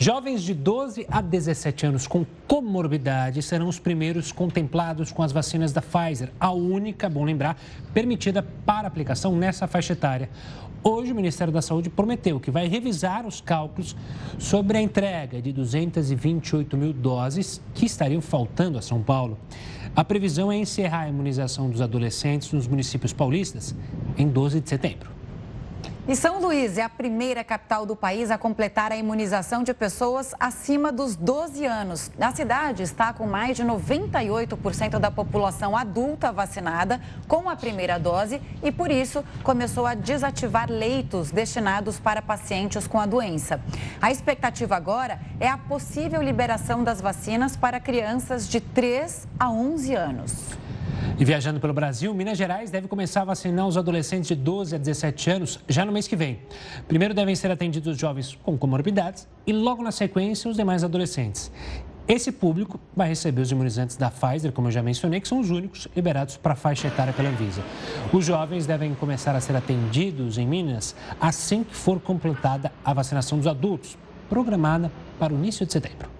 Jovens 0.00 0.42
de 0.42 0.52
12 0.52 1.06
a 1.08 1.20
17 1.20 1.86
anos 1.86 2.08
com 2.08 2.26
comorbidade 2.48 3.40
serão 3.40 3.68
os 3.68 3.78
primeiros 3.78 4.32
contemplados 4.32 5.12
com 5.12 5.22
as 5.22 5.30
vacinas 5.30 5.72
da 5.72 5.80
Pfizer, 5.80 6.32
a 6.40 6.50
única, 6.50 7.08
bom 7.08 7.22
lembrar, 7.22 7.56
permitida 7.92 8.42
para 8.66 8.88
aplicação 8.88 9.36
nessa 9.36 9.68
faixa 9.68 9.92
etária. 9.92 10.28
Hoje, 10.82 11.12
o 11.12 11.14
Ministério 11.14 11.52
da 11.52 11.62
Saúde 11.62 11.88
prometeu 11.88 12.40
que 12.40 12.50
vai 12.50 12.66
revisar 12.66 13.24
os 13.26 13.40
cálculos 13.40 13.94
sobre 14.40 14.76
a 14.76 14.82
entrega 14.82 15.40
de 15.40 15.52
228 15.52 16.76
mil 16.76 16.92
doses 16.92 17.62
que 17.74 17.86
estariam 17.86 18.20
faltando 18.20 18.76
a 18.76 18.82
São 18.82 19.00
Paulo. 19.00 19.38
A 19.96 20.02
previsão 20.02 20.50
é 20.50 20.56
encerrar 20.56 21.02
a 21.02 21.08
imunização 21.08 21.70
dos 21.70 21.80
adolescentes 21.80 22.52
nos 22.52 22.66
municípios 22.66 23.12
paulistas 23.12 23.74
em 24.18 24.26
12 24.26 24.60
de 24.60 24.68
setembro. 24.68 25.13
E 26.06 26.14
São 26.14 26.38
Luís 26.38 26.76
é 26.76 26.82
a 26.82 26.88
primeira 26.88 27.42
capital 27.42 27.86
do 27.86 27.96
país 27.96 28.30
a 28.30 28.36
completar 28.36 28.92
a 28.92 28.96
imunização 28.96 29.62
de 29.62 29.72
pessoas 29.72 30.34
acima 30.38 30.92
dos 30.92 31.16
12 31.16 31.64
anos. 31.64 32.10
A 32.20 32.30
cidade 32.30 32.82
está 32.82 33.10
com 33.14 33.26
mais 33.26 33.56
de 33.56 33.64
98% 33.64 34.98
da 34.98 35.10
população 35.10 35.74
adulta 35.74 36.30
vacinada 36.30 37.00
com 37.26 37.48
a 37.48 37.56
primeira 37.56 37.98
dose 37.98 38.38
e, 38.62 38.70
por 38.70 38.90
isso, 38.90 39.24
começou 39.42 39.86
a 39.86 39.94
desativar 39.94 40.70
leitos 40.70 41.30
destinados 41.30 41.98
para 41.98 42.20
pacientes 42.20 42.86
com 42.86 43.00
a 43.00 43.06
doença. 43.06 43.58
A 43.98 44.12
expectativa 44.12 44.76
agora 44.76 45.18
é 45.40 45.48
a 45.48 45.56
possível 45.56 46.20
liberação 46.20 46.84
das 46.84 47.00
vacinas 47.00 47.56
para 47.56 47.80
crianças 47.80 48.46
de 48.46 48.60
3 48.60 49.26
a 49.40 49.50
11 49.50 49.94
anos. 49.94 50.64
E 51.18 51.24
viajando 51.24 51.60
pelo 51.60 51.72
Brasil, 51.72 52.12
Minas 52.12 52.36
Gerais 52.36 52.70
deve 52.70 52.88
começar 52.88 53.22
a 53.22 53.24
vacinar 53.24 53.66
os 53.66 53.76
adolescentes 53.76 54.28
de 54.28 54.34
12 54.34 54.74
a 54.74 54.78
17 54.78 55.30
anos 55.30 55.60
já 55.68 55.84
no 55.84 55.92
mês 55.92 56.08
que 56.08 56.16
vem. 56.16 56.40
Primeiro 56.88 57.14
devem 57.14 57.36
ser 57.36 57.50
atendidos 57.50 57.92
os 57.92 57.98
jovens 57.98 58.38
com 58.42 58.58
comorbidades 58.58 59.28
e 59.46 59.52
logo 59.52 59.82
na 59.82 59.92
sequência 59.92 60.50
os 60.50 60.56
demais 60.56 60.82
adolescentes. 60.82 61.52
Esse 62.06 62.30
público 62.30 62.78
vai 62.94 63.08
receber 63.08 63.40
os 63.40 63.50
imunizantes 63.50 63.96
da 63.96 64.10
Pfizer, 64.10 64.52
como 64.52 64.68
eu 64.68 64.72
já 64.72 64.82
mencionei, 64.82 65.20
que 65.20 65.28
são 65.28 65.40
os 65.40 65.50
únicos 65.50 65.88
liberados 65.96 66.36
para 66.36 66.52
a 66.52 66.56
faixa 66.56 66.88
etária 66.88 67.14
pela 67.14 67.30
Anvisa. 67.30 67.62
Os 68.12 68.26
jovens 68.26 68.66
devem 68.66 68.94
começar 68.94 69.34
a 69.34 69.40
ser 69.40 69.56
atendidos 69.56 70.36
em 70.36 70.46
Minas 70.46 70.94
assim 71.18 71.64
que 71.64 71.74
for 71.74 71.98
completada 71.98 72.70
a 72.84 72.92
vacinação 72.92 73.38
dos 73.38 73.46
adultos, 73.46 73.96
programada 74.28 74.92
para 75.18 75.32
o 75.32 75.36
início 75.36 75.64
de 75.64 75.72
setembro. 75.72 76.10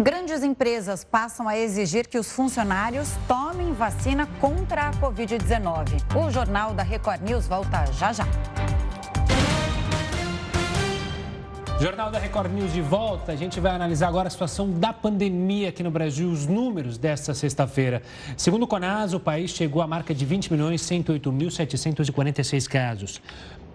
Grandes 0.00 0.42
empresas 0.42 1.04
passam 1.04 1.46
a 1.46 1.58
exigir 1.58 2.08
que 2.08 2.16
os 2.16 2.32
funcionários 2.32 3.10
tomem 3.28 3.74
vacina 3.74 4.26
contra 4.40 4.88
a 4.88 4.92
Covid-19. 4.92 6.16
O 6.16 6.30
Jornal 6.30 6.72
da 6.72 6.82
Record 6.82 7.20
News 7.20 7.46
volta 7.46 7.84
já 7.92 8.10
já. 8.10 8.26
Jornal 11.78 12.10
da 12.10 12.18
Record 12.18 12.50
News 12.50 12.72
de 12.72 12.80
volta. 12.80 13.32
A 13.32 13.36
gente 13.36 13.60
vai 13.60 13.72
analisar 13.72 14.08
agora 14.08 14.28
a 14.28 14.30
situação 14.30 14.70
da 14.70 14.92
pandemia 14.92 15.68
aqui 15.68 15.82
no 15.82 15.90
Brasil, 15.90 16.30
os 16.30 16.46
números 16.46 16.96
desta 16.96 17.34
sexta-feira. 17.34 18.02
Segundo 18.38 18.62
o 18.62 18.66
Conas, 18.66 19.12
o 19.12 19.20
país 19.20 19.50
chegou 19.50 19.82
à 19.82 19.86
marca 19.86 20.14
de 20.14 20.24
20 20.24 20.52
milhões 20.52 20.82
108.746 20.82 22.66
casos. 22.66 23.20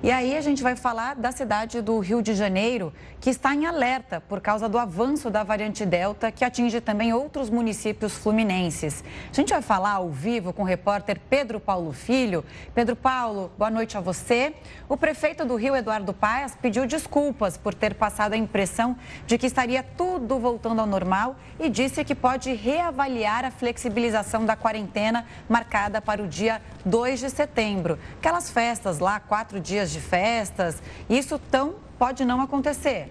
E 0.04 0.10
aí 0.10 0.36
a 0.36 0.42
gente 0.42 0.64
vai 0.64 0.76
falar 0.76 1.16
da 1.16 1.32
cidade 1.32 1.80
do 1.80 2.00
Rio 2.00 2.24
de 2.24 2.34
Janeiro, 2.34 2.92
que 3.22 3.30
está 3.30 3.54
em 3.54 3.68
alerta 3.68 4.20
por 4.20 4.42
causa 4.42 4.68
do 4.68 4.80
avanço 4.80 5.30
da 5.30 5.44
variante 5.44 5.86
Delta, 5.86 6.32
que 6.32 6.44
atinge 6.44 6.82
também 6.82 7.14
outros 7.14 7.52
municípios 7.52 8.18
fluminenses. 8.18 9.04
A 9.30 9.34
gente 9.34 9.54
vai 9.54 9.62
falar 9.62 9.92
ao 9.92 10.10
vivo 10.10 10.52
com 10.52 10.64
o 10.64 10.66
repórter 10.66 11.22
Pedro 11.30 11.60
Paulo 11.60 11.94
Filho. 11.94 12.44
Pedro 12.74 12.96
Paulo, 12.96 13.52
boa 13.60 13.70
noite 13.70 13.96
a 13.96 14.02
você. 14.02 14.56
O 14.90 14.98
prefeito 14.98 15.46
do 15.46 15.56
Rio, 15.56 15.76
Eduardo 15.76 16.12
Paes, 16.14 16.58
pediu 16.60 16.88
desculpas 16.88 17.58
por 17.58 17.76
ter 17.76 17.94
passado 17.94 18.34
a 18.34 18.38
impressão 18.38 18.98
de 19.28 19.38
que 19.38 19.46
estaria 19.46 19.84
tudo 19.84 20.40
voltando 20.40 20.82
ao 20.82 20.88
normal 20.88 21.36
e 21.60 21.70
disse 21.70 22.04
que 22.04 22.16
pode 22.16 22.52
reavaliar 22.54 23.46
a 23.46 23.52
flexibilização 23.52 24.48
da 24.48 24.56
quarentena 24.56 25.28
marcada 25.48 26.02
para 26.02 26.24
o 26.24 26.28
dia 26.28 26.60
2 26.84 27.20
de 27.20 27.30
setembro. 27.30 28.00
Aquelas 28.18 28.50
festas 28.50 28.98
lá, 28.98 29.20
quatro 29.20 29.60
dias 29.60 29.92
de 29.92 30.02
festas, 30.02 30.82
isso 31.08 31.38
tão 31.38 31.91
pode 32.02 32.26
não 32.26 32.42
acontecer. 32.42 33.10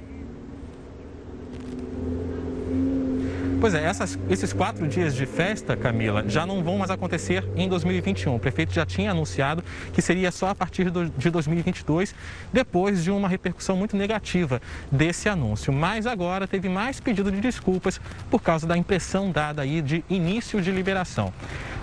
Pois 3.61 3.73
é, 3.73 3.85
essas, 3.85 4.19
esses 4.29 4.53
quatro 4.53 4.89
dias 4.89 5.15
de 5.15 5.27
festa, 5.27 5.77
Camila, 5.77 6.25
já 6.27 6.45
não 6.45 6.65
vão 6.65 6.77
mais 6.77 6.91
acontecer 6.91 7.49
em 7.55 7.69
2021. 7.69 8.35
O 8.35 8.41
prefeito 8.41 8.73
já 8.73 8.85
tinha 8.85 9.13
anunciado 9.13 9.63
que 9.93 10.03
seria 10.03 10.33
só 10.33 10.49
a 10.49 10.57
partir 10.57 10.91
do, 10.91 11.09
de 11.09 11.31
2022, 11.31 12.13
depois 12.53 13.05
de 13.05 13.13
uma 13.13 13.29
repercussão 13.29 13.77
muito 13.77 13.97
negativa 13.97 14.61
desse 14.91 15.29
anúncio. 15.29 15.73
Mas 15.73 16.05
agora 16.05 16.49
teve 16.49 16.69
mais 16.69 16.99
pedido 16.99 17.31
de 17.31 17.41
desculpas 17.41 18.01
por 18.29 18.43
causa 18.43 18.67
da 18.67 18.77
impressão 18.77 19.31
dada 19.31 19.63
aí 19.63 19.81
de 19.83 20.05
início 20.11 20.61
de 20.61 20.73
liberação. 20.73 21.33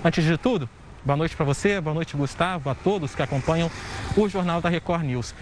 Antes 0.03 0.25
de 0.25 0.37
tudo, 0.37 0.69
Boa 1.07 1.15
noite 1.15 1.37
para 1.37 1.45
você, 1.45 1.79
boa 1.79 1.93
noite, 1.93 2.17
Gustavo, 2.17 2.69
a 2.69 2.75
todos 2.75 3.15
que 3.15 3.21
acompanham 3.21 3.71
o 4.17 4.27
Jornal 4.27 4.59
da 4.59 4.67
Record 4.67 5.05
News. 5.05 5.33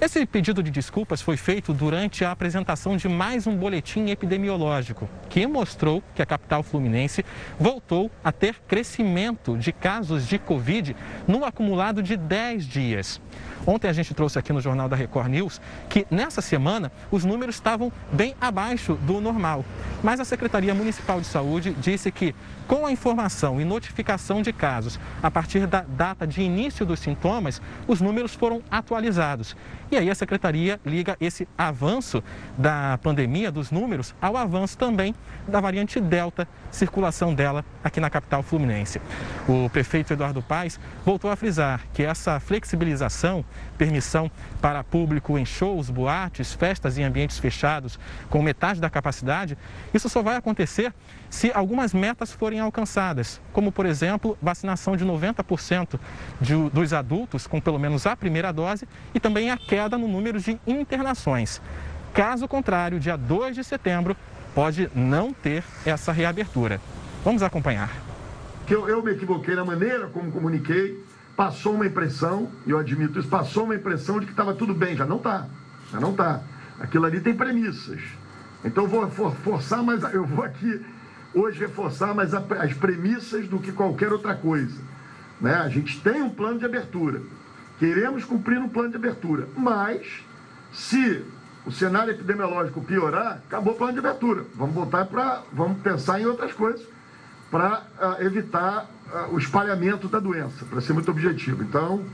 Esse 0.00 0.26
pedido 0.26 0.62
de 0.62 0.72
desculpas 0.72 1.22
foi 1.22 1.36
feito 1.36 1.72
durante 1.72 2.24
a 2.24 2.32
apresentação 2.32 2.96
de 2.96 3.08
mais 3.08 3.46
um 3.46 3.56
boletim 3.56 4.10
epidemiológico, 4.10 5.08
que 5.30 5.46
mostrou 5.46 6.02
que 6.14 6.20
a 6.20 6.26
capital 6.26 6.64
fluminense 6.64 7.24
voltou 7.58 8.10
a 8.22 8.32
ter 8.32 8.56
crescimento 8.66 9.56
de 9.56 9.72
casos 9.72 10.26
de 10.26 10.36
Covid 10.36 10.96
no 11.28 11.44
acumulado 11.44 12.02
de 12.02 12.16
10 12.16 12.66
dias. 12.66 13.20
Ontem 13.66 13.88
a 13.88 13.92
gente 13.92 14.12
trouxe 14.12 14.38
aqui 14.38 14.52
no 14.52 14.60
Jornal 14.60 14.88
da 14.88 14.96
Record 14.96 15.28
News 15.28 15.60
que 15.88 16.06
nessa 16.10 16.42
semana 16.42 16.92
os 17.10 17.24
números 17.24 17.54
estavam 17.54 17.90
bem 18.12 18.34
abaixo 18.40 18.94
do 19.02 19.20
normal. 19.20 19.64
Mas 20.02 20.20
a 20.20 20.24
Secretaria 20.24 20.74
Municipal 20.74 21.20
de 21.20 21.26
Saúde 21.26 21.74
disse 21.80 22.10
que, 22.10 22.34
com 22.66 22.86
a 22.86 22.92
informação 22.92 23.60
e 23.60 23.64
notificação 23.64 24.42
de 24.42 24.52
casos 24.52 24.98
a 25.22 25.30
partir 25.30 25.66
da 25.66 25.82
data 25.82 26.26
de 26.26 26.42
início 26.42 26.84
dos 26.86 27.00
sintomas, 27.00 27.60
os 27.86 28.00
números 28.00 28.34
foram 28.34 28.62
atualizados. 28.70 29.56
E 29.90 29.96
aí 29.96 30.10
a 30.10 30.14
Secretaria 30.14 30.80
liga 30.84 31.16
esse 31.20 31.46
avanço 31.56 32.22
da 32.56 32.98
pandemia, 33.02 33.50
dos 33.50 33.70
números, 33.70 34.14
ao 34.20 34.36
avanço 34.36 34.76
também 34.78 35.14
da 35.46 35.60
variante 35.60 36.00
Delta, 36.00 36.48
circulação 36.74 37.34
dela 37.34 37.64
aqui 37.82 38.00
na 38.00 38.10
capital 38.10 38.42
fluminense. 38.42 39.00
O 39.48 39.70
prefeito 39.70 40.12
Eduardo 40.12 40.42
Paes 40.42 40.78
voltou 41.04 41.30
a 41.30 41.36
frisar 41.36 41.80
que 41.92 42.02
essa 42.02 42.38
flexibilização, 42.40 43.44
permissão 43.78 44.30
para 44.60 44.84
público 44.84 45.38
em 45.38 45.44
shows, 45.44 45.88
boates, 45.88 46.52
festas 46.52 46.98
em 46.98 47.04
ambientes 47.04 47.38
fechados 47.38 47.98
com 48.28 48.42
metade 48.42 48.80
da 48.80 48.90
capacidade, 48.90 49.56
isso 49.92 50.08
só 50.08 50.22
vai 50.22 50.36
acontecer 50.36 50.92
se 51.30 51.50
algumas 51.52 51.92
metas 51.92 52.32
forem 52.32 52.60
alcançadas, 52.60 53.40
como, 53.52 53.72
por 53.72 53.86
exemplo, 53.86 54.36
vacinação 54.40 54.96
de 54.96 55.04
90% 55.04 55.98
de, 56.40 56.54
dos 56.70 56.92
adultos 56.92 57.46
com 57.46 57.60
pelo 57.60 57.78
menos 57.78 58.06
a 58.06 58.16
primeira 58.16 58.52
dose 58.52 58.86
e 59.14 59.20
também 59.20 59.50
a 59.50 59.56
queda 59.56 59.96
no 59.96 60.06
número 60.06 60.40
de 60.40 60.58
internações. 60.66 61.60
Caso 62.12 62.46
contrário, 62.46 63.00
dia 63.00 63.16
2 63.16 63.56
de 63.56 63.64
setembro 63.64 64.16
pode 64.54 64.90
não 64.94 65.32
ter 65.32 65.64
essa 65.84 66.12
reabertura. 66.12 66.80
Vamos 67.24 67.42
acompanhar. 67.42 67.90
Eu, 68.68 68.88
eu 68.88 69.02
me 69.02 69.12
equivoquei 69.12 69.54
na 69.54 69.64
maneira 69.64 70.06
como 70.06 70.30
comuniquei, 70.30 71.02
passou 71.36 71.74
uma 71.74 71.86
impressão, 71.86 72.50
e 72.66 72.70
eu 72.70 72.78
admito 72.78 73.18
isso, 73.18 73.28
passou 73.28 73.64
uma 73.64 73.74
impressão 73.74 74.20
de 74.20 74.26
que 74.26 74.32
estava 74.32 74.54
tudo 74.54 74.72
bem, 74.72 74.96
já 74.96 75.04
não 75.04 75.16
está, 75.16 75.46
já 75.90 76.00
não 76.00 76.12
está. 76.12 76.40
Aquilo 76.80 77.04
ali 77.04 77.20
tem 77.20 77.34
premissas. 77.34 78.00
Então 78.64 78.84
eu 78.84 78.90
vou 78.90 79.10
for, 79.10 79.34
forçar 79.36 79.82
mais, 79.82 80.02
eu 80.14 80.24
vou 80.24 80.44
aqui 80.44 80.80
hoje 81.34 81.58
reforçar 81.58 82.14
mais 82.14 82.32
as 82.32 82.72
premissas 82.74 83.48
do 83.48 83.58
que 83.58 83.72
qualquer 83.72 84.12
outra 84.12 84.34
coisa. 84.34 84.80
Né? 85.40 85.54
A 85.54 85.68
gente 85.68 86.00
tem 86.00 86.22
um 86.22 86.30
plano 86.30 86.58
de 86.58 86.64
abertura, 86.64 87.20
queremos 87.78 88.24
cumprir 88.24 88.58
um 88.58 88.68
plano 88.68 88.90
de 88.90 88.96
abertura, 88.96 89.48
mas 89.56 90.24
se 90.72 91.22
o 91.66 91.72
cenário 91.72 92.12
epidemiológico 92.12 92.82
piorar, 92.82 93.40
acabou 93.46 93.72
o 93.72 93.76
plano 93.76 93.94
de 93.94 93.98
abertura. 93.98 94.44
Vamos 94.54 94.74
voltar 94.74 95.06
para, 95.06 95.42
vamos 95.52 95.80
pensar 95.80 96.20
em 96.20 96.26
outras 96.26 96.52
coisas 96.52 96.86
para 97.50 97.82
uh, 98.00 98.22
evitar 98.22 98.84
uh, 99.06 99.34
o 99.34 99.38
espalhamento 99.38 100.08
da 100.08 100.18
doença, 100.18 100.64
para 100.66 100.80
ser 100.80 100.92
muito 100.92 101.10
objetivo. 101.10 101.62
Então, 101.62 102.04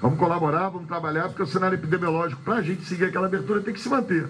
vamos 0.00 0.18
colaborar, 0.18 0.70
vamos 0.70 0.88
trabalhar, 0.88 1.28
porque 1.28 1.42
o 1.42 1.46
cenário 1.46 1.76
epidemiológico, 1.76 2.42
para 2.42 2.56
a 2.56 2.62
gente 2.62 2.84
seguir 2.84 3.04
aquela 3.04 3.26
abertura, 3.26 3.60
tem 3.60 3.74
que 3.74 3.80
se 3.80 3.88
manter. 3.88 4.28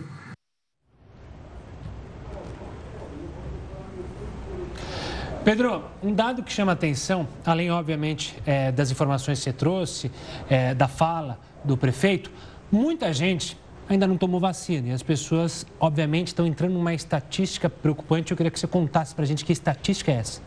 Pedro, 5.42 5.84
um 6.02 6.12
dado 6.12 6.42
que 6.42 6.52
chama 6.52 6.72
atenção, 6.72 7.26
além, 7.46 7.70
obviamente, 7.70 8.36
é, 8.44 8.70
das 8.70 8.90
informações 8.90 9.38
que 9.38 9.44
você 9.44 9.52
trouxe, 9.52 10.10
é, 10.50 10.74
da 10.74 10.86
fala 10.86 11.38
do 11.64 11.78
prefeito, 11.78 12.30
muita 12.70 13.10
gente 13.12 13.56
ainda 13.92 14.06
não 14.06 14.16
tomou 14.16 14.40
vacina 14.40 14.88
e 14.88 14.92
as 14.92 15.02
pessoas, 15.02 15.66
obviamente, 15.78 16.28
estão 16.28 16.46
entrando 16.46 16.74
numa 16.74 16.94
estatística 16.94 17.68
preocupante. 17.68 18.30
Eu 18.30 18.36
queria 18.36 18.50
que 18.50 18.58
você 18.58 18.66
contasse 18.66 19.14
para 19.14 19.24
a 19.24 19.26
gente 19.26 19.44
que 19.44 19.52
estatística 19.52 20.12
é 20.12 20.16
essa. 20.16 20.40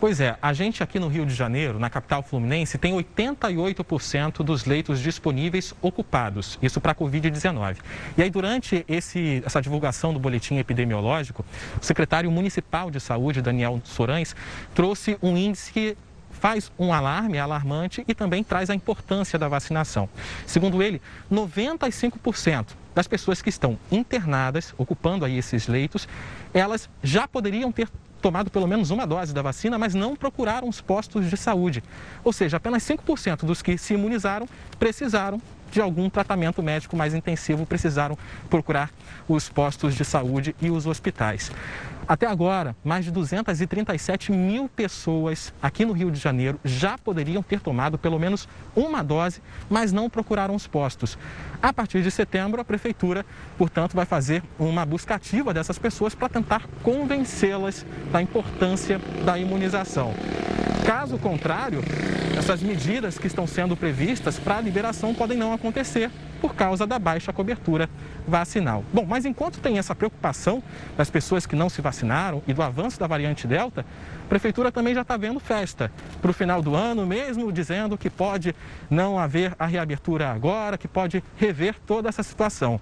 Pois 0.00 0.18
é, 0.18 0.34
a 0.40 0.54
gente 0.54 0.82
aqui 0.82 0.98
no 0.98 1.08
Rio 1.08 1.26
de 1.26 1.34
Janeiro, 1.34 1.78
na 1.78 1.90
capital 1.90 2.22
fluminense, 2.22 2.78
tem 2.78 2.94
88% 2.94 4.42
dos 4.42 4.64
leitos 4.64 4.98
disponíveis 4.98 5.74
ocupados, 5.82 6.58
isso 6.62 6.80
para 6.80 6.92
a 6.92 6.94
Covid-19. 6.94 7.76
E 8.16 8.22
aí, 8.22 8.30
durante 8.30 8.82
esse, 8.88 9.42
essa 9.44 9.60
divulgação 9.60 10.14
do 10.14 10.18
boletim 10.18 10.56
epidemiológico, 10.56 11.44
o 11.78 11.84
secretário 11.84 12.30
municipal 12.30 12.90
de 12.90 12.98
saúde, 12.98 13.42
Daniel 13.42 13.78
Sorães, 13.84 14.34
trouxe 14.74 15.18
um 15.22 15.36
índice 15.36 15.98
faz 16.30 16.70
um 16.78 16.92
alarme 16.92 17.38
alarmante 17.38 18.04
e 18.06 18.14
também 18.14 18.42
traz 18.42 18.70
a 18.70 18.74
importância 18.74 19.38
da 19.38 19.48
vacinação. 19.48 20.08
Segundo 20.46 20.82
ele, 20.82 21.00
95% 21.30 22.66
das 22.94 23.06
pessoas 23.06 23.40
que 23.42 23.48
estão 23.48 23.78
internadas, 23.90 24.74
ocupando 24.76 25.24
aí 25.24 25.38
esses 25.38 25.68
leitos, 25.68 26.08
elas 26.52 26.88
já 27.02 27.28
poderiam 27.28 27.70
ter 27.70 27.88
tomado 28.20 28.50
pelo 28.50 28.66
menos 28.66 28.90
uma 28.90 29.06
dose 29.06 29.32
da 29.32 29.42
vacina, 29.42 29.78
mas 29.78 29.94
não 29.94 30.14
procuraram 30.14 30.68
os 30.68 30.80
postos 30.80 31.28
de 31.28 31.36
saúde. 31.36 31.82
Ou 32.22 32.32
seja, 32.32 32.58
apenas 32.58 32.82
5% 32.82 33.44
dos 33.44 33.62
que 33.62 33.78
se 33.78 33.94
imunizaram 33.94 34.48
precisaram 34.78 35.40
de 35.70 35.80
algum 35.80 36.10
tratamento 36.10 36.62
médico 36.62 36.96
mais 36.96 37.14
intensivo, 37.14 37.64
precisaram 37.64 38.18
procurar 38.48 38.90
os 39.28 39.48
postos 39.48 39.94
de 39.94 40.04
saúde 40.04 40.54
e 40.60 40.68
os 40.68 40.86
hospitais. 40.86 41.50
Até 42.10 42.26
agora, 42.26 42.74
mais 42.82 43.04
de 43.04 43.12
237 43.12 44.32
mil 44.32 44.68
pessoas 44.68 45.54
aqui 45.62 45.84
no 45.84 45.92
Rio 45.92 46.10
de 46.10 46.18
Janeiro 46.18 46.58
já 46.64 46.98
poderiam 46.98 47.40
ter 47.40 47.60
tomado 47.60 47.96
pelo 47.96 48.18
menos 48.18 48.48
uma 48.74 49.00
dose, 49.00 49.40
mas 49.68 49.92
não 49.92 50.10
procuraram 50.10 50.56
os 50.56 50.66
postos. 50.66 51.16
A 51.62 51.72
partir 51.72 52.02
de 52.02 52.10
setembro, 52.10 52.60
a 52.60 52.64
Prefeitura, 52.64 53.24
portanto, 53.56 53.94
vai 53.94 54.06
fazer 54.06 54.42
uma 54.58 54.84
busca 54.84 55.14
ativa 55.14 55.54
dessas 55.54 55.78
pessoas 55.78 56.12
para 56.12 56.28
tentar 56.28 56.66
convencê-las 56.82 57.86
da 58.10 58.20
importância 58.20 59.00
da 59.24 59.38
imunização. 59.38 60.12
Caso 60.84 61.16
contrário, 61.16 61.80
essas 62.36 62.60
medidas 62.60 63.18
que 63.18 63.28
estão 63.28 63.46
sendo 63.46 63.76
previstas 63.76 64.36
para 64.36 64.56
a 64.56 64.60
liberação 64.60 65.14
podem 65.14 65.38
não 65.38 65.52
acontecer 65.52 66.10
por 66.40 66.54
causa 66.54 66.86
da 66.86 66.98
baixa 66.98 67.32
cobertura 67.32 67.88
vacinal. 68.26 68.84
Bom, 68.92 69.04
mas 69.06 69.24
enquanto 69.24 69.60
tem 69.60 69.78
essa 69.78 69.94
preocupação 69.94 70.62
das 70.96 71.10
pessoas 71.10 71.46
que 71.46 71.54
não 71.54 71.68
se 71.68 71.82
vacinaram 72.00 72.42
e 72.46 72.52
do 72.52 72.62
avanço 72.62 72.98
da 72.98 73.06
variante 73.06 73.46
Delta, 73.46 73.84
a 74.24 74.28
Prefeitura 74.28 74.72
também 74.72 74.94
já 74.94 75.02
está 75.02 75.16
vendo 75.16 75.38
festa 75.38 75.92
para 76.20 76.30
o 76.30 76.34
final 76.34 76.62
do 76.62 76.74
ano, 76.74 77.06
mesmo 77.06 77.52
dizendo 77.52 77.98
que 77.98 78.08
pode 78.08 78.54
não 78.88 79.18
haver 79.18 79.54
a 79.58 79.66
reabertura 79.66 80.30
agora, 80.30 80.78
que 80.78 80.88
pode 80.88 81.22
rever 81.36 81.76
toda 81.86 82.08
essa 82.08 82.22
situação. 82.22 82.80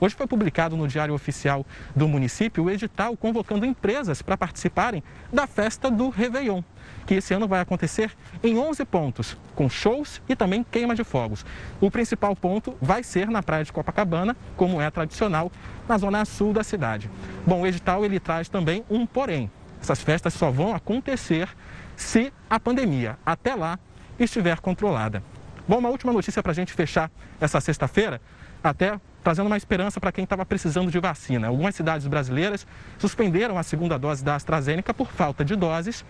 Hoje 0.00 0.14
foi 0.14 0.26
publicado 0.26 0.76
no 0.76 0.86
Diário 0.88 1.14
Oficial 1.14 1.64
do 1.94 2.06
município 2.08 2.64
o 2.64 2.70
edital 2.70 3.16
convocando 3.16 3.64
empresas 3.64 4.20
para 4.20 4.36
participarem 4.36 5.02
da 5.32 5.46
festa 5.46 5.90
do 5.90 6.08
Réveillon 6.08 6.62
que 7.06 7.14
esse 7.14 7.32
ano 7.32 7.46
vai 7.46 7.60
acontecer 7.60 8.10
em 8.42 8.58
11 8.58 8.84
pontos, 8.84 9.36
com 9.54 9.68
shows 9.68 10.20
e 10.28 10.34
também 10.34 10.64
queima 10.64 10.94
de 10.94 11.04
fogos. 11.04 11.46
O 11.80 11.90
principal 11.90 12.34
ponto 12.34 12.76
vai 12.82 13.02
ser 13.02 13.28
na 13.28 13.42
praia 13.42 13.64
de 13.64 13.72
Copacabana, 13.72 14.36
como 14.56 14.80
é 14.80 14.90
tradicional, 14.90 15.50
na 15.88 15.96
zona 15.96 16.24
sul 16.24 16.52
da 16.52 16.64
cidade. 16.64 17.08
Bom, 17.46 17.62
o 17.62 17.66
edital 17.66 18.04
ele 18.04 18.18
traz 18.18 18.48
também 18.48 18.84
um 18.90 19.06
porém. 19.06 19.50
Essas 19.80 20.02
festas 20.02 20.34
só 20.34 20.50
vão 20.50 20.74
acontecer 20.74 21.48
se 21.94 22.32
a 22.50 22.58
pandemia, 22.58 23.16
até 23.24 23.54
lá, 23.54 23.78
estiver 24.18 24.58
controlada. 24.60 25.22
Bom, 25.68 25.78
uma 25.78 25.88
última 25.88 26.12
notícia 26.12 26.42
para 26.42 26.52
a 26.52 26.54
gente 26.54 26.72
fechar 26.72 27.10
essa 27.40 27.60
sexta-feira, 27.60 28.20
até 28.62 29.00
trazendo 29.22 29.46
uma 29.46 29.56
esperança 29.56 30.00
para 30.00 30.12
quem 30.12 30.24
estava 30.24 30.46
precisando 30.46 30.90
de 30.90 31.00
vacina. 31.00 31.48
Algumas 31.48 31.74
cidades 31.74 32.06
brasileiras 32.06 32.66
suspenderam 32.98 33.58
a 33.58 33.62
segunda 33.62 33.98
dose 33.98 34.24
da 34.24 34.36
AstraZeneca 34.36 34.94
por 34.94 35.08
falta 35.08 35.44
de 35.44 35.56
doses 35.56 36.04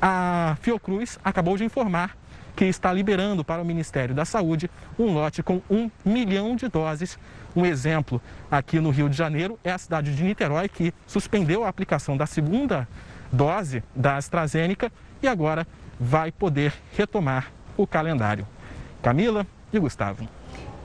a 0.00 0.56
Fiocruz 0.60 1.18
acabou 1.24 1.56
de 1.56 1.64
informar 1.64 2.16
que 2.56 2.64
está 2.64 2.92
liberando 2.92 3.44
para 3.44 3.62
o 3.62 3.64
Ministério 3.64 4.14
da 4.14 4.24
Saúde 4.24 4.70
um 4.98 5.12
lote 5.12 5.42
com 5.42 5.62
um 5.70 5.90
milhão 6.04 6.56
de 6.56 6.68
doses. 6.68 7.18
Um 7.54 7.64
exemplo 7.64 8.20
aqui 8.50 8.80
no 8.80 8.90
Rio 8.90 9.08
de 9.08 9.16
Janeiro 9.16 9.58
é 9.64 9.72
a 9.72 9.78
cidade 9.78 10.14
de 10.14 10.22
Niterói, 10.22 10.68
que 10.68 10.92
suspendeu 11.06 11.64
a 11.64 11.68
aplicação 11.68 12.16
da 12.16 12.26
segunda 12.26 12.86
dose 13.32 13.82
da 13.94 14.16
AstraZeneca 14.16 14.92
e 15.22 15.28
agora 15.28 15.66
vai 15.98 16.30
poder 16.30 16.72
retomar 16.96 17.50
o 17.76 17.86
calendário. 17.86 18.46
Camila 19.02 19.46
e 19.72 19.78
Gustavo. 19.78 20.39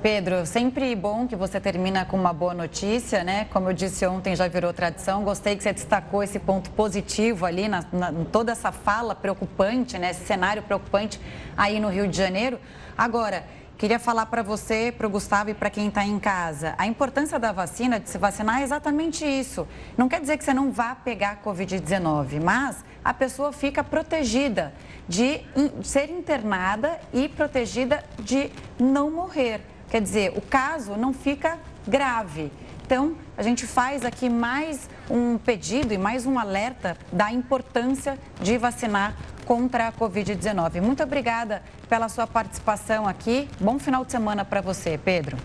Pedro, 0.05 0.45
sempre 0.45 0.95
bom 0.95 1.25
que 1.25 1.35
você 1.35 1.59
termina 1.59 2.05
com 2.05 2.15
uma 2.15 2.31
boa 2.31 2.53
notícia, 2.53 3.23
né? 3.23 3.45
Como 3.45 3.69
eu 3.69 3.73
disse 3.73 4.05
ontem, 4.05 4.35
já 4.35 4.47
virou 4.47 4.71
tradição. 4.71 5.23
Gostei 5.23 5.55
que 5.55 5.63
você 5.63 5.73
destacou 5.73 6.21
esse 6.21 6.37
ponto 6.37 6.69
positivo 6.69 7.43
ali, 7.43 7.67
na, 7.67 7.83
na 7.91 8.13
toda 8.31 8.51
essa 8.51 8.71
fala 8.71 9.15
preocupante, 9.15 9.97
né? 9.97 10.11
Esse 10.11 10.23
cenário 10.23 10.61
preocupante 10.61 11.19
aí 11.57 11.79
no 11.79 11.89
Rio 11.89 12.07
de 12.07 12.15
Janeiro. 12.15 12.59
Agora, 12.95 13.43
Queria 13.77 13.99
falar 13.99 14.27
para 14.27 14.41
você, 14.41 14.93
para 14.97 15.05
o 15.05 15.09
Gustavo 15.09 15.49
e 15.49 15.53
para 15.53 15.69
quem 15.69 15.89
está 15.89 16.05
em 16.05 16.17
casa. 16.17 16.73
A 16.77 16.87
importância 16.87 17.37
da 17.37 17.51
vacina, 17.51 17.99
de 17.99 18.09
se 18.09 18.17
vacinar, 18.17 18.61
é 18.61 18.63
exatamente 18.63 19.25
isso. 19.25 19.67
Não 19.97 20.07
quer 20.07 20.21
dizer 20.21 20.37
que 20.37 20.45
você 20.45 20.53
não 20.53 20.71
vá 20.71 20.95
pegar 20.95 21.41
Covid-19, 21.43 22.41
mas 22.41 22.85
a 23.03 23.13
pessoa 23.13 23.51
fica 23.51 23.83
protegida 23.83 24.73
de 25.09 25.41
ser 25.83 26.09
internada 26.09 26.97
e 27.11 27.27
protegida 27.27 28.01
de 28.17 28.49
não 28.79 29.11
morrer. 29.11 29.74
Quer 29.89 30.01
dizer, 30.01 30.33
o 30.35 30.41
caso 30.41 30.95
não 30.95 31.13
fica 31.13 31.57
grave. 31.87 32.51
Então, 32.85 33.15
a 33.35 33.41
gente 33.41 33.65
faz 33.65 34.05
aqui 34.05 34.29
mais 34.29 34.87
um 35.09 35.37
pedido 35.37 35.93
e 35.93 35.97
mais 35.97 36.25
um 36.25 36.37
alerta 36.37 36.95
da 37.11 37.31
importância 37.31 38.17
de 38.41 38.57
vacinar 38.57 39.15
contra 39.45 39.87
a 39.87 39.91
Covid-19. 39.91 40.81
Muito 40.81 41.01
obrigada 41.01 41.63
pela 41.89 42.09
sua 42.09 42.27
participação 42.27 43.07
aqui. 43.07 43.47
Bom 43.59 43.79
final 43.79 44.05
de 44.05 44.11
semana 44.11 44.45
para 44.45 44.61
você, 44.61 44.97
Pedro. 44.97 45.37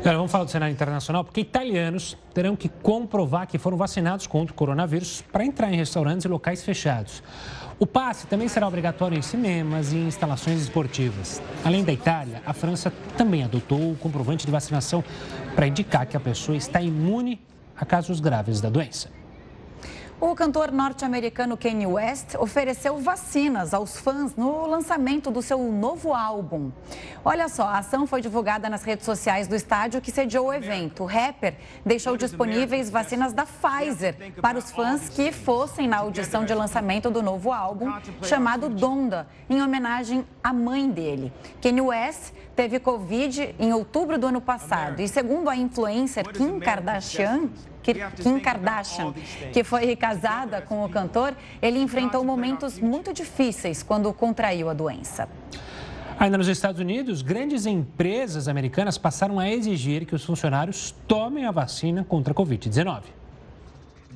Agora, 0.00 0.16
vamos 0.16 0.30
falar 0.30 0.44
do 0.44 0.50
cenário 0.50 0.72
internacional, 0.72 1.24
porque 1.24 1.40
italianos 1.40 2.16
terão 2.32 2.54
que 2.54 2.68
comprovar 2.68 3.48
que 3.48 3.58
foram 3.58 3.76
vacinados 3.76 4.28
contra 4.28 4.52
o 4.52 4.56
coronavírus 4.56 5.22
para 5.32 5.44
entrar 5.44 5.72
em 5.72 5.76
restaurantes 5.76 6.24
e 6.24 6.28
locais 6.28 6.62
fechados. 6.62 7.22
O 7.80 7.86
passe 7.86 8.26
também 8.26 8.48
será 8.48 8.66
obrigatório 8.66 9.16
em 9.16 9.22
cinemas 9.22 9.92
e 9.92 9.96
instalações 9.96 10.60
esportivas. 10.62 11.40
Além 11.64 11.84
da 11.84 11.92
Itália, 11.92 12.42
a 12.44 12.52
França 12.52 12.92
também 13.16 13.44
adotou 13.44 13.92
o 13.92 13.96
comprovante 13.96 14.44
de 14.44 14.50
vacinação 14.50 15.04
para 15.54 15.68
indicar 15.68 16.04
que 16.04 16.16
a 16.16 16.20
pessoa 16.20 16.56
está 16.56 16.82
imune 16.82 17.40
a 17.76 17.86
casos 17.86 18.18
graves 18.18 18.60
da 18.60 18.68
doença. 18.68 19.08
O 20.20 20.34
cantor 20.34 20.72
norte-americano 20.72 21.56
Kanye 21.56 21.86
West 21.86 22.34
ofereceu 22.40 22.98
vacinas 22.98 23.72
aos 23.72 24.00
fãs 24.00 24.34
no 24.34 24.66
lançamento 24.66 25.30
do 25.30 25.40
seu 25.40 25.62
novo 25.70 26.12
álbum. 26.12 26.72
Olha 27.24 27.48
só, 27.48 27.68
a 27.68 27.78
ação 27.78 28.04
foi 28.04 28.20
divulgada 28.20 28.68
nas 28.68 28.82
redes 28.82 29.06
sociais 29.06 29.46
do 29.46 29.54
estádio 29.54 30.00
que 30.00 30.10
sediou 30.10 30.48
o 30.48 30.52
evento. 30.52 31.04
O 31.04 31.06
rapper 31.06 31.54
deixou 31.86 32.16
disponíveis 32.16 32.90
vacinas 32.90 33.32
da 33.32 33.46
Pfizer 33.46 34.16
para 34.42 34.58
os 34.58 34.72
fãs 34.72 35.08
que 35.08 35.30
fossem 35.30 35.86
na 35.86 35.98
audição 35.98 36.44
de 36.44 36.52
lançamento 36.52 37.10
do 37.10 37.22
novo 37.22 37.52
álbum, 37.52 37.88
chamado 38.20 38.68
Donda, 38.68 39.28
em 39.48 39.62
homenagem 39.62 40.26
à 40.42 40.52
mãe 40.52 40.90
dele. 40.90 41.32
Kanye 41.62 41.80
West 41.80 42.32
teve 42.56 42.80
Covid 42.80 43.54
em 43.56 43.72
outubro 43.72 44.18
do 44.18 44.26
ano 44.26 44.40
passado. 44.40 44.98
E, 44.98 45.06
segundo 45.06 45.48
a 45.48 45.54
influencer 45.54 46.26
Kim 46.32 46.58
Kardashian, 46.58 47.50
Kim 47.94 48.38
Kardashian, 48.40 49.12
que 49.52 49.64
foi 49.64 49.94
casada 49.96 50.60
com 50.60 50.84
o 50.84 50.88
cantor, 50.88 51.34
ele 51.60 51.78
enfrentou 51.78 52.24
momentos 52.24 52.78
muito 52.78 53.12
difíceis 53.12 53.82
quando 53.82 54.12
contraiu 54.12 54.68
a 54.68 54.74
doença. 54.74 55.28
Ainda 56.18 56.36
nos 56.36 56.48
Estados 56.48 56.80
Unidos, 56.80 57.22
grandes 57.22 57.64
empresas 57.64 58.48
americanas 58.48 58.98
passaram 58.98 59.38
a 59.38 59.48
exigir 59.48 60.04
que 60.04 60.16
os 60.16 60.24
funcionários 60.24 60.92
tomem 61.06 61.46
a 61.46 61.52
vacina 61.52 62.02
contra 62.02 62.32
a 62.32 62.36
Covid-19. 62.36 63.02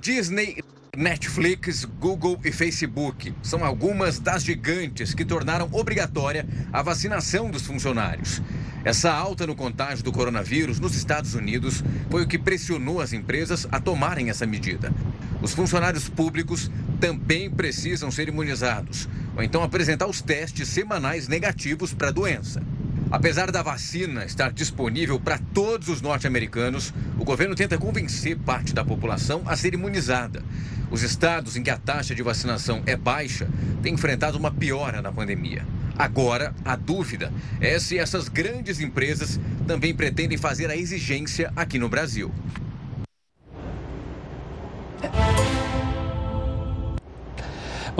Disney 0.01 0.57
Netflix, 0.95 1.87
Google 1.87 2.39
e 2.45 2.53
Facebook 2.53 3.35
são 3.43 3.65
algumas 3.65 4.19
das 4.19 4.45
gigantes 4.45 5.15
que 5.15 5.25
tornaram 5.25 5.67
obrigatória 5.73 6.47
a 6.71 6.83
vacinação 6.83 7.51
dos 7.51 7.63
funcionários. 7.63 8.43
Essa 8.85 9.11
alta 9.11 9.47
no 9.47 9.57
contágio 9.57 10.05
do 10.05 10.13
coronavírus 10.13 10.79
nos 10.79 10.95
Estados 10.95 11.35
Unidos 11.35 11.83
foi 12.11 12.25
o 12.25 12.29
que 12.29 12.39
pressionou 12.39 13.01
as 13.01 13.15
empresas 13.15 13.67
a 13.73 13.81
tomarem 13.81 14.29
essa 14.29 14.45
medida. 14.45 14.93
Os 15.41 15.55
funcionários 15.55 16.11
públicos 16.11 16.71
também 17.01 17.51
precisam 17.51 18.11
ser 18.11 18.29
imunizados, 18.29 19.09
ou 19.35 19.43
então 19.43 19.63
apresentar 19.63 20.07
os 20.09 20.21
testes 20.21 20.69
semanais 20.69 21.27
negativos 21.27 21.95
para 21.95 22.09
a 22.09 22.13
doença. 22.13 22.63
Apesar 23.13 23.51
da 23.51 23.63
vacina 23.63 24.25
estar 24.25 24.51
disponível 24.51 25.21
para 25.21 25.37
todos 25.53 25.91
os 25.91 26.01
norte-americanos, 26.01 26.95
o 27.19 27.25
governo 27.27 27.55
tenta 27.55 27.77
convencer 27.77 28.39
parte 28.39 28.73
da 28.73 28.83
população 28.83 29.43
a 29.45 29.55
ser 29.55 29.75
imunizada. 29.75 30.43
Os 30.91 31.03
estados 31.03 31.55
em 31.55 31.63
que 31.63 31.69
a 31.69 31.77
taxa 31.77 32.15
de 32.15 32.23
vacinação 32.23 32.83
é 32.87 32.97
baixa 32.97 33.51
têm 33.83 33.93
enfrentado 33.93 34.39
uma 34.39 34.51
piora 34.51 35.03
na 35.03 35.13
pandemia. 35.13 35.63
Agora, 35.99 36.55
a 36.65 36.75
dúvida 36.75 37.31
é 37.61 37.79
se 37.79 37.99
essas 37.99 38.31
grandes 38.31 38.81
empresas 38.81 39.39
também 39.67 39.95
pretendem 39.95 40.39
fazer 40.39 40.71
a 40.71 40.77
exigência 40.77 41.53
aqui 41.55 41.79
no 41.79 41.91
Brasil. 41.91 42.33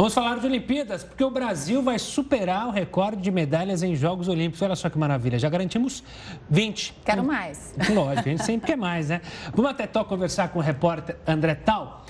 Vamos 0.03 0.15
falar 0.15 0.41
de 0.41 0.47
Olimpíadas, 0.47 1.05
porque 1.05 1.23
o 1.23 1.31
Brasil 1.31 1.81
vai 1.81 1.97
superar 1.97 2.67
o 2.67 2.73
recorde 2.73 3.23
de 3.23 3.31
medalhas 3.31 3.85
em 3.85 3.95
Jogos 3.95 4.27
Olímpicos. 4.27 4.61
Olha 4.61 4.75
só 4.75 4.91
que 4.91 4.99
maravilha, 4.99 5.39
já 5.39 5.49
garantimos 5.49 6.03
20. 6.51 6.93
Quero 7.05 7.23
mais. 7.23 7.73
Lógico, 7.89 8.29
a 8.29 8.33
gente 8.33 8.45
sempre 8.45 8.67
quer 8.67 8.77
mais, 8.77 9.11
né? 9.11 9.21
Vamos 9.55 9.71
até 9.71 9.87
Tó 9.87 10.03
conversar 10.03 10.49
com 10.49 10.59
o 10.59 10.63
repórter 10.63 11.19
André 11.25 11.55
Tal. 11.55 12.05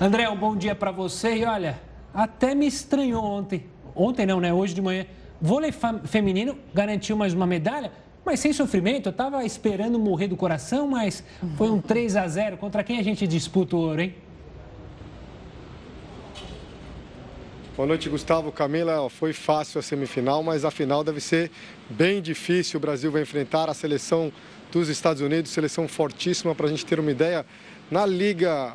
André, 0.00 0.30
um 0.30 0.36
bom 0.36 0.54
dia 0.54 0.76
para 0.76 0.92
você. 0.92 1.38
E 1.38 1.44
olha, 1.44 1.80
até 2.14 2.54
me 2.54 2.68
estranhou 2.68 3.24
ontem. 3.24 3.66
Ontem 3.96 4.24
não, 4.24 4.38
né? 4.38 4.54
Hoje 4.54 4.72
de 4.72 4.80
manhã. 4.80 5.04
Vôlei 5.40 5.74
feminino 6.04 6.56
garantiu 6.72 7.16
mais 7.16 7.34
uma 7.34 7.48
medalha, 7.48 7.90
mas 8.24 8.38
sem 8.38 8.52
sofrimento. 8.52 9.08
Eu 9.08 9.10
estava 9.10 9.44
esperando 9.44 9.98
morrer 9.98 10.28
do 10.28 10.36
coração, 10.36 10.86
mas 10.86 11.24
foi 11.56 11.68
um 11.68 11.80
3 11.80 12.14
a 12.14 12.28
0 12.28 12.58
Contra 12.58 12.84
quem 12.84 13.00
a 13.00 13.02
gente 13.02 13.26
disputa 13.26 13.74
o 13.74 13.80
ouro, 13.80 14.02
hein? 14.02 14.14
Boa 17.78 17.86
noite, 17.86 18.08
Gustavo. 18.08 18.50
Camila, 18.50 19.08
foi 19.08 19.32
fácil 19.32 19.78
a 19.78 19.82
semifinal, 19.82 20.42
mas 20.42 20.64
a 20.64 20.70
final 20.72 21.04
deve 21.04 21.20
ser 21.20 21.48
bem 21.88 22.20
difícil. 22.20 22.76
O 22.76 22.80
Brasil 22.80 23.08
vai 23.08 23.22
enfrentar 23.22 23.70
a 23.70 23.72
seleção 23.72 24.32
dos 24.72 24.88
Estados 24.88 25.22
Unidos, 25.22 25.52
seleção 25.52 25.86
fortíssima. 25.86 26.56
Para 26.56 26.66
a 26.66 26.70
gente 26.70 26.84
ter 26.84 26.98
uma 26.98 27.12
ideia, 27.12 27.46
na 27.88 28.04
Liga 28.04 28.74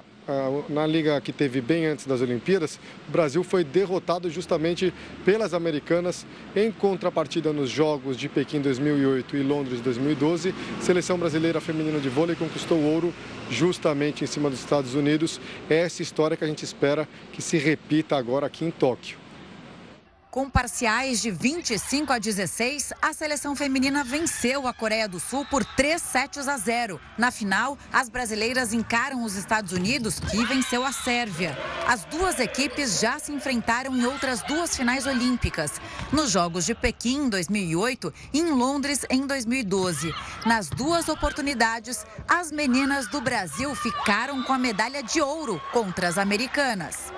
na 0.69 0.87
liga 0.87 1.19
que 1.19 1.31
teve 1.31 1.59
bem 1.61 1.85
antes 1.85 2.05
das 2.05 2.21
Olimpíadas, 2.21 2.79
o 3.07 3.11
Brasil 3.11 3.43
foi 3.43 3.63
derrotado 3.63 4.29
justamente 4.29 4.93
pelas 5.25 5.53
americanas 5.53 6.25
em 6.55 6.71
contrapartida 6.71 7.51
nos 7.51 7.69
Jogos 7.69 8.17
de 8.17 8.29
Pequim 8.29 8.61
2008 8.61 9.35
e 9.35 9.43
Londres 9.43 9.81
2012. 9.81 10.53
Seleção 10.81 11.17
brasileira 11.17 11.59
feminina 11.59 11.99
de 11.99 12.09
vôlei 12.09 12.35
conquistou 12.35 12.79
ouro 12.81 13.13
justamente 13.49 14.23
em 14.23 14.27
cima 14.27 14.49
dos 14.49 14.59
Estados 14.59 14.95
Unidos. 14.95 15.39
É 15.69 15.77
essa 15.77 16.01
história 16.01 16.37
que 16.37 16.43
a 16.43 16.47
gente 16.47 16.63
espera 16.63 17.07
que 17.31 17.41
se 17.41 17.57
repita 17.57 18.15
agora 18.15 18.47
aqui 18.47 18.65
em 18.65 18.71
Tóquio. 18.71 19.22
Com 20.33 20.49
parciais 20.49 21.21
de 21.21 21.29
25 21.29 22.11
a 22.11 22.17
16, 22.17 22.91
a 22.99 23.13
seleção 23.13 23.55
feminina 23.55 24.03
venceu 24.03 24.67
a 24.67 24.73
Coreia 24.73 25.07
do 25.07 25.19
Sul 25.19 25.45
por 25.45 25.63
3 25.63 26.01
sets 26.01 26.47
a 26.47 26.57
0. 26.57 26.99
Na 27.19 27.29
final, 27.29 27.77
as 27.91 28.09
brasileiras 28.09 28.73
encaram 28.73 29.23
os 29.23 29.35
Estados 29.35 29.71
Unidos, 29.73 30.19
que 30.19 30.43
venceu 30.45 30.83
a 30.83 30.91
Sérvia. 30.91 31.55
As 31.87 32.03
duas 32.05 32.39
equipes 32.39 32.99
já 32.99 33.19
se 33.19 33.31
enfrentaram 33.31 33.95
em 33.95 34.05
outras 34.07 34.41
duas 34.41 34.75
finais 34.75 35.05
olímpicas, 35.05 35.73
nos 36.11 36.31
Jogos 36.31 36.65
de 36.65 36.73
Pequim 36.73 37.25
em 37.25 37.29
2008 37.29 38.11
e 38.33 38.39
em 38.39 38.49
Londres 38.49 39.05
em 39.11 39.27
2012. 39.27 40.15
Nas 40.47 40.67
duas 40.67 41.09
oportunidades, 41.09 42.07
as 42.27 42.51
meninas 42.51 43.07
do 43.07 43.21
Brasil 43.21 43.75
ficaram 43.75 44.41
com 44.41 44.53
a 44.53 44.57
medalha 44.57 45.03
de 45.03 45.21
ouro 45.21 45.61
contra 45.71 46.07
as 46.07 46.17
americanas. 46.17 47.13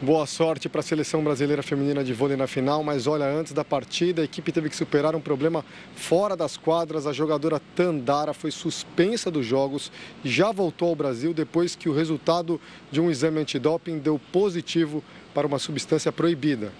Boa 0.00 0.26
sorte 0.26 0.68
para 0.68 0.78
a 0.78 0.82
seleção 0.84 1.24
brasileira 1.24 1.60
feminina 1.60 2.04
de 2.04 2.14
vôlei 2.14 2.36
na 2.36 2.46
final, 2.46 2.84
mas 2.84 3.08
olha, 3.08 3.24
antes 3.24 3.52
da 3.52 3.64
partida, 3.64 4.22
a 4.22 4.24
equipe 4.24 4.52
teve 4.52 4.68
que 4.68 4.76
superar 4.76 5.16
um 5.16 5.20
problema 5.20 5.64
fora 5.96 6.36
das 6.36 6.56
quadras. 6.56 7.04
A 7.04 7.12
jogadora 7.12 7.60
Tandara 7.74 8.32
foi 8.32 8.52
suspensa 8.52 9.28
dos 9.28 9.44
jogos 9.44 9.90
e 10.22 10.28
já 10.28 10.52
voltou 10.52 10.90
ao 10.90 10.94
Brasil 10.94 11.34
depois 11.34 11.74
que 11.74 11.88
o 11.88 11.92
resultado 11.92 12.60
de 12.92 13.00
um 13.00 13.10
exame 13.10 13.40
antidoping 13.40 13.98
deu 13.98 14.20
positivo 14.32 15.02
para 15.34 15.48
uma 15.48 15.58
substância 15.58 16.12
proibida. 16.12 16.72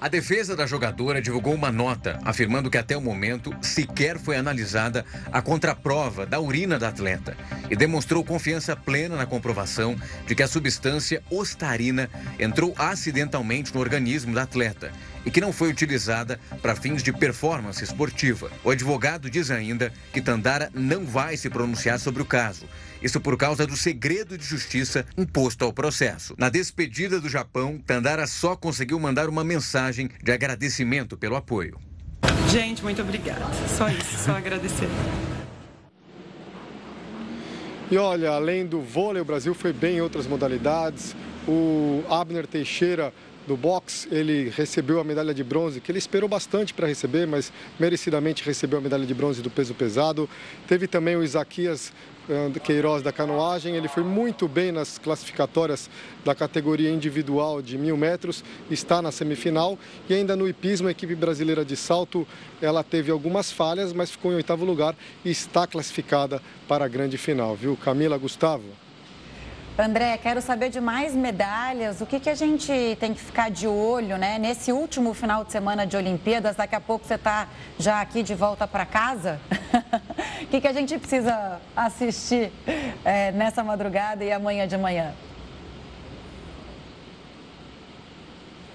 A 0.00 0.06
defesa 0.06 0.54
da 0.54 0.64
jogadora 0.64 1.20
divulgou 1.20 1.52
uma 1.52 1.72
nota 1.72 2.20
afirmando 2.24 2.70
que 2.70 2.78
até 2.78 2.96
o 2.96 3.00
momento 3.00 3.52
sequer 3.60 4.16
foi 4.16 4.36
analisada 4.36 5.04
a 5.32 5.42
contraprova 5.42 6.24
da 6.24 6.38
urina 6.38 6.78
da 6.78 6.88
atleta 6.88 7.36
e 7.68 7.74
demonstrou 7.74 8.22
confiança 8.22 8.76
plena 8.76 9.16
na 9.16 9.26
comprovação 9.26 9.96
de 10.24 10.36
que 10.36 10.42
a 10.42 10.46
substância 10.46 11.20
ostarina 11.28 12.08
entrou 12.38 12.72
acidentalmente 12.78 13.74
no 13.74 13.80
organismo 13.80 14.32
da 14.32 14.44
atleta 14.44 14.92
e 15.26 15.32
que 15.32 15.40
não 15.40 15.52
foi 15.52 15.68
utilizada 15.68 16.38
para 16.62 16.76
fins 16.76 17.02
de 17.02 17.12
performance 17.12 17.82
esportiva. 17.82 18.52
O 18.62 18.70
advogado 18.70 19.28
diz 19.28 19.50
ainda 19.50 19.92
que 20.12 20.22
Tandara 20.22 20.70
não 20.72 21.04
vai 21.04 21.36
se 21.36 21.50
pronunciar 21.50 21.98
sobre 21.98 22.22
o 22.22 22.26
caso 22.26 22.66
isso 23.02 23.20
por 23.20 23.36
causa 23.36 23.66
do 23.66 23.76
segredo 23.76 24.36
de 24.36 24.44
justiça 24.44 25.04
imposto 25.16 25.64
ao 25.64 25.72
processo. 25.72 26.34
Na 26.38 26.48
despedida 26.48 27.20
do 27.20 27.28
Japão, 27.28 27.78
Tandara 27.78 28.26
só 28.26 28.56
conseguiu 28.56 28.98
mandar 28.98 29.28
uma 29.28 29.44
mensagem 29.44 30.10
de 30.22 30.32
agradecimento 30.32 31.16
pelo 31.16 31.36
apoio. 31.36 31.78
Gente, 32.50 32.82
muito 32.82 33.02
obrigada. 33.02 33.44
Só 33.76 33.88
isso, 33.88 34.24
só 34.24 34.32
agradecer. 34.32 34.88
E 37.90 37.96
olha, 37.96 38.30
além 38.30 38.66
do 38.66 38.80
vôlei, 38.80 39.22
o 39.22 39.24
Brasil 39.24 39.54
foi 39.54 39.72
bem 39.72 39.96
em 39.96 40.00
outras 40.00 40.26
modalidades. 40.26 41.14
O 41.46 42.04
Abner 42.08 42.46
Teixeira 42.46 43.12
do 43.46 43.56
boxe, 43.56 44.06
ele 44.10 44.52
recebeu 44.54 45.00
a 45.00 45.04
medalha 45.04 45.32
de 45.32 45.42
bronze, 45.42 45.80
que 45.80 45.90
ele 45.90 45.98
esperou 45.98 46.28
bastante 46.28 46.74
para 46.74 46.86
receber, 46.86 47.26
mas 47.26 47.50
merecidamente 47.80 48.44
recebeu 48.44 48.78
a 48.78 48.82
medalha 48.82 49.06
de 49.06 49.14
bronze 49.14 49.40
do 49.40 49.48
peso 49.48 49.72
pesado. 49.72 50.28
Teve 50.68 50.86
também 50.86 51.16
o 51.16 51.24
Isaquias 51.24 51.90
Queiroz 52.62 53.02
da 53.02 53.12
canoagem, 53.12 53.74
ele 53.74 53.88
foi 53.88 54.02
muito 54.02 54.46
bem 54.46 54.70
nas 54.70 54.98
classificatórias 54.98 55.88
da 56.24 56.34
categoria 56.34 56.90
individual 56.90 57.62
de 57.62 57.78
mil 57.78 57.96
metros, 57.96 58.44
está 58.70 59.00
na 59.00 59.10
semifinal 59.10 59.78
e 60.08 60.14
ainda 60.14 60.36
no 60.36 60.48
hipismo 60.48 60.88
a 60.88 60.90
equipe 60.90 61.14
brasileira 61.14 61.64
de 61.64 61.76
salto, 61.76 62.26
ela 62.60 62.84
teve 62.84 63.10
algumas 63.10 63.50
falhas, 63.50 63.92
mas 63.92 64.10
ficou 64.10 64.32
em 64.32 64.36
oitavo 64.36 64.64
lugar 64.64 64.94
e 65.24 65.30
está 65.30 65.66
classificada 65.66 66.42
para 66.66 66.84
a 66.84 66.88
grande 66.88 67.16
final, 67.16 67.56
viu? 67.56 67.76
Camila 67.76 68.18
Gustavo. 68.18 68.87
André, 69.80 70.18
quero 70.18 70.42
saber 70.42 70.70
de 70.70 70.80
mais 70.80 71.14
medalhas. 71.14 72.00
O 72.00 72.06
que, 72.06 72.18
que 72.18 72.28
a 72.28 72.34
gente 72.34 72.96
tem 72.98 73.14
que 73.14 73.20
ficar 73.20 73.48
de 73.48 73.68
olho, 73.68 74.18
né? 74.18 74.36
Nesse 74.36 74.72
último 74.72 75.14
final 75.14 75.44
de 75.44 75.52
semana 75.52 75.86
de 75.86 75.96
Olimpíadas, 75.96 76.56
daqui 76.56 76.74
a 76.74 76.80
pouco 76.80 77.06
você 77.06 77.14
está 77.14 77.46
já 77.78 78.00
aqui 78.00 78.24
de 78.24 78.34
volta 78.34 78.66
para 78.66 78.84
casa. 78.84 79.40
O 80.40 80.50
que, 80.50 80.62
que 80.62 80.68
a 80.68 80.72
gente 80.72 80.96
precisa 80.96 81.60
assistir 81.76 82.50
é, 83.04 83.32
nessa 83.32 83.62
madrugada 83.62 84.24
e 84.24 84.32
amanhã 84.32 84.66
de 84.66 84.78
manhã? 84.78 85.12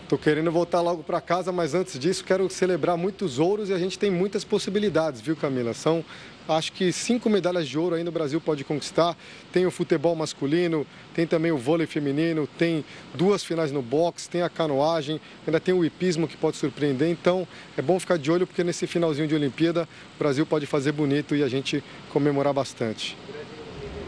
Estou 0.03 0.19
querendo 0.19 0.51
voltar 0.51 0.81
logo 0.81 1.01
para 1.01 1.19
casa, 1.19 1.51
mas 1.51 1.73
antes 1.73 1.97
disso 1.97 2.23
quero 2.23 2.47
celebrar 2.47 2.95
muitos 2.95 3.39
ouros 3.39 3.69
e 3.69 3.73
a 3.73 3.79
gente 3.79 3.97
tem 3.97 4.11
muitas 4.11 4.43
possibilidades, 4.43 5.19
viu, 5.19 5.35
Camila? 5.35 5.73
São 5.73 6.05
Acho 6.47 6.73
que 6.73 6.91
cinco 6.91 7.29
medalhas 7.29 7.67
de 7.67 7.79
ouro 7.79 7.95
ainda 7.95 8.09
o 8.09 8.13
Brasil 8.13 8.41
pode 8.41 8.63
conquistar. 8.63 9.15
Tem 9.51 9.65
o 9.65 9.71
futebol 9.71 10.13
masculino, 10.15 10.85
tem 11.13 11.25
também 11.25 11.51
o 11.51 11.57
vôlei 11.57 11.87
feminino, 11.87 12.47
tem 12.57 12.83
duas 13.13 13.43
finais 13.43 13.71
no 13.71 13.81
boxe, 13.81 14.29
tem 14.29 14.41
a 14.41 14.49
canoagem, 14.49 15.21
ainda 15.47 15.59
tem 15.59 15.73
o 15.73 15.85
hipismo 15.85 16.27
que 16.27 16.35
pode 16.35 16.57
surpreender. 16.57 17.09
Então 17.09 17.47
é 17.77 17.81
bom 17.81 17.97
ficar 17.99 18.17
de 18.17 18.29
olho 18.29 18.45
porque 18.45 18.63
nesse 18.63 18.85
finalzinho 18.87 19.27
de 19.27 19.35
Olimpíada 19.35 19.87
o 20.15 20.19
Brasil 20.19 20.45
pode 20.45 20.65
fazer 20.65 20.91
bonito 20.91 21.35
e 21.35 21.43
a 21.43 21.47
gente 21.47 21.83
comemorar 22.11 22.53
bastante. 22.53 23.17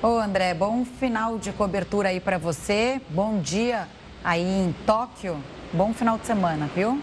Ô 0.03 0.19
André, 0.19 0.53
bom 0.53 0.83
final 0.83 1.39
de 1.39 1.51
cobertura 1.53 2.09
aí 2.09 2.19
para 2.19 2.37
você. 2.37 3.01
Bom 3.09 3.39
dia 3.39 3.87
aí 4.23 4.43
em 4.43 4.75
Tóquio. 4.85 5.37
Bom 5.71 5.93
final 5.93 6.17
de 6.17 6.25
semana, 6.25 6.69
viu? 6.75 7.01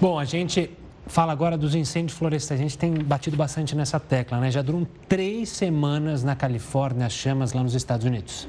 Bom, 0.00 0.18
a 0.18 0.24
gente 0.24 0.70
fala 1.12 1.30
agora 1.30 1.58
dos 1.58 1.74
incêndios 1.74 2.16
florestais. 2.16 2.58
A 2.58 2.62
gente 2.62 2.78
tem 2.78 2.94
batido 2.94 3.36
bastante 3.36 3.76
nessa 3.76 4.00
tecla, 4.00 4.40
né? 4.40 4.50
Já 4.50 4.62
duram 4.62 4.86
três 5.06 5.50
semanas 5.50 6.24
na 6.24 6.34
Califórnia 6.34 7.04
as 7.04 7.12
chamas 7.12 7.52
lá 7.52 7.62
nos 7.62 7.74
Estados 7.74 8.06
Unidos. 8.06 8.48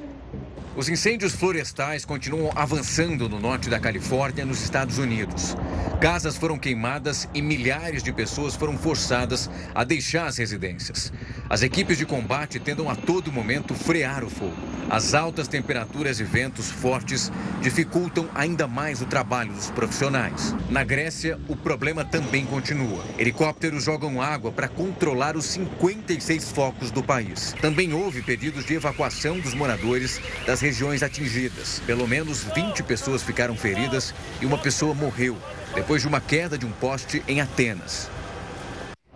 Os 0.75 0.89
incêndios 0.89 1.33
florestais 1.33 2.03
continuam 2.03 2.51
avançando 2.55 3.29
no 3.29 3.39
norte 3.39 3.69
da 3.69 3.79
Califórnia, 3.79 4.43
nos 4.43 4.63
Estados 4.63 4.97
Unidos. 4.97 5.55
Casas 6.01 6.35
foram 6.35 6.57
queimadas 6.57 7.29
e 7.31 7.43
milhares 7.43 8.01
de 8.01 8.11
pessoas 8.11 8.55
foram 8.55 8.75
forçadas 8.75 9.51
a 9.75 9.83
deixar 9.83 10.25
as 10.25 10.37
residências. 10.37 11.13
As 11.47 11.61
equipes 11.61 11.99
de 11.99 12.07
combate 12.07 12.59
tentam 12.59 12.89
a 12.89 12.95
todo 12.95 13.31
momento 13.31 13.75
frear 13.75 14.23
o 14.23 14.29
fogo. 14.31 14.57
As 14.89 15.13
altas 15.13 15.47
temperaturas 15.47 16.19
e 16.19 16.23
ventos 16.23 16.69
fortes 16.69 17.31
dificultam 17.61 18.27
ainda 18.33 18.67
mais 18.67 19.01
o 19.01 19.05
trabalho 19.05 19.53
dos 19.53 19.69
profissionais. 19.71 20.55
Na 20.69 20.83
Grécia, 20.83 21.39
o 21.47 21.55
problema 21.55 22.03
também 22.03 22.45
continua. 22.45 23.03
Helicópteros 23.17 23.83
jogam 23.83 24.21
água 24.21 24.51
para 24.51 24.67
controlar 24.67 25.37
os 25.37 25.45
56 25.45 26.51
focos 26.51 26.91
do 26.91 27.03
país. 27.03 27.55
Também 27.61 27.93
houve 27.93 28.21
pedidos 28.21 28.65
de 28.65 28.73
evacuação 28.73 29.39
dos 29.39 29.53
moradores 29.53 30.19
das 30.45 30.62
regiões 30.63 31.03
atingidas. 31.03 31.81
Pelo 31.85 32.07
menos 32.07 32.45
20 32.55 32.83
pessoas 32.83 33.21
ficaram 33.21 33.53
feridas 33.53 34.15
e 34.41 34.45
uma 34.45 34.57
pessoa 34.57 34.93
morreu 34.93 35.37
depois 35.75 36.01
de 36.01 36.07
uma 36.07 36.21
queda 36.21 36.57
de 36.57 36.65
um 36.65 36.71
poste 36.71 37.21
em 37.27 37.41
Atenas. 37.41 38.09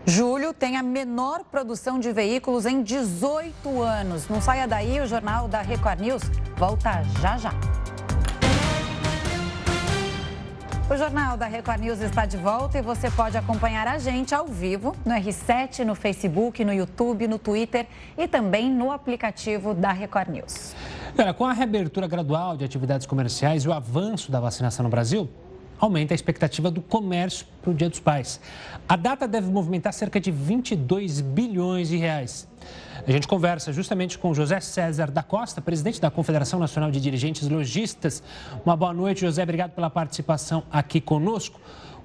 Julho 0.05 0.53
tem 0.53 0.75
a 0.75 0.83
menor 0.83 1.45
produção 1.45 1.99
de 1.99 2.11
veículos 2.11 2.65
em 2.65 2.83
18 2.83 3.81
anos. 3.81 4.27
Não 4.27 4.41
saia 4.41 4.67
daí, 4.67 4.99
o 4.99 5.07
jornal 5.07 5.47
da 5.47 5.61
Record 5.61 6.01
News 6.01 6.23
volta 6.57 7.01
já 7.21 7.37
já. 7.37 7.53
O 10.89 10.95
Jornal 10.95 11.35
da 11.35 11.47
Record 11.47 11.81
News 11.81 11.99
está 11.99 12.25
de 12.25 12.37
volta 12.37 12.77
e 12.77 12.81
você 12.81 13.11
pode 13.11 13.37
acompanhar 13.37 13.85
a 13.89 13.97
gente 13.97 14.33
ao 14.33 14.47
vivo 14.47 14.95
no 15.05 15.13
R7, 15.13 15.83
no 15.83 15.93
Facebook, 15.93 16.63
no 16.63 16.73
YouTube, 16.73 17.27
no 17.27 17.37
Twitter 17.37 17.85
e 18.17 18.25
também 18.25 18.71
no 18.71 18.89
aplicativo 18.89 19.73
da 19.73 19.91
Record 19.91 20.29
News. 20.29 20.73
Com 21.35 21.45
a 21.45 21.51
reabertura 21.51 22.07
gradual 22.07 22.55
de 22.55 22.63
atividades 22.63 23.05
comerciais 23.05 23.65
e 23.65 23.67
o 23.67 23.73
avanço 23.73 24.31
da 24.31 24.39
vacinação 24.39 24.81
no 24.81 24.89
Brasil, 24.89 25.29
aumenta 25.77 26.13
a 26.13 26.15
expectativa 26.15 26.71
do 26.71 26.81
comércio 26.81 27.45
para 27.61 27.71
o 27.71 27.73
Dia 27.73 27.89
dos 27.89 27.99
Pais. 27.99 28.39
A 28.87 28.95
data 28.95 29.27
deve 29.27 29.51
movimentar 29.51 29.91
cerca 29.91 30.21
de 30.21 30.31
22 30.31 31.19
bilhões 31.19 31.89
de 31.89 31.97
reais. 31.97 32.47
A 33.07 33.11
gente 33.11 33.27
conversa 33.27 33.71
justamente 33.71 34.17
com 34.17 34.33
José 34.33 34.59
César 34.59 35.09
da 35.09 35.23
Costa, 35.23 35.61
presidente 35.61 36.01
da 36.01 36.11
Confederação 36.11 36.59
Nacional 36.59 36.91
de 36.91 36.99
Dirigentes 36.99 37.47
Logistas. 37.47 38.21
Uma 38.65 38.75
boa 38.75 38.93
noite, 38.93 39.21
José. 39.21 39.43
Obrigado 39.43 39.71
pela 39.71 39.89
participação 39.89 40.63
aqui 40.69 40.99
conosco. 40.99 41.59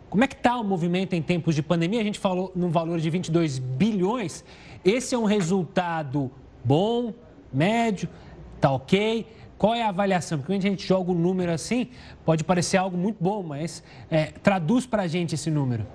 Como 0.08 0.22
é 0.22 0.26
que 0.28 0.34
está 0.34 0.56
o 0.58 0.62
movimento 0.62 1.14
em 1.14 1.22
tempos 1.22 1.54
de 1.54 1.62
pandemia? 1.62 2.00
A 2.00 2.04
gente 2.04 2.18
falou 2.18 2.52
num 2.54 2.70
valor 2.70 3.00
de 3.00 3.10
22 3.10 3.58
bilhões. 3.58 4.44
Esse 4.84 5.14
é 5.14 5.18
um 5.18 5.24
resultado 5.24 6.30
bom, 6.64 7.12
médio, 7.52 8.08
está 8.56 8.70
ok? 8.70 9.26
Qual 9.58 9.74
é 9.74 9.82
a 9.82 9.88
avaliação? 9.88 10.38
Porque 10.38 10.52
quando 10.52 10.64
a 10.64 10.68
gente 10.68 10.86
joga 10.86 11.12
um 11.12 11.14
número 11.14 11.52
assim, 11.52 11.88
pode 12.24 12.44
parecer 12.44 12.76
algo 12.76 12.96
muito 12.96 13.16
bom, 13.20 13.42
mas 13.42 13.82
é, 14.10 14.26
traduz 14.26 14.86
para 14.86 15.02
a 15.02 15.06
gente 15.06 15.34
esse 15.34 15.50
número. 15.50 15.86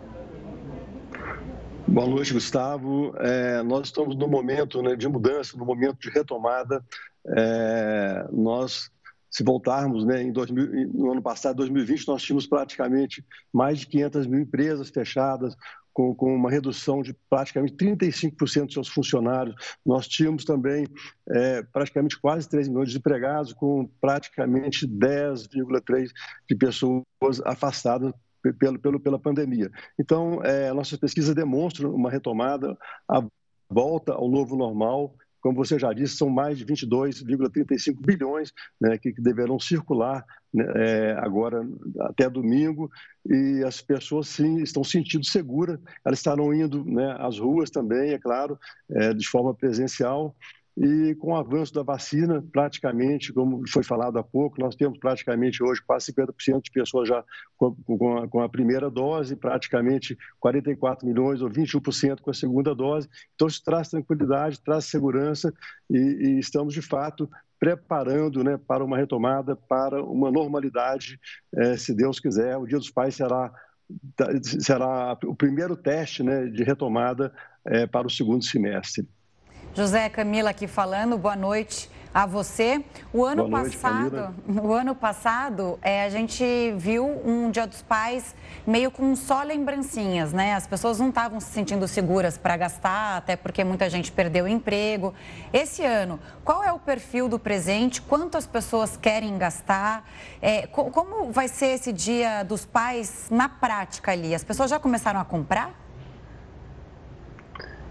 Boa 1.89 2.05
noite, 2.05 2.33
Gustavo. 2.33 3.13
É, 3.17 3.63
nós 3.63 3.87
estamos 3.87 4.15
no 4.15 4.27
momento 4.27 4.81
né, 4.81 4.95
de 4.95 5.07
mudança, 5.07 5.57
no 5.57 5.65
momento 5.65 5.97
de 5.99 6.09
retomada. 6.09 6.83
É, 7.25 8.27
nós, 8.31 8.91
se 9.31 9.41
voltarmos 9.41 10.05
né, 10.05 10.21
em 10.21 10.31
2000, 10.31 10.91
no 10.93 11.13
ano 11.13 11.21
passado, 11.21 11.55
2020, 11.57 12.07
nós 12.09 12.21
tínhamos 12.21 12.45
praticamente 12.45 13.25
mais 13.53 13.79
de 13.79 13.87
500 13.87 14.27
mil 14.27 14.41
empresas 14.41 14.89
fechadas, 14.89 15.55
com, 15.93 16.13
com 16.13 16.35
uma 16.35 16.51
redução 16.51 17.01
de 17.01 17.15
praticamente 17.29 17.73
35% 17.75 18.65
dos 18.65 18.73
seus 18.73 18.87
funcionários. 18.89 19.55
Nós 19.85 20.07
tínhamos 20.09 20.43
também 20.43 20.85
é, 21.29 21.63
praticamente 21.63 22.19
quase 22.19 22.49
3 22.49 22.67
milhões 22.67 22.91
de 22.91 22.97
empregados, 22.97 23.53
com 23.53 23.89
praticamente 23.99 24.85
10,3 24.85 26.09
de 26.47 26.55
pessoas 26.55 27.03
afastadas 27.45 28.13
pelo, 28.53 28.79
pelo, 28.79 28.99
pela 28.99 29.19
pandemia. 29.19 29.71
Então, 29.99 30.43
é, 30.43 30.71
nossas 30.73 30.99
pesquisas 30.99 31.33
demonstram 31.33 31.93
uma 31.93 32.09
retomada, 32.09 32.77
a 33.09 33.23
volta 33.69 34.13
ao 34.13 34.29
novo 34.29 34.55
normal. 34.55 35.15
Como 35.39 35.55
você 35.55 35.77
já 35.77 35.93
disse, 35.93 36.17
são 36.17 36.29
mais 36.29 36.57
de 36.57 36.65
22,35 36.65 37.95
bilhões 38.05 38.51
né, 38.81 38.97
que, 38.97 39.13
que, 39.13 39.21
deverão 39.21 39.59
circular 39.59 40.25
né, 40.53 40.65
é, 40.75 41.15
agora 41.19 41.65
até 42.01 42.29
domingo 42.29 42.89
e 43.25 43.63
as 43.63 43.79
pessoas 43.79 44.27
sim 44.27 44.57
estão 44.57 44.83
sentindo 44.83 45.25
segura. 45.25 45.79
Elas 46.03 46.19
estarão 46.19 46.53
indo 46.53 46.83
né, 46.83 47.15
às 47.19 47.39
ruas 47.39 47.69
também, 47.69 48.11
é 48.11 48.19
claro, 48.19 48.59
é, 48.89 49.13
de 49.13 49.27
forma 49.27 49.53
presencial 49.53 50.35
e 50.77 51.15
com 51.15 51.31
o 51.31 51.35
avanço 51.35 51.73
da 51.73 51.81
vacina, 51.81 52.43
praticamente, 52.51 53.33
como 53.33 53.67
foi 53.67 53.83
falado 53.83 54.19
há 54.19 54.23
pouco, 54.23 54.61
nós 54.61 54.75
temos 54.75 54.99
praticamente 54.99 55.63
hoje 55.63 55.81
quase 55.81 56.13
50% 56.13 56.61
de 56.61 56.71
pessoas 56.71 57.09
já 57.09 57.23
com, 57.57 57.75
a, 58.15 58.27
com, 58.27 58.41
a, 58.41 58.47
primeira 58.47 58.87
dose, 58.87 59.35
praticamente 59.35 60.15
44 60.39 61.07
milhões 61.07 61.41
ou 61.41 61.49
21% 61.49 62.21
com 62.21 62.29
a 62.29 62.33
segunda 62.33 62.75
dose. 62.75 63.09
Então, 63.33 63.47
isso 63.47 63.63
traz 63.63 63.89
tranquilidade, 63.89 64.61
traz 64.61 64.85
segurança 64.85 65.51
e, 65.89 65.97
e 65.97 66.39
estamos, 66.39 66.75
de 66.75 66.81
fato, 66.83 67.27
preparando 67.59 68.43
né, 68.43 68.55
para 68.55 68.85
uma 68.85 68.97
retomada, 68.97 69.55
para 69.55 70.03
uma 70.03 70.29
normalidade, 70.29 71.19
eh, 71.55 71.75
se 71.75 71.91
Deus 71.91 72.19
quiser. 72.19 72.55
O 72.55 72.67
Dia 72.67 72.77
dos 72.77 72.91
Pais 72.91 73.15
será 73.15 73.51
será 74.59 75.17
o 75.25 75.33
primeiro 75.33 75.75
teste 75.75 76.21
né, 76.21 76.45
de 76.47 76.61
retomada 76.61 77.33
eh, 77.65 77.87
para 77.87 78.05
o 78.05 78.09
segundo 78.09 78.43
semestre. 78.43 79.07
José 79.73 80.09
Camila 80.09 80.49
aqui 80.49 80.67
falando, 80.67 81.17
boa 81.17 81.35
noite 81.35 81.89
a 82.13 82.25
você. 82.25 82.83
O 83.13 83.23
ano 83.23 83.47
boa 83.47 83.63
passado, 83.63 84.35
noite, 84.47 84.65
o 84.65 84.73
ano 84.73 84.95
passado, 84.95 85.79
é, 85.83 86.03
a 86.03 86.09
gente 86.09 86.73
viu 86.75 87.05
um 87.23 87.51
Dia 87.51 87.67
dos 87.67 87.83
Pais 87.83 88.33
meio 88.65 88.89
com 88.89 89.15
só 89.15 89.43
lembrancinhas, 89.43 90.33
né? 90.33 90.55
As 90.55 90.65
pessoas 90.65 90.99
não 90.99 91.09
estavam 91.09 91.39
se 91.39 91.51
sentindo 91.51 91.87
seguras 91.87 92.35
para 92.35 92.57
gastar, 92.57 93.17
até 93.17 93.35
porque 93.35 93.63
muita 93.63 93.87
gente 93.87 94.11
perdeu 94.11 94.45
o 94.45 94.47
emprego. 94.47 95.13
Esse 95.53 95.85
ano, 95.85 96.19
qual 96.43 96.63
é 96.63 96.73
o 96.73 96.79
perfil 96.79 97.29
do 97.29 97.37
presente? 97.37 98.01
Quantas 98.01 98.47
pessoas 98.47 98.97
querem 98.97 99.37
gastar? 99.37 100.09
É, 100.41 100.65
como 100.65 101.31
vai 101.31 101.47
ser 101.47 101.67
esse 101.67 101.93
Dia 101.93 102.41
dos 102.41 102.65
Pais 102.65 103.27
na 103.29 103.47
prática 103.47 104.11
ali? 104.11 104.33
As 104.33 104.43
pessoas 104.43 104.71
já 104.71 104.79
começaram 104.79 105.19
a 105.19 105.25
comprar? 105.25 105.86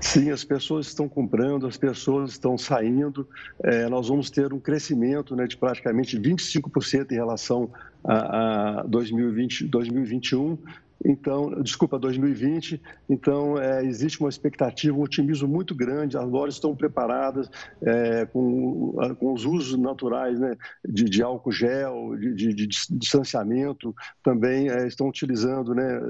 Sim, 0.01 0.30
as 0.30 0.44
pessoas 0.44 0.88
estão 0.88 1.09
comprando, 1.09 1.66
as 1.66 1.76
pessoas 1.76 2.32
estão 2.32 2.57
saindo. 2.57 3.26
É, 3.62 3.88
nós 3.88 4.09
vamos 4.09 4.30
ter 4.30 4.53
um 4.53 4.61
crescimento 4.61 5.34
né, 5.34 5.47
de 5.47 5.57
praticamente 5.57 6.18
25% 6.18 7.12
em 7.12 7.14
relação 7.14 7.70
a, 8.05 8.80
a 8.80 8.82
2020, 8.84 9.66
2021 9.66 10.59
então, 11.07 11.62
desculpa, 11.62 11.98
2020. 11.98 12.82
Então, 13.09 13.57
é, 13.57 13.84
existe 13.84 14.18
uma 14.18 14.28
expectativa, 14.28 14.96
um 14.96 15.02
otimismo 15.02 15.46
muito 15.46 15.72
grande. 15.72 16.18
As 16.18 16.28
lojas 16.28 16.54
estão 16.54 16.74
preparadas 16.74 17.48
é, 17.80 18.26
com, 18.26 18.92
com, 19.18 19.32
os 19.32 19.44
usos 19.44 19.78
naturais 19.78 20.40
né, 20.40 20.57
de, 20.84 21.04
de 21.04 21.22
álcool 21.22 21.52
gel, 21.52 22.16
de, 22.16 22.34
de, 22.34 22.54
de 22.54 22.66
distanciamento, 22.66 23.94
também 24.22 24.68
é, 24.68 24.88
estão 24.88 25.09
utilizando, 25.09 25.74
né, 25.74 26.00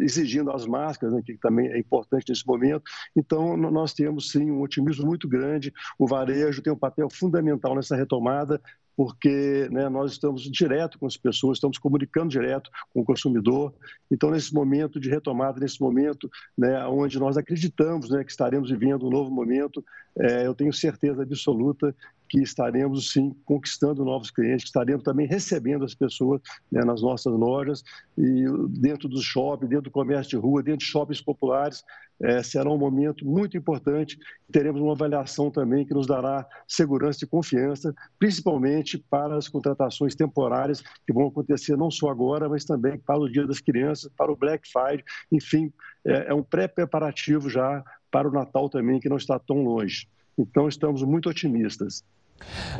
exigindo 0.00 0.50
as 0.50 0.66
máscaras, 0.66 1.14
né, 1.14 1.22
que 1.24 1.34
também 1.34 1.68
é 1.68 1.78
importante 1.78 2.28
nesse 2.28 2.44
momento. 2.44 2.82
Então, 3.14 3.56
nós 3.56 3.94
temos 3.94 4.32
sim 4.32 4.50
um 4.50 4.62
otimismo 4.62 5.06
muito 5.06 5.28
grande. 5.28 5.72
O 5.96 6.08
varejo 6.08 6.60
tem 6.60 6.72
um 6.72 6.78
papel 6.78 7.08
fundamental 7.08 7.76
nessa 7.76 7.94
retomada 7.94 8.60
porque 9.00 9.66
né, 9.70 9.88
nós 9.88 10.12
estamos 10.12 10.42
direto 10.42 10.98
com 10.98 11.06
as 11.06 11.16
pessoas, 11.16 11.56
estamos 11.56 11.78
comunicando 11.78 12.28
direto 12.28 12.70
com 12.92 13.00
o 13.00 13.04
consumidor. 13.04 13.72
Então, 14.10 14.30
nesse 14.30 14.52
momento 14.52 15.00
de 15.00 15.08
retomada, 15.08 15.58
nesse 15.58 15.80
momento 15.80 16.30
né, 16.56 16.84
onde 16.84 17.18
nós 17.18 17.38
acreditamos 17.38 18.10
né, 18.10 18.22
que 18.22 18.30
estaremos 18.30 18.68
vivendo 18.68 19.06
um 19.06 19.10
novo 19.10 19.30
momento, 19.30 19.82
é, 20.18 20.46
eu 20.46 20.54
tenho 20.54 20.70
certeza 20.70 21.22
absoluta 21.22 21.96
que 22.30 22.40
estaremos 22.40 23.10
sim 23.10 23.34
conquistando 23.44 24.04
novos 24.04 24.30
clientes, 24.30 24.62
que 24.62 24.68
estaremos 24.68 25.02
também 25.02 25.26
recebendo 25.26 25.84
as 25.84 25.94
pessoas 25.94 26.40
né, 26.70 26.84
nas 26.84 27.02
nossas 27.02 27.32
lojas 27.32 27.82
e 28.16 28.44
dentro 28.68 29.08
do 29.08 29.20
shopping, 29.20 29.66
dentro 29.66 29.84
do 29.84 29.90
comércio 29.90 30.30
de 30.30 30.36
rua, 30.36 30.62
dentro 30.62 30.78
de 30.78 30.84
shoppings 30.84 31.20
populares, 31.20 31.82
é, 32.22 32.40
será 32.42 32.70
um 32.70 32.78
momento 32.78 33.26
muito 33.26 33.56
importante. 33.56 34.16
Teremos 34.52 34.80
uma 34.80 34.92
avaliação 34.92 35.50
também 35.50 35.84
que 35.84 35.92
nos 35.92 36.06
dará 36.06 36.46
segurança 36.68 37.24
e 37.24 37.28
confiança, 37.28 37.92
principalmente 38.16 38.96
para 38.96 39.36
as 39.36 39.48
contratações 39.48 40.14
temporárias 40.14 40.82
que 41.04 41.12
vão 41.12 41.26
acontecer 41.26 41.76
não 41.76 41.90
só 41.90 42.10
agora, 42.10 42.48
mas 42.48 42.64
também 42.64 42.96
para 42.96 43.18
o 43.18 43.28
Dia 43.28 43.46
das 43.46 43.58
Crianças, 43.58 44.10
para 44.16 44.30
o 44.30 44.36
Black 44.36 44.68
Friday, 44.70 45.04
enfim, 45.32 45.72
é, 46.06 46.28
é 46.28 46.34
um 46.34 46.44
pré-preparativo 46.44 47.50
já 47.50 47.82
para 48.08 48.28
o 48.28 48.32
Natal 48.32 48.68
também, 48.68 49.00
que 49.00 49.08
não 49.08 49.16
está 49.16 49.36
tão 49.36 49.64
longe. 49.64 50.06
Então, 50.38 50.68
estamos 50.68 51.02
muito 51.02 51.28
otimistas. 51.28 52.04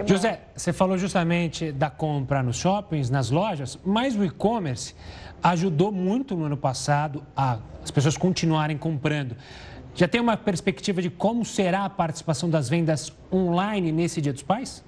José, 0.06 0.40
você 0.54 0.72
falou 0.72 0.96
justamente 0.98 1.72
da 1.72 1.90
compra 1.90 2.42
nos 2.42 2.56
shoppings, 2.56 3.10
nas 3.10 3.30
lojas, 3.30 3.78
mas 3.84 4.16
o 4.16 4.24
e-commerce 4.24 4.94
ajudou 5.42 5.90
muito 5.90 6.36
no 6.36 6.44
ano 6.44 6.56
passado 6.56 7.22
a, 7.36 7.58
as 7.82 7.90
pessoas 7.90 8.16
continuarem 8.16 8.76
comprando. 8.76 9.36
Já 9.94 10.06
tem 10.06 10.20
uma 10.20 10.36
perspectiva 10.36 11.02
de 11.02 11.10
como 11.10 11.44
será 11.44 11.84
a 11.84 11.90
participação 11.90 12.48
das 12.48 12.68
vendas 12.68 13.12
online 13.32 13.92
nesse 13.92 14.20
Dia 14.20 14.32
dos 14.32 14.42
Pais? 14.42 14.84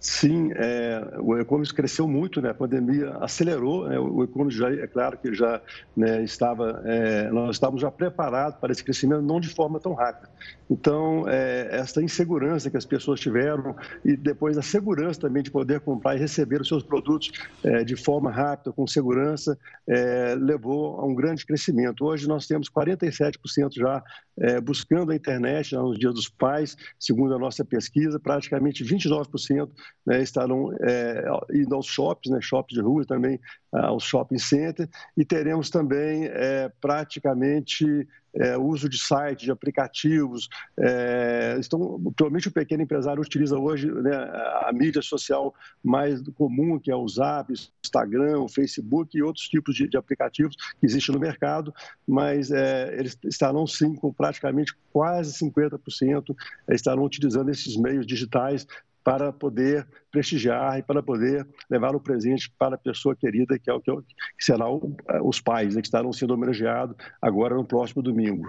Sim, 0.00 0.52
é, 0.54 1.16
o 1.18 1.36
e-commerce 1.36 1.74
cresceu 1.74 2.06
muito, 2.06 2.40
né? 2.40 2.50
A 2.50 2.54
pandemia 2.54 3.16
acelerou. 3.20 3.88
Né? 3.88 3.98
O 3.98 4.22
e-commerce 4.22 4.56
já, 4.56 4.70
é 4.70 4.86
claro 4.86 5.18
que 5.18 5.34
já 5.34 5.60
né, 5.96 6.22
estava, 6.22 6.82
é, 6.84 7.28
nós 7.30 7.56
estávamos 7.56 7.80
já 7.80 7.90
preparados 7.90 8.60
para 8.60 8.70
esse 8.70 8.84
crescimento, 8.84 9.22
não 9.22 9.40
de 9.40 9.48
forma 9.48 9.80
tão 9.80 9.94
rápida. 9.94 10.30
Então, 10.70 11.24
é, 11.28 11.68
essa 11.72 12.00
insegurança 12.02 12.70
que 12.70 12.76
as 12.76 12.84
pessoas 12.84 13.18
tiveram 13.18 13.74
e 14.04 14.16
depois 14.16 14.56
a 14.56 14.62
segurança 14.62 15.20
também 15.20 15.42
de 15.42 15.50
poder 15.50 15.80
comprar 15.80 16.14
e 16.14 16.18
receber 16.18 16.60
os 16.60 16.68
seus 16.68 16.82
produtos 16.82 17.32
é, 17.64 17.82
de 17.82 17.96
forma 17.96 18.30
rápida, 18.30 18.72
com 18.72 18.86
segurança, 18.86 19.58
é, 19.88 20.36
levou 20.38 21.00
a 21.00 21.06
um 21.06 21.14
grande 21.14 21.44
crescimento. 21.44 22.04
Hoje 22.04 22.28
nós 22.28 22.46
temos 22.46 22.70
47% 22.70 23.74
já 23.74 24.02
é, 24.38 24.60
buscando 24.60 25.10
a 25.10 25.16
internet 25.16 25.74
nos 25.74 25.98
dias 25.98 26.14
dos 26.14 26.28
pais, 26.28 26.76
segundo 26.98 27.34
a 27.34 27.38
nossa 27.38 27.64
pesquisa, 27.64 28.20
praticamente 28.20 28.84
29% 28.84 29.68
né, 30.06 30.22
estarão 30.22 30.72
é, 30.80 31.24
indo 31.52 31.74
aos 31.74 31.86
shoppings, 31.86 32.34
né, 32.34 32.40
shoppings 32.40 32.80
de 32.80 32.86
rua 32.86 33.04
também, 33.04 33.38
aos 33.72 34.04
shopping 34.04 34.38
centers, 34.38 34.88
e 35.16 35.24
teremos 35.24 35.68
também 35.68 36.24
é, 36.24 36.70
praticamente 36.80 38.06
é, 38.34 38.56
uso 38.56 38.88
de 38.88 38.98
sites, 38.98 39.44
de 39.44 39.50
aplicativos. 39.50 40.48
É, 40.78 41.56
estão, 41.58 42.00
provavelmente 42.16 42.48
o 42.48 42.52
pequeno 42.52 42.82
empresário 42.82 43.22
utiliza 43.22 43.58
hoje 43.58 43.90
né, 43.90 44.14
a 44.14 44.70
mídia 44.72 45.02
social 45.02 45.54
mais 45.82 46.20
comum, 46.30 46.78
que 46.78 46.90
é 46.90 46.96
o 46.96 47.08
Zap, 47.08 47.52
Instagram, 47.84 48.40
o 48.40 48.48
Facebook 48.48 49.16
e 49.16 49.22
outros 49.22 49.48
tipos 49.48 49.74
de, 49.74 49.88
de 49.88 49.96
aplicativos 49.96 50.56
que 50.56 50.86
existem 50.86 51.14
no 51.14 51.20
mercado, 51.20 51.74
mas 52.06 52.50
é, 52.50 52.94
eles 52.98 53.18
estarão 53.24 53.66
sim 53.66 53.94
com 53.94 54.12
praticamente 54.12 54.74
quase 54.92 55.32
50% 55.44 56.36
é, 56.68 56.74
estarão 56.74 57.04
utilizando 57.04 57.50
esses 57.50 57.76
meios 57.76 58.06
digitais 58.06 58.66
para 59.02 59.32
poder 59.32 59.86
prestigiar 60.10 60.78
e 60.78 60.82
para 60.82 61.02
poder 61.02 61.46
levar 61.70 61.94
o 61.94 62.00
presente 62.00 62.52
para 62.58 62.74
a 62.74 62.78
pessoa 62.78 63.16
querida, 63.16 63.58
que 63.58 63.70
é 63.70 63.72
o 63.72 63.80
que, 63.80 63.90
serão 64.38 64.96
eh, 65.08 65.20
os 65.22 65.40
pais, 65.40 65.74
né, 65.74 65.80
que 65.80 65.86
estarão 65.86 66.12
sendo 66.12 66.34
homenageados 66.34 66.96
agora 67.20 67.54
no 67.54 67.64
próximo 67.64 68.02
domingo. 68.02 68.48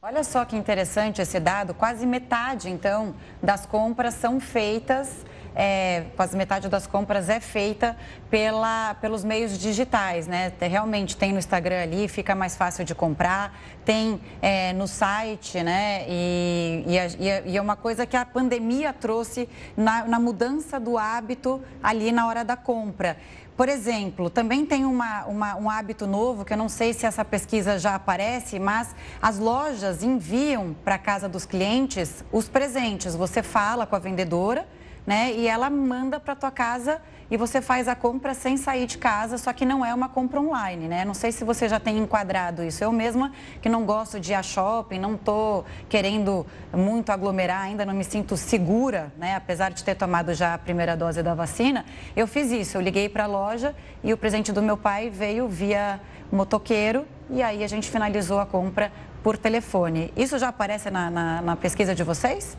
Olha 0.00 0.22
só 0.22 0.44
que 0.44 0.56
interessante 0.56 1.20
esse 1.20 1.40
dado, 1.40 1.74
quase 1.74 2.06
metade, 2.06 2.68
então, 2.68 3.14
das 3.42 3.66
compras 3.66 4.14
são 4.14 4.38
feitas 4.38 5.24
é, 5.56 6.04
quase 6.14 6.36
metade 6.36 6.68
das 6.68 6.86
compras 6.86 7.30
é 7.30 7.40
feita 7.40 7.96
pela, 8.30 8.94
pelos 9.00 9.24
meios 9.24 9.58
digitais, 9.58 10.26
né? 10.26 10.52
Realmente 10.60 11.16
tem 11.16 11.32
no 11.32 11.38
Instagram 11.38 11.82
ali, 11.82 12.06
fica 12.06 12.34
mais 12.34 12.54
fácil 12.54 12.84
de 12.84 12.94
comprar, 12.94 13.58
tem 13.82 14.20
é, 14.42 14.74
no 14.74 14.86
site, 14.86 15.62
né? 15.62 16.04
E, 16.06 16.84
e, 16.86 17.52
e, 17.52 17.56
é 17.56 17.60
uma 17.60 17.74
coisa 17.74 18.04
que 18.04 18.16
a 18.16 18.26
pandemia 18.26 18.92
trouxe 18.92 19.48
na, 19.74 20.04
na 20.04 20.20
mudança 20.20 20.78
do 20.78 20.98
hábito 20.98 21.62
ali 21.82 22.12
na 22.12 22.26
hora 22.26 22.44
da 22.44 22.56
compra. 22.56 23.16
Por 23.56 23.70
exemplo, 23.70 24.28
também 24.28 24.66
tem 24.66 24.84
uma, 24.84 25.24
uma, 25.24 25.56
um 25.56 25.70
hábito 25.70 26.06
novo, 26.06 26.44
que 26.44 26.52
eu 26.52 26.58
não 26.58 26.68
sei 26.68 26.92
se 26.92 27.06
essa 27.06 27.24
pesquisa 27.24 27.78
já 27.78 27.94
aparece, 27.94 28.58
mas 28.58 28.94
as 29.22 29.38
lojas 29.38 30.02
enviam 30.02 30.76
para 30.84 30.96
a 30.96 30.98
casa 30.98 31.26
dos 31.26 31.46
clientes 31.46 32.22
os 32.30 32.46
presentes. 32.46 33.14
Você 33.14 33.42
fala 33.42 33.86
com 33.86 33.96
a 33.96 33.98
vendedora 33.98 34.68
né? 35.06 35.32
E 35.32 35.46
ela 35.46 35.70
manda 35.70 36.18
para 36.18 36.34
tua 36.34 36.50
casa 36.50 37.00
e 37.30 37.36
você 37.36 37.60
faz 37.60 37.88
a 37.88 37.94
compra 37.94 38.34
sem 38.34 38.56
sair 38.56 38.86
de 38.86 38.98
casa, 38.98 39.36
só 39.38 39.52
que 39.52 39.64
não 39.64 39.84
é 39.84 39.92
uma 39.92 40.08
compra 40.08 40.40
online, 40.40 40.86
né? 40.86 41.04
Não 41.04 41.14
sei 41.14 41.32
se 41.32 41.44
você 41.44 41.68
já 41.68 41.80
tem 41.80 41.98
enquadrado 41.98 42.62
isso. 42.62 42.82
Eu 42.82 42.92
mesma 42.92 43.32
que 43.60 43.68
não 43.68 43.84
gosto 43.84 44.20
de 44.20 44.32
ir 44.32 44.34
a 44.34 44.42
shopping, 44.42 44.98
não 44.98 45.14
estou 45.14 45.64
querendo 45.88 46.46
muito 46.72 47.10
aglomerar, 47.10 47.62
ainda 47.62 47.84
não 47.84 47.94
me 47.94 48.04
sinto 48.04 48.36
segura, 48.36 49.12
né? 49.16 49.34
Apesar 49.34 49.72
de 49.72 49.82
ter 49.82 49.94
tomado 49.94 50.34
já 50.34 50.54
a 50.54 50.58
primeira 50.58 50.96
dose 50.96 51.22
da 51.22 51.34
vacina, 51.34 51.84
eu 52.14 52.26
fiz 52.26 52.50
isso. 52.50 52.76
Eu 52.76 52.80
liguei 52.80 53.08
para 53.08 53.24
a 53.24 53.26
loja 53.26 53.74
e 54.04 54.12
o 54.12 54.16
presente 54.16 54.52
do 54.52 54.62
meu 54.62 54.76
pai 54.76 55.10
veio 55.10 55.48
via 55.48 56.00
motoqueiro 56.30 57.06
e 57.30 57.42
aí 57.42 57.62
a 57.62 57.68
gente 57.68 57.90
finalizou 57.90 58.38
a 58.38 58.46
compra 58.46 58.92
por 59.22 59.36
telefone. 59.36 60.12
Isso 60.16 60.38
já 60.38 60.48
aparece 60.48 60.90
na, 60.90 61.10
na, 61.10 61.42
na 61.42 61.56
pesquisa 61.56 61.94
de 61.94 62.04
vocês? 62.04 62.56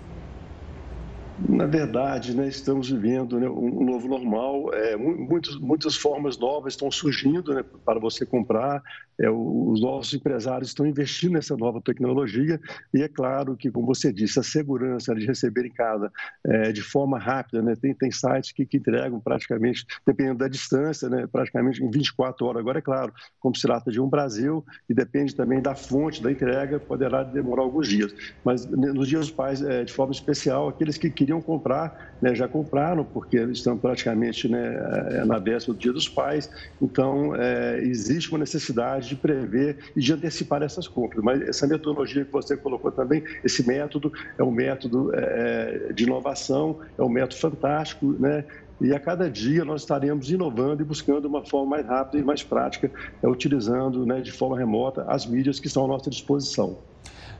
Na 1.37 1.67
verdade, 1.67 2.35
né, 2.35 2.47
estamos 2.47 2.89
vivendo 2.89 3.39
né, 3.39 3.47
um 3.47 3.85
novo 3.85 4.07
normal. 4.07 4.73
É, 4.73 4.95
muitos, 4.97 5.59
muitas 5.59 5.95
formas 5.95 6.37
novas 6.37 6.73
estão 6.73 6.89
surgindo 6.89 7.53
né, 7.53 7.63
para 7.85 7.99
você 7.99 8.25
comprar. 8.25 8.81
É, 9.19 9.29
os 9.29 9.81
nossos 9.81 10.13
empresários 10.13 10.69
estão 10.69 10.85
investindo 10.85 11.33
nessa 11.33 11.57
nova 11.57 11.81
tecnologia 11.81 12.59
e 12.93 13.01
é 13.01 13.07
claro 13.07 13.55
que, 13.55 13.71
como 13.71 13.87
você 13.87 14.11
disse, 14.13 14.39
a 14.39 14.43
segurança 14.43 15.13
de 15.15 15.25
receber 15.25 15.65
em 15.65 15.71
casa 15.71 16.11
é, 16.45 16.71
de 16.71 16.81
forma 16.81 17.17
rápida. 17.17 17.61
Né, 17.61 17.75
tem, 17.75 17.93
tem 17.93 18.11
sites 18.11 18.51
que, 18.51 18.65
que, 18.65 18.77
entregam 18.77 19.19
praticamente, 19.19 19.85
dependendo 20.05 20.39
da 20.39 20.47
distância, 20.47 21.09
né, 21.09 21.27
praticamente 21.31 21.83
em 21.83 21.89
24 21.89 22.45
horas. 22.45 22.59
Agora, 22.61 22.79
é 22.79 22.81
claro, 22.81 23.13
como 23.39 23.55
se 23.55 23.61
trata 23.63 23.91
de 23.91 23.99
um 23.99 24.07
Brasil 24.07 24.63
e 24.89 24.93
depende 24.93 25.35
também 25.35 25.61
da 25.61 25.75
fonte 25.75 26.21
da 26.21 26.31
entrega, 26.31 26.79
poderá 26.79 27.23
demorar 27.23 27.63
alguns 27.63 27.87
dias. 27.87 28.13
Mas 28.43 28.65
nos 28.65 29.07
dias 29.07 29.27
dos 29.27 29.31
pais, 29.31 29.61
é, 29.61 29.83
de 29.83 29.93
forma 29.93 30.11
especial, 30.11 30.69
aqueles 30.69 30.97
que 30.97 31.09
queriam 31.09 31.41
comprar, 31.41 32.15
né, 32.21 32.35
já 32.35 32.47
compraram, 32.47 33.03
porque 33.03 33.37
estão 33.37 33.77
praticamente 33.77 34.47
né, 34.47 34.75
é, 35.11 35.25
na 35.25 35.39
véspera 35.39 35.73
do 35.73 35.79
Dia 35.79 35.93
dos 35.93 36.07
Pais. 36.07 36.49
Então, 36.81 37.35
é, 37.35 37.79
existe 37.81 38.29
uma 38.29 38.39
necessidade 38.39 39.06
de 39.07 39.15
prever 39.15 39.77
e 39.95 40.01
de 40.01 40.13
antecipar 40.13 40.61
essas 40.61 40.87
compras. 40.87 41.23
Mas 41.23 41.41
essa 41.41 41.67
metodologia 41.67 42.25
que 42.25 42.31
você 42.31 42.55
colocou 42.55 42.91
também, 42.91 43.23
esse 43.43 43.65
método 43.65 44.11
é 44.37 44.43
um 44.43 44.51
método 44.51 45.11
é, 45.13 45.91
de 45.93 46.03
inovação, 46.03 46.79
é 46.97 47.01
um 47.01 47.09
método 47.09 47.39
fantástico, 47.39 48.15
né? 48.19 48.43
E 48.79 48.93
a 48.93 48.99
cada 48.99 49.29
dia 49.29 49.65
nós 49.65 49.81
estaremos 49.81 50.29
inovando 50.29 50.83
e 50.83 50.85
buscando 50.85 51.25
uma 51.25 51.43
forma 51.43 51.71
mais 51.71 51.85
rápida 51.85 52.19
e 52.19 52.23
mais 52.23 52.43
prática, 52.43 52.91
é, 53.23 53.27
utilizando 53.27 54.05
né, 54.05 54.21
de 54.21 54.31
forma 54.31 54.57
remota 54.57 55.03
as 55.07 55.25
mídias 55.25 55.59
que 55.59 55.67
estão 55.67 55.85
à 55.85 55.87
nossa 55.87 56.09
disposição. 56.09 56.77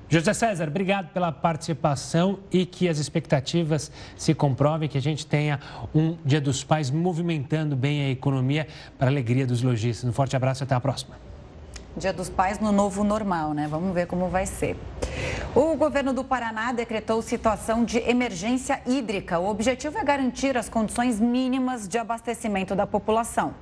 José 0.10 0.34
César, 0.34 0.70
obrigado 0.70 1.10
pela 1.12 1.34
participação 1.34 2.40
e 2.50 2.66
que 2.66 2.88
as 2.88 2.98
expectativas 2.98 3.92
se 4.16 4.34
comprovem, 4.34 4.88
que 4.88 4.98
a 4.98 5.02
gente 5.02 5.28
tenha 5.28 5.60
um 5.94 6.18
Dia 6.24 6.40
dos 6.40 6.64
Pais 6.64 6.90
movimentando 6.90 7.76
bem 7.76 8.06
a 8.06 8.10
economia 8.10 8.68
para 8.98 9.08
a 9.08 9.12
alegria 9.12 9.46
dos 9.46 9.62
lojistas. 9.62 10.10
Um 10.10 10.14
forte 10.14 10.34
abraço 10.34 10.64
e 10.64 10.66
até 10.66 10.74
a 10.74 10.80
próxima. 10.80 11.18
Dia 11.98 12.14
dos 12.14 12.30
Pais 12.30 12.60
no 12.60 12.72
novo 12.72 13.04
normal, 13.04 13.56
né? 13.56 13.68
Vamos 13.68 13.92
ver 13.92 14.06
como 14.06 14.30
vai 14.30 14.46
ser. 14.46 14.78
O 15.56 15.76
governo 15.76 16.14
do 16.14 16.24
Paraná 16.24 16.72
decretou 16.72 17.24
situação 17.24 17.84
de 17.84 17.98
emergência 17.98 18.80
hídrica. 18.86 19.40
O 19.40 19.50
objetivo 19.50 19.98
é 19.98 20.04
garantir 20.04 20.56
as 20.56 20.70
condições 20.70 21.20
mínimas 21.20 21.88
de 21.88 21.98
abastecimento 21.98 22.76
da 22.76 22.86
população. 22.86 23.56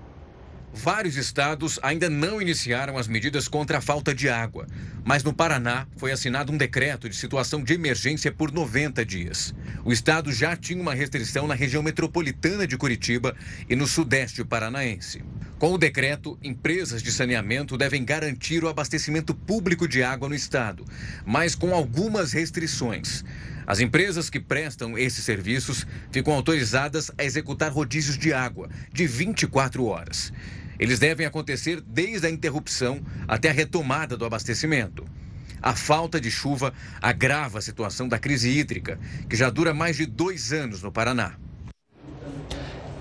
Vários 0.76 1.16
estados 1.16 1.80
ainda 1.82 2.10
não 2.10 2.42
iniciaram 2.42 2.98
as 2.98 3.08
medidas 3.08 3.48
contra 3.48 3.78
a 3.78 3.82
falta 3.82 4.14
de 4.14 4.28
água, 4.28 4.68
mas 5.06 5.24
no 5.24 5.34
Paraná 5.34 5.88
foi 5.96 6.12
assinado 6.12 6.52
um 6.52 6.58
decreto 6.58 7.08
de 7.08 7.16
situação 7.16 7.64
de 7.64 7.74
emergência 7.74 8.30
por 8.30 8.52
90 8.52 9.06
dias. 9.06 9.56
O 9.86 9.94
estado 9.94 10.34
já 10.34 10.54
tinha 10.54 10.82
uma 10.82 10.94
restrição 10.94 11.48
na 11.48 11.56
região 11.56 11.82
metropolitana 11.82 12.68
de 12.68 12.78
Curitiba 12.78 13.34
e 13.70 13.76
no 13.76 13.88
sudeste 13.88 14.44
paranaense. 14.44 15.24
Com 15.58 15.74
o 15.74 15.78
decreto, 15.78 16.38
empresas 16.44 17.02
de 17.02 17.12
saneamento 17.12 17.78
devem 17.78 18.04
garantir 18.04 18.62
o 18.62 18.68
abastecimento 18.68 19.34
público 19.34 19.88
de 19.88 20.04
água 20.04 20.28
no 20.28 20.36
estado, 20.36 20.86
mas 21.26 21.56
com 21.56 21.74
algumas 21.74 22.34
restrições. 22.34 23.24
As 23.66 23.80
empresas 23.80 24.30
que 24.30 24.42
prestam 24.42 24.98
esses 24.98 25.24
serviços 25.24 25.88
ficam 26.12 26.34
autorizadas 26.34 27.10
a 27.18 27.24
executar 27.24 27.72
rodízios 27.72 28.18
de 28.18 28.34
água 28.34 28.70
de 28.92 29.08
24 29.08 29.86
horas. 29.86 30.34
Eles 30.80 31.00
devem 31.00 31.26
acontecer 31.26 31.82
desde 31.82 32.28
a 32.28 32.30
interrupção 32.30 33.02
até 33.28 33.50
a 33.50 33.54
retomada 33.54 34.18
do 34.18 34.26
abastecimento. 34.26 35.06
A 35.62 35.76
falta 35.76 36.20
de 36.20 36.30
chuva 36.30 36.74
agrava 37.02 37.60
a 37.60 37.62
situação 37.62 38.08
da 38.08 38.20
crise 38.20 38.50
hídrica, 38.50 39.00
que 39.30 39.36
já 39.36 39.50
dura 39.50 39.74
mais 39.74 39.98
de 39.98 40.06
dois 40.06 40.54
anos 40.54 40.82
no 40.84 40.92
Paraná. 40.92 41.34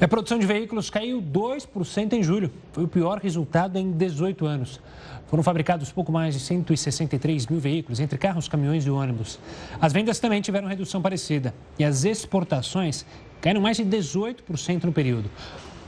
A 0.01 0.09
produção 0.09 0.39
de 0.39 0.47
veículos 0.47 0.91
caiu 0.91 1.22
2% 1.22 2.12
em 2.12 2.22
julho. 2.22 2.51
Foi 2.72 2.85
o 2.85 2.89
pior 2.89 3.18
resultado 3.18 3.79
em 3.79 3.93
18 3.93 4.45
anos. 4.45 4.81
Foram 5.29 5.43
fabricados 5.43 5.93
pouco 5.93 6.11
mais 6.11 6.35
de 6.35 6.41
163 6.41 7.47
mil 7.47 7.61
veículos, 7.61 8.01
entre 8.01 8.18
carros, 8.18 8.49
caminhões 8.49 8.85
e 8.85 8.91
ônibus. 8.91 9.39
As 9.81 9.93
vendas 9.93 10.18
também 10.18 10.41
tiveram 10.41 10.68
redução 10.68 11.01
parecida. 11.01 11.55
E 11.79 11.85
as 11.85 12.05
exportações 12.05 13.07
caíram 13.41 13.61
mais 13.61 13.77
de 13.77 13.85
18% 13.85 14.85
no 14.85 14.93
período. 14.93 15.31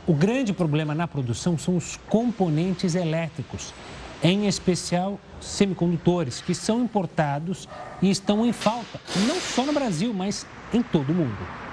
O 0.07 0.15
grande 0.15 0.53
problema 0.53 0.95
na 0.95 1.09
produção 1.09 1.59
são 1.59 1.77
os 1.77 1.97
componentes 2.09 2.95
elétricos, 2.95 3.75
em 4.23 4.47
especial 4.47 5.19
semicondutores, 5.41 6.41
que 6.41 6.55
são 6.55 6.81
importados 6.81 7.69
e 8.01 8.09
estão 8.09 8.47
em 8.47 8.53
falta, 8.53 9.01
não 9.27 9.41
só 9.41 9.65
no 9.65 9.73
Brasil, 9.73 10.15
mas 10.15 10.47
em 10.73 10.81
todo 10.81 11.11
o 11.11 11.15
mundo. 11.15 11.66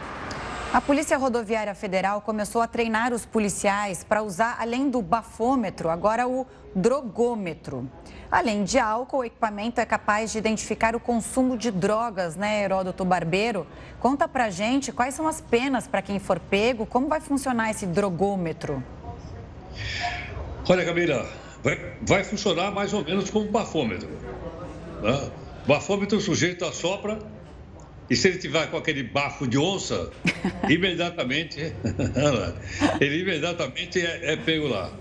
A 0.74 0.82
Polícia 0.82 1.16
Rodoviária 1.20 1.76
Federal 1.76 2.20
começou 2.20 2.60
a 2.60 2.66
treinar 2.66 3.14
os 3.14 3.28
policiais 3.28 4.04
para 4.04 4.24
usar, 4.24 4.58
além 4.60 4.90
do 4.90 5.04
bafômetro, 5.04 5.88
agora 5.88 6.28
o 6.28 6.48
drogômetro. 6.74 7.88
Além 8.32 8.64
de 8.64 8.80
álcool, 8.80 9.20
o 9.20 9.24
equipamento 9.24 9.80
é 9.80 9.86
capaz 9.86 10.32
de 10.32 10.40
identificar 10.40 10.96
o 10.96 11.00
consumo 11.00 11.56
de 11.56 11.70
drogas, 11.70 12.36
né, 12.36 12.64
Heródoto 12.64 13.06
Barbeiro? 13.06 13.68
Conta 14.00 14.28
pra 14.28 14.50
gente 14.50 14.92
quais 14.92 15.14
são 15.14 15.28
as 15.28 15.40
penas 15.40 15.86
para 15.86 16.02
quem 16.02 16.18
for 16.18 16.40
pego, 16.40 16.88
como 16.88 17.08
vai 17.08 17.22
funcionar 17.22 17.70
esse 17.70 17.86
drogômetro? 17.86 18.84
Olha, 20.68 20.84
Camila, 20.84 21.30
vai, 21.64 21.94
vai 22.02 22.24
funcionar 22.24 22.72
mais 22.72 22.94
ou 22.94 23.06
menos 23.06 23.30
como 23.30 23.48
um 23.48 23.52
bafômetro. 23.52 24.10
Né? 25.04 25.32
Bafômetro, 25.68 26.18
o 26.18 26.22
sujeito 26.22 26.66
assopra 26.66 27.20
e 28.10 28.16
se 28.16 28.28
ele 28.28 28.38
tiver 28.38 28.70
com 28.70 28.78
aquele 28.78 29.04
bafo 29.04 29.48
de 29.48 29.58
onça, 29.58 30.12
imediatamente, 30.70 31.60
ele 33.00 33.22
imediatamente 33.22 34.00
é, 34.00 34.34
é 34.34 34.36
pego 34.36 34.68
lá. 34.68 34.92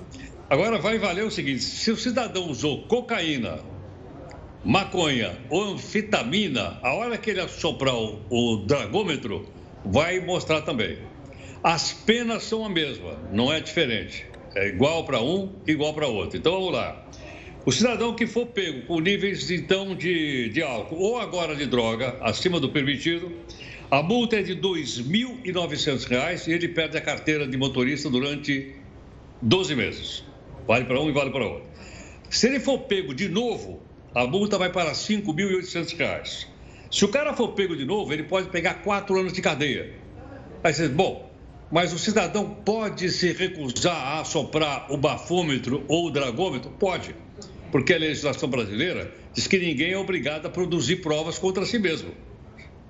Agora 0.49 0.79
vai 0.79 0.99
valer 0.99 1.25
o 1.25 1.31
seguinte: 1.31 1.63
se 1.63 1.91
o 1.91 1.97
cidadão 1.97 2.49
usou 2.49 2.83
cocaína, 2.87 3.59
maconha 4.65 5.37
ou 5.51 5.75
anfetamina, 5.75 6.79
a 6.83 6.93
hora 6.95 7.19
que 7.19 7.31
ele 7.31 7.41
assoprar 7.41 7.95
o, 7.95 8.23
o 8.31 8.57
dragômetro, 8.67 9.49
vai 9.85 10.21
mostrar 10.21 10.63
também. 10.63 10.99
As 11.63 11.93
penas 11.93 12.43
são 12.45 12.65
a 12.65 12.69
mesma, 12.69 13.19
não 13.33 13.53
é 13.53 13.61
diferente. 13.61 14.27
É 14.55 14.69
igual 14.69 15.05
para 15.05 15.21
um, 15.23 15.55
igual 15.67 15.95
para 15.95 16.07
outro. 16.07 16.37
Então 16.37 16.53
vamos 16.53 16.73
lá. 16.73 17.03
O 17.65 17.71
cidadão 17.71 18.13
que 18.13 18.27
for 18.27 18.47
pego 18.47 18.83
com 18.87 18.99
níveis 18.99 19.49
então 19.49 19.95
de, 19.95 20.49
de 20.49 20.61
álcool 20.61 20.97
ou 20.97 21.19
agora 21.19 21.55
de 21.55 21.65
droga 21.65 22.17
acima 22.21 22.59
do 22.59 22.69
permitido, 22.69 23.31
a 23.89 24.03
multa 24.03 24.41
é 24.41 24.43
de 24.43 24.55
R$ 24.55 24.61
2.900 24.61 26.49
e 26.49 26.53
ele 26.53 26.67
perde 26.67 26.99
a 26.99 27.01
carteira 27.01 27.47
de 27.47 27.57
motorista 27.57 28.11
durante 28.11 28.75
12 29.41 29.77
meses. 29.77 30.25
Vale 30.67 30.87
para 30.87 31.01
um 31.01 31.09
e 31.09 31.13
vale 31.13 31.31
para 31.31 31.47
outro. 31.47 31.65
Se 32.29 32.49
ele 32.49 32.59
for 32.59 32.81
pego 32.81 33.15
de 33.15 33.29
novo, 33.29 33.81
a 34.13 34.27
multa 34.27 34.59
vai 34.59 34.73
para 34.73 34.89
R$ 34.89 34.97
5.800. 34.97 36.49
Se 36.91 37.05
o 37.05 37.09
cara 37.09 37.33
for 37.33 37.53
pego 37.53 37.77
de 37.77 37.85
novo, 37.85 38.13
ele 38.13 38.25
pode 38.25 38.49
pegar 38.49 38.83
quatro 38.83 39.21
anos 39.21 39.33
de 39.33 39.41
cadeia. 39.41 39.95
Aí 40.65 40.75
você 40.75 40.89
diz, 40.89 40.97
bom, 40.97 41.31
mas 41.71 41.93
o 41.93 41.99
cidadão 41.99 42.51
pode 42.51 43.09
se 43.09 43.33
recusar 43.33 43.97
a 43.97 44.21
assoprar 44.21 44.93
o 44.93 44.97
bafômetro 44.97 45.85
ou 45.87 46.09
o 46.09 46.11
dragômetro? 46.11 46.71
Pode, 46.73 47.15
porque 47.73 47.95
a 47.95 47.99
legislação 47.99 48.49
brasileira 48.49 49.13
diz 49.35 49.47
que 49.47 49.59
ninguém 49.59 49.93
é 49.93 49.99
obrigado 49.99 50.47
a 50.47 50.51
produzir 50.51 50.97
provas 50.97 51.39
contra 51.39 51.65
si 51.65 51.79
mesmo. 51.79 52.13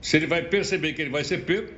Se 0.00 0.16
ele 0.16 0.26
vai 0.26 0.42
perceber 0.42 0.92
que 0.92 1.00
ele 1.00 1.10
vai 1.10 1.22
ser 1.22 1.44
pego, 1.44 1.68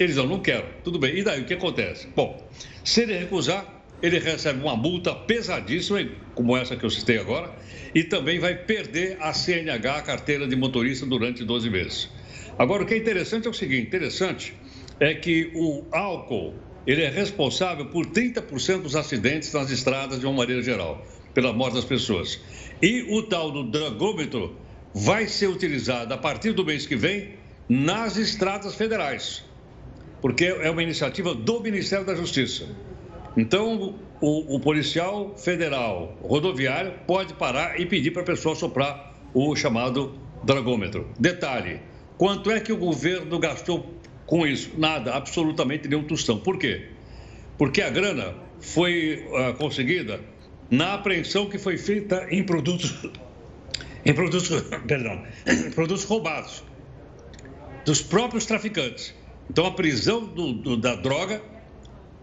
eles 0.00 0.16
não, 0.16 0.26
não 0.26 0.40
quero. 0.40 0.66
Tudo 0.82 0.98
bem. 0.98 1.18
E 1.18 1.22
daí 1.22 1.42
o 1.42 1.44
que 1.44 1.54
acontece? 1.54 2.08
Bom, 2.16 2.48
se 2.82 3.02
ele 3.02 3.16
recusar, 3.18 3.84
ele 4.02 4.18
recebe 4.18 4.60
uma 4.60 4.74
multa 4.74 5.14
pesadíssima, 5.14 6.08
como 6.34 6.56
essa 6.56 6.74
que 6.74 6.84
eu 6.84 6.90
citei 6.90 7.18
agora, 7.18 7.54
e 7.94 8.02
também 8.02 8.38
vai 8.38 8.54
perder 8.56 9.18
a 9.20 9.32
CNH, 9.34 9.96
a 9.96 10.02
carteira 10.02 10.48
de 10.48 10.56
motorista, 10.56 11.04
durante 11.04 11.44
12 11.44 11.68
meses. 11.68 12.10
Agora, 12.58 12.82
o 12.82 12.86
que 12.86 12.94
é 12.94 12.96
interessante 12.96 13.46
é 13.46 13.50
o 13.50 13.54
seguinte: 13.54 13.86
interessante 13.86 14.54
é 14.98 15.14
que 15.14 15.52
o 15.54 15.84
álcool 15.92 16.54
ele 16.86 17.02
é 17.02 17.10
responsável 17.10 17.86
por 17.86 18.06
30% 18.06 18.82
dos 18.82 18.96
acidentes 18.96 19.52
nas 19.52 19.70
estradas 19.70 20.20
de 20.20 20.26
uma 20.26 20.34
maneira 20.34 20.62
geral, 20.62 21.04
pela 21.34 21.52
morte 21.52 21.74
das 21.74 21.84
pessoas. 21.84 22.40
E 22.80 23.02
o 23.10 23.22
tal 23.24 23.50
do 23.50 23.64
dragômetro 23.64 24.56
vai 24.94 25.26
ser 25.26 25.48
utilizado 25.48 26.14
a 26.14 26.16
partir 26.16 26.52
do 26.52 26.64
mês 26.64 26.86
que 26.86 26.96
vem 26.96 27.34
nas 27.68 28.16
estradas 28.16 28.74
federais, 28.74 29.44
porque 30.22 30.44
é 30.44 30.70
uma 30.70 30.82
iniciativa 30.82 31.34
do 31.34 31.60
Ministério 31.60 32.06
da 32.06 32.14
Justiça. 32.14 32.68
Então, 33.36 33.96
o, 34.20 34.56
o 34.56 34.60
policial 34.60 35.36
federal 35.36 36.16
rodoviário 36.22 36.92
pode 37.06 37.34
parar 37.34 37.80
e 37.80 37.86
pedir 37.86 38.12
para 38.12 38.22
a 38.22 38.26
pessoa 38.26 38.54
soprar 38.54 39.14
o 39.34 39.56
chamado 39.56 40.14
dragômetro. 40.44 41.08
Detalhe: 41.18 41.80
quanto 42.16 42.50
é 42.50 42.60
que 42.60 42.72
o 42.72 42.76
governo 42.76 43.38
gastou 43.38 43.92
com 44.26 44.46
isso? 44.46 44.70
Nada, 44.78 45.14
absolutamente 45.14 45.88
nenhum 45.88 46.04
tostão. 46.04 46.38
Por 46.38 46.58
quê? 46.58 46.88
Porque 47.58 47.82
a 47.82 47.90
grana 47.90 48.34
foi 48.60 49.26
uh, 49.28 49.54
conseguida 49.54 50.20
na 50.70 50.94
apreensão 50.94 51.48
que 51.48 51.58
foi 51.58 51.76
feita 51.76 52.26
em 52.30 52.42
produtos, 52.44 53.08
em 54.04 54.12
produtos, 54.12 54.50
perdão, 54.86 55.22
produtos 55.74 56.04
roubados 56.04 56.64
dos 57.84 58.00
próprios 58.02 58.46
traficantes. 58.46 59.14
Então, 59.50 59.66
a 59.66 59.72
prisão 59.72 60.24
do, 60.24 60.52
do, 60.52 60.76
da 60.76 60.94
droga 60.94 61.42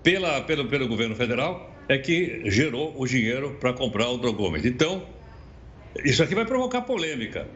pela, 0.02 0.42
pelo, 0.42 0.68
pelo 0.68 0.88
governo 0.88 1.16
federal 1.16 1.72
é 1.88 1.98
que 1.98 2.50
gerou 2.50 2.94
o 2.98 3.06
dinheiro 3.06 3.58
para 3.60 3.74
comprar 3.74 4.10
o 4.10 4.18
drogômetro. 4.18 4.68
Então, 4.68 5.06
isso 6.04 6.24
aqui 6.24 6.34
vai 6.34 6.46
provocar 6.46 6.82
polêmica. 6.82 7.48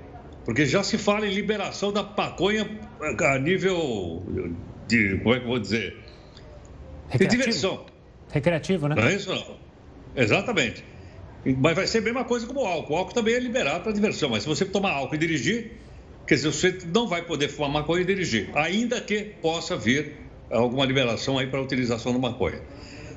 Porque 0.43 0.65
já 0.65 0.83
se 0.83 0.97
fala 0.97 1.25
em 1.25 1.33
liberação 1.33 1.91
da 1.91 2.03
maconha 2.03 2.69
a 3.01 3.39
nível 3.39 4.23
de, 4.87 5.17
como 5.23 5.33
é 5.33 5.39
que 5.39 5.45
eu 5.45 5.49
vou 5.49 5.59
dizer? 5.59 5.97
De 7.17 7.25
diversão. 7.25 7.85
Recreativo, 8.31 8.87
né? 8.87 8.95
Não 8.95 9.03
é 9.03 9.15
isso 9.15 9.33
não. 9.33 9.64
Exatamente. 10.15 10.83
Mas 11.57 11.75
vai 11.75 11.87
ser 11.87 11.99
a 11.99 12.01
mesma 12.01 12.23
coisa 12.23 12.47
como 12.47 12.61
o 12.61 12.65
álcool. 12.65 12.93
O 12.93 12.97
álcool 12.97 13.13
também 13.13 13.35
é 13.35 13.39
liberado 13.39 13.83
para 13.83 13.91
diversão, 13.91 14.29
mas 14.29 14.43
se 14.43 14.49
você 14.49 14.65
tomar 14.65 14.91
álcool 14.91 15.15
e 15.15 15.17
dirigir, 15.17 15.73
quer 16.25 16.35
dizer, 16.35 16.51
você 16.51 16.79
não 16.93 17.07
vai 17.07 17.21
poder 17.21 17.49
fumar 17.49 17.69
maconha 17.69 18.01
e 18.01 18.05
dirigir, 18.05 18.49
ainda 18.55 18.99
que 18.99 19.33
possa 19.41 19.77
vir 19.77 20.13
alguma 20.49 20.85
liberação 20.85 21.37
aí 21.37 21.47
para 21.47 21.59
a 21.59 21.61
utilização 21.63 22.13
da 22.13 22.19
maconha 22.19 22.61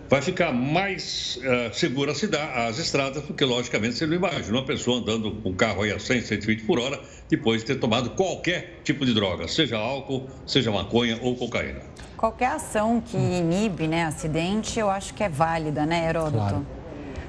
vai 0.08 0.22
ficar 0.22 0.52
mais 0.52 1.38
uh, 1.38 1.74
segura 1.74 2.12
as 2.12 2.78
estradas, 2.78 3.22
porque, 3.24 3.44
logicamente, 3.44 3.96
você 3.96 4.06
não 4.06 4.14
imagina 4.14 4.56
uma 4.56 4.64
pessoa 4.64 4.98
andando 4.98 5.30
com 5.42 5.50
um 5.50 5.54
carro 5.54 5.82
aí 5.82 5.92
a 5.92 5.98
100, 5.98 6.22
120 6.22 6.64
por 6.64 6.78
hora, 6.78 6.98
depois 7.28 7.60
de 7.60 7.66
ter 7.66 7.74
tomado 7.76 8.10
qualquer 8.10 8.80
tipo 8.82 9.04
de 9.04 9.12
droga, 9.12 9.46
seja 9.46 9.76
álcool, 9.76 10.26
seja 10.46 10.70
maconha 10.70 11.18
ou 11.22 11.36
cocaína. 11.36 11.80
Qualquer 12.16 12.48
ação 12.48 13.00
que 13.00 13.16
inibe 13.16 13.86
né, 13.86 14.04
acidente, 14.04 14.80
eu 14.80 14.88
acho 14.88 15.14
que 15.14 15.22
é 15.22 15.28
válida, 15.28 15.84
né, 15.84 16.08
Heródoto? 16.08 16.36
Claro. 16.36 16.77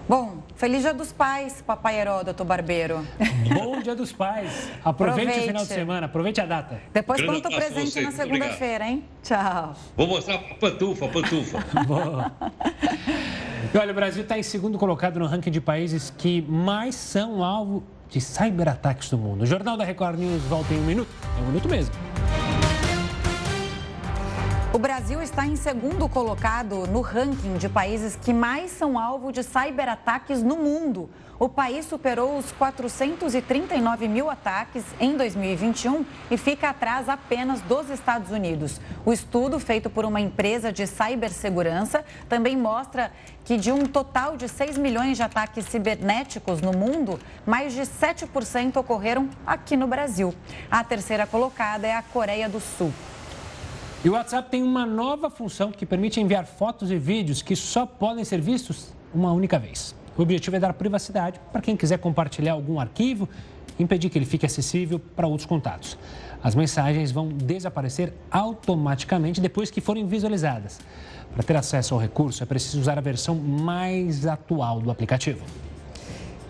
Bom, 0.09 0.41
feliz 0.55 0.81
dia 0.81 0.91
dos 0.91 1.11
pais, 1.11 1.61
papai 1.61 1.99
Heródoto 1.99 2.43
Barbeiro. 2.43 3.05
Bom 3.53 3.79
dia 3.79 3.95
dos 3.95 4.11
pais. 4.11 4.67
Aproveite, 4.83 5.21
aproveite, 5.21 5.39
o 5.39 5.43
final 5.43 5.61
de 5.61 5.67
semana, 5.67 6.05
aproveite 6.07 6.41
a 6.41 6.47
data. 6.47 6.81
Depois 6.91 7.21
conta 7.21 7.47
o 7.47 7.55
presente 7.55 8.01
na 8.01 8.11
segunda-feira, 8.11 8.87
hein? 8.87 9.03
Tchau. 9.21 9.75
Vou 9.95 10.07
mostrar 10.07 10.33
a 10.33 10.39
pantufa, 10.55 11.05
a 11.05 11.09
pantufa. 11.09 11.63
Boa. 11.85 12.31
E 13.71 13.77
olha, 13.77 13.91
o 13.91 13.95
Brasil 13.95 14.23
está 14.23 14.35
em 14.35 14.41
segundo 14.41 14.79
colocado 14.79 15.19
no 15.19 15.27
ranking 15.27 15.51
de 15.51 15.61
países 15.61 16.11
que 16.17 16.41
mais 16.41 16.95
são 16.95 17.43
alvo 17.43 17.83
de 18.09 18.19
cyberataques 18.19 19.11
do 19.11 19.17
mundo. 19.19 19.43
O 19.43 19.45
Jornal 19.45 19.77
da 19.77 19.83
Record 19.83 20.17
News 20.17 20.41
volta 20.45 20.73
em 20.73 20.79
um 20.79 20.85
minuto. 20.85 21.11
É 21.37 21.41
um 21.43 21.45
minuto 21.45 21.69
mesmo. 21.69 22.08
O 24.71 24.77
Brasil 24.77 25.19
está 25.19 25.47
em 25.47 25.55
segundo 25.55 26.07
colocado 26.07 26.85
no 26.85 27.01
ranking 27.01 27.57
de 27.57 27.67
países 27.67 28.15
que 28.15 28.31
mais 28.31 28.69
são 28.69 28.99
alvo 28.99 29.31
de 29.31 29.41
cyberataques 29.41 30.43
no 30.43 30.57
mundo. 30.57 31.09
O 31.39 31.49
país 31.49 31.87
superou 31.87 32.37
os 32.37 32.51
439 32.51 34.07
mil 34.07 34.29
ataques 34.29 34.83
em 34.99 35.17
2021 35.17 36.05
e 36.29 36.37
fica 36.37 36.69
atrás 36.69 37.09
apenas 37.09 37.61
dos 37.61 37.89
Estados 37.89 38.29
Unidos. 38.29 38.79
O 39.03 39.11
estudo, 39.11 39.59
feito 39.59 39.89
por 39.89 40.05
uma 40.05 40.21
empresa 40.21 40.71
de 40.71 40.85
cibersegurança, 40.85 42.05
também 42.27 42.55
mostra 42.55 43.11
que 43.43 43.57
de 43.57 43.71
um 43.71 43.87
total 43.87 44.37
de 44.37 44.47
6 44.47 44.77
milhões 44.77 45.17
de 45.17 45.23
ataques 45.23 45.65
cibernéticos 45.65 46.61
no 46.61 46.73
mundo, 46.73 47.19
mais 47.43 47.73
de 47.73 47.81
7% 47.81 48.77
ocorreram 48.77 49.29
aqui 49.47 49.75
no 49.75 49.87
Brasil. 49.87 50.31
A 50.69 50.83
terceira 50.83 51.25
colocada 51.25 51.87
é 51.87 51.95
a 51.95 52.03
Coreia 52.03 52.47
do 52.47 52.59
Sul. 52.59 52.93
E 54.01 54.07
o 54.07 54.13
WhatsApp 54.13 54.49
tem 54.49 54.63
uma 54.63 54.85
nova 54.85 55.29
função 55.29 55.73
que 55.73 55.85
permite 55.85 56.21
enviar 56.21 56.45
fotos 56.45 56.89
e 56.89 56.97
vídeos 56.97 57.41
que 57.41 57.53
só 57.53 57.85
podem 57.85 58.23
ser 58.23 58.39
vistos 58.39 58.93
uma 59.13 59.33
única 59.33 59.59
vez. 59.59 59.93
O 60.17 60.21
objetivo 60.21 60.55
é 60.55 60.59
dar 60.59 60.71
privacidade 60.71 61.37
para 61.51 61.59
quem 61.59 61.75
quiser 61.75 61.97
compartilhar 61.97 62.53
algum 62.53 62.79
arquivo 62.79 63.27
e 63.77 63.83
impedir 63.83 64.09
que 64.09 64.17
ele 64.17 64.25
fique 64.25 64.45
acessível 64.45 64.99
para 64.99 65.27
outros 65.27 65.45
contatos. 65.45 65.97
As 66.41 66.55
mensagens 66.55 67.11
vão 67.11 67.27
desaparecer 67.27 68.13
automaticamente 68.31 69.41
depois 69.41 69.69
que 69.69 69.81
forem 69.81 70.07
visualizadas. 70.07 70.79
Para 71.33 71.43
ter 71.43 71.57
acesso 71.57 71.93
ao 71.93 71.99
recurso, 71.99 72.41
é 72.41 72.45
preciso 72.45 72.79
usar 72.79 72.97
a 72.97 73.01
versão 73.01 73.35
mais 73.35 74.25
atual 74.25 74.79
do 74.79 74.89
aplicativo. 74.89 75.43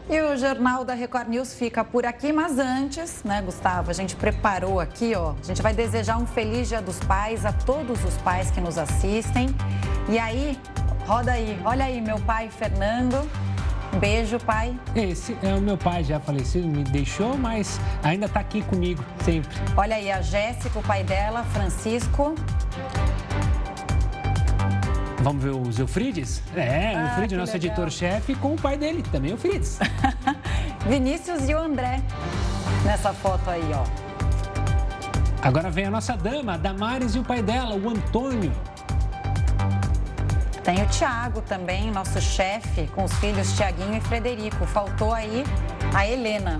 E 0.10 0.20
o 0.22 0.36
Jornal 0.36 0.84
da 0.84 0.96
Record 0.96 1.28
News 1.28 1.54
fica 1.54 1.84
por 1.84 2.04
aqui, 2.04 2.34
mas 2.34 2.58
antes, 2.58 3.24
né, 3.24 3.44
Gustavo, 3.44 3.92
a 3.92 3.94
gente 3.94 4.16
preparou 4.16 4.80
aqui, 4.80 5.14
ó. 5.16 5.36
A 5.40 5.46
gente 5.46 5.62
vai 5.62 5.72
desejar 5.72 6.18
um 6.18 6.26
feliz 6.26 6.68
Dia 6.68 6.82
dos 6.82 7.00
Pais 7.02 7.46
a 7.46 7.54
todos 7.54 8.04
os 8.04 8.18
pais 8.18 8.50
que 8.50 8.60
nos 8.60 8.80
assistem. 8.80 9.56
E 10.10 10.18
aí, 10.18 10.60
roda 11.06 11.34
aí, 11.34 11.62
olha 11.64 11.86
aí, 11.86 12.02
meu 12.02 12.20
pai 12.22 12.50
Fernando. 12.50 13.30
Um 13.94 14.00
beijo, 14.00 14.40
pai. 14.40 14.76
Esse 14.96 15.38
é 15.44 15.54
o 15.54 15.62
meu 15.62 15.78
pai 15.78 16.04
já 16.04 16.20
falecido, 16.20 16.68
me 16.68 16.84
deixou, 16.84 17.38
mas 17.38 17.80
ainda 18.02 18.26
está 18.26 18.40
aqui 18.40 18.64
comigo 18.64 19.04
sempre. 19.24 19.56
Olha 19.78 19.96
aí, 19.96 20.12
a 20.12 20.22
Jéssica, 20.22 20.80
o 20.80 20.84
pai 20.84 21.04
dela, 21.04 21.44
Francisco. 21.54 22.34
Vamos 25.30 25.44
ver 25.44 25.52
o 25.52 25.82
Eufrides? 25.84 26.42
É, 26.56 26.96
ah, 26.96 26.98
o 26.98 27.08
Eufrides, 27.10 27.38
nosso 27.38 27.56
editor-chefe, 27.56 28.34
com 28.34 28.56
o 28.56 28.60
pai 28.60 28.76
dele, 28.76 29.04
também 29.12 29.30
o 29.30 29.34
Eufrides. 29.36 29.78
Vinícius 30.90 31.48
e 31.48 31.54
o 31.54 31.60
André, 31.60 32.02
nessa 32.84 33.14
foto 33.14 33.48
aí, 33.48 33.70
ó. 33.72 33.86
Agora 35.40 35.70
vem 35.70 35.86
a 35.86 35.92
nossa 35.92 36.18
dama, 36.18 36.56
a 36.56 36.58
Damares 36.58 37.14
e 37.14 37.20
o 37.20 37.24
pai 37.24 37.44
dela, 37.44 37.76
o 37.76 37.90
Antônio. 37.90 38.52
Tem 40.64 40.82
o 40.82 40.88
Tiago 40.88 41.42
também, 41.44 41.92
nosso 41.92 42.20
chefe, 42.20 42.88
com 42.88 43.04
os 43.04 43.14
filhos 43.20 43.56
Tiaguinho 43.56 43.98
e 43.98 44.02
Frederico. 44.02 44.66
Faltou 44.66 45.14
aí 45.14 45.44
a 45.94 46.08
Helena. 46.08 46.60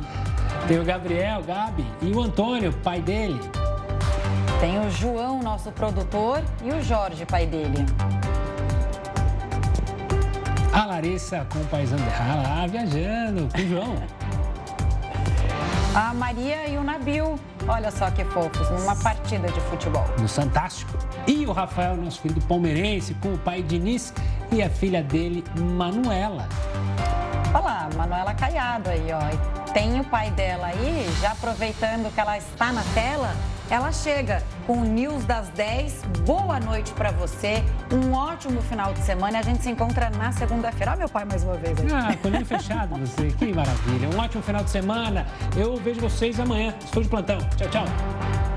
Tem 0.68 0.78
o 0.78 0.86
Gabriel, 0.86 1.42
Gabi 1.42 1.88
e 2.04 2.12
o 2.12 2.22
Antônio, 2.22 2.72
pai 2.84 3.02
dele. 3.02 3.40
Tem 4.60 4.80
o 4.80 4.92
João, 4.92 5.42
nosso 5.42 5.72
produtor, 5.72 6.44
e 6.64 6.70
o 6.70 6.84
Jorge, 6.84 7.26
pai 7.26 7.48
dele. 7.48 7.84
A 10.74 10.86
Larissa 10.86 11.46
com 11.52 11.60
o 11.60 11.66
paizão 11.66 12.00
lá 12.00 12.68
viajando 12.68 13.50
com 13.54 13.62
o 13.62 13.68
João. 13.68 13.96
A 15.96 16.14
Maria 16.14 16.68
e 16.68 16.78
o 16.78 16.84
Nabil, 16.84 17.40
Olha 17.70 17.92
só 17.92 18.10
que 18.10 18.26
fofos, 18.26 18.68
numa 18.72 18.96
partida 18.96 19.48
de 19.52 19.62
futebol. 19.62 20.04
No 20.20 20.28
Fantástico. 20.28 20.98
E 21.28 21.46
o 21.46 21.52
Rafael, 21.52 21.96
nosso 21.96 22.20
filho 22.22 22.42
palmeirense, 22.42 23.14
com 23.16 23.34
o 23.34 23.38
pai 23.38 23.62
Diniz 23.62 24.12
e 24.52 24.64
a 24.64 24.70
filha 24.70 25.04
dele, 25.04 25.44
Manuela. 25.56 26.50
Olha 27.54 27.64
lá, 27.64 27.90
Manuela 27.96 28.34
Caiado 28.34 28.90
aí, 28.90 29.08
ó. 29.14 29.72
Tem 29.72 30.00
o 30.00 30.04
pai 30.04 30.32
dela 30.32 30.66
aí, 30.66 31.08
já 31.22 31.34
aproveitando 31.34 32.12
que 32.12 32.20
ela 32.20 32.40
está 32.40 32.74
na 32.74 32.82
tela, 32.96 33.36
ela 33.70 33.92
chega 33.92 34.44
com 34.66 34.82
o 34.82 34.84
News 34.84 35.26
das 35.26 35.50
10. 35.50 36.04
Boa 36.26 36.60
noite 36.60 36.92
para 36.94 37.12
você. 37.12 37.64
Um 37.94 38.14
ótimo 38.14 38.62
final 38.62 38.94
de 38.94 39.00
semana. 39.00 39.40
A 39.40 39.42
gente 39.42 39.64
se 39.64 39.70
encontra 39.70 40.10
na 40.10 40.32
segunda-feira. 40.32 40.92
Olha 40.92 41.00
meu 41.00 41.10
pai 41.10 41.26
mais 41.26 41.44
uma 41.44 41.56
vez 41.56 41.80
aí. 41.80 41.88
Ah, 41.92 42.16
colhendo 42.22 42.46
fechado 42.46 42.96
você. 42.98 43.28
Que 43.28 43.54
maravilha. 43.54 44.10
Um 44.10 44.20
ótimo 44.20 44.42
final 44.42 44.64
de 44.64 44.70
semana. 44.70 45.26
Eu 45.56 45.78
vejo 45.78 46.02
vocês 46.02 46.40
amanhã. 46.40 46.74
Estou 46.84 47.04
de 47.04 47.10
plantão. 47.10 47.38
Tchau, 47.56 47.70
tchau. 47.70 48.49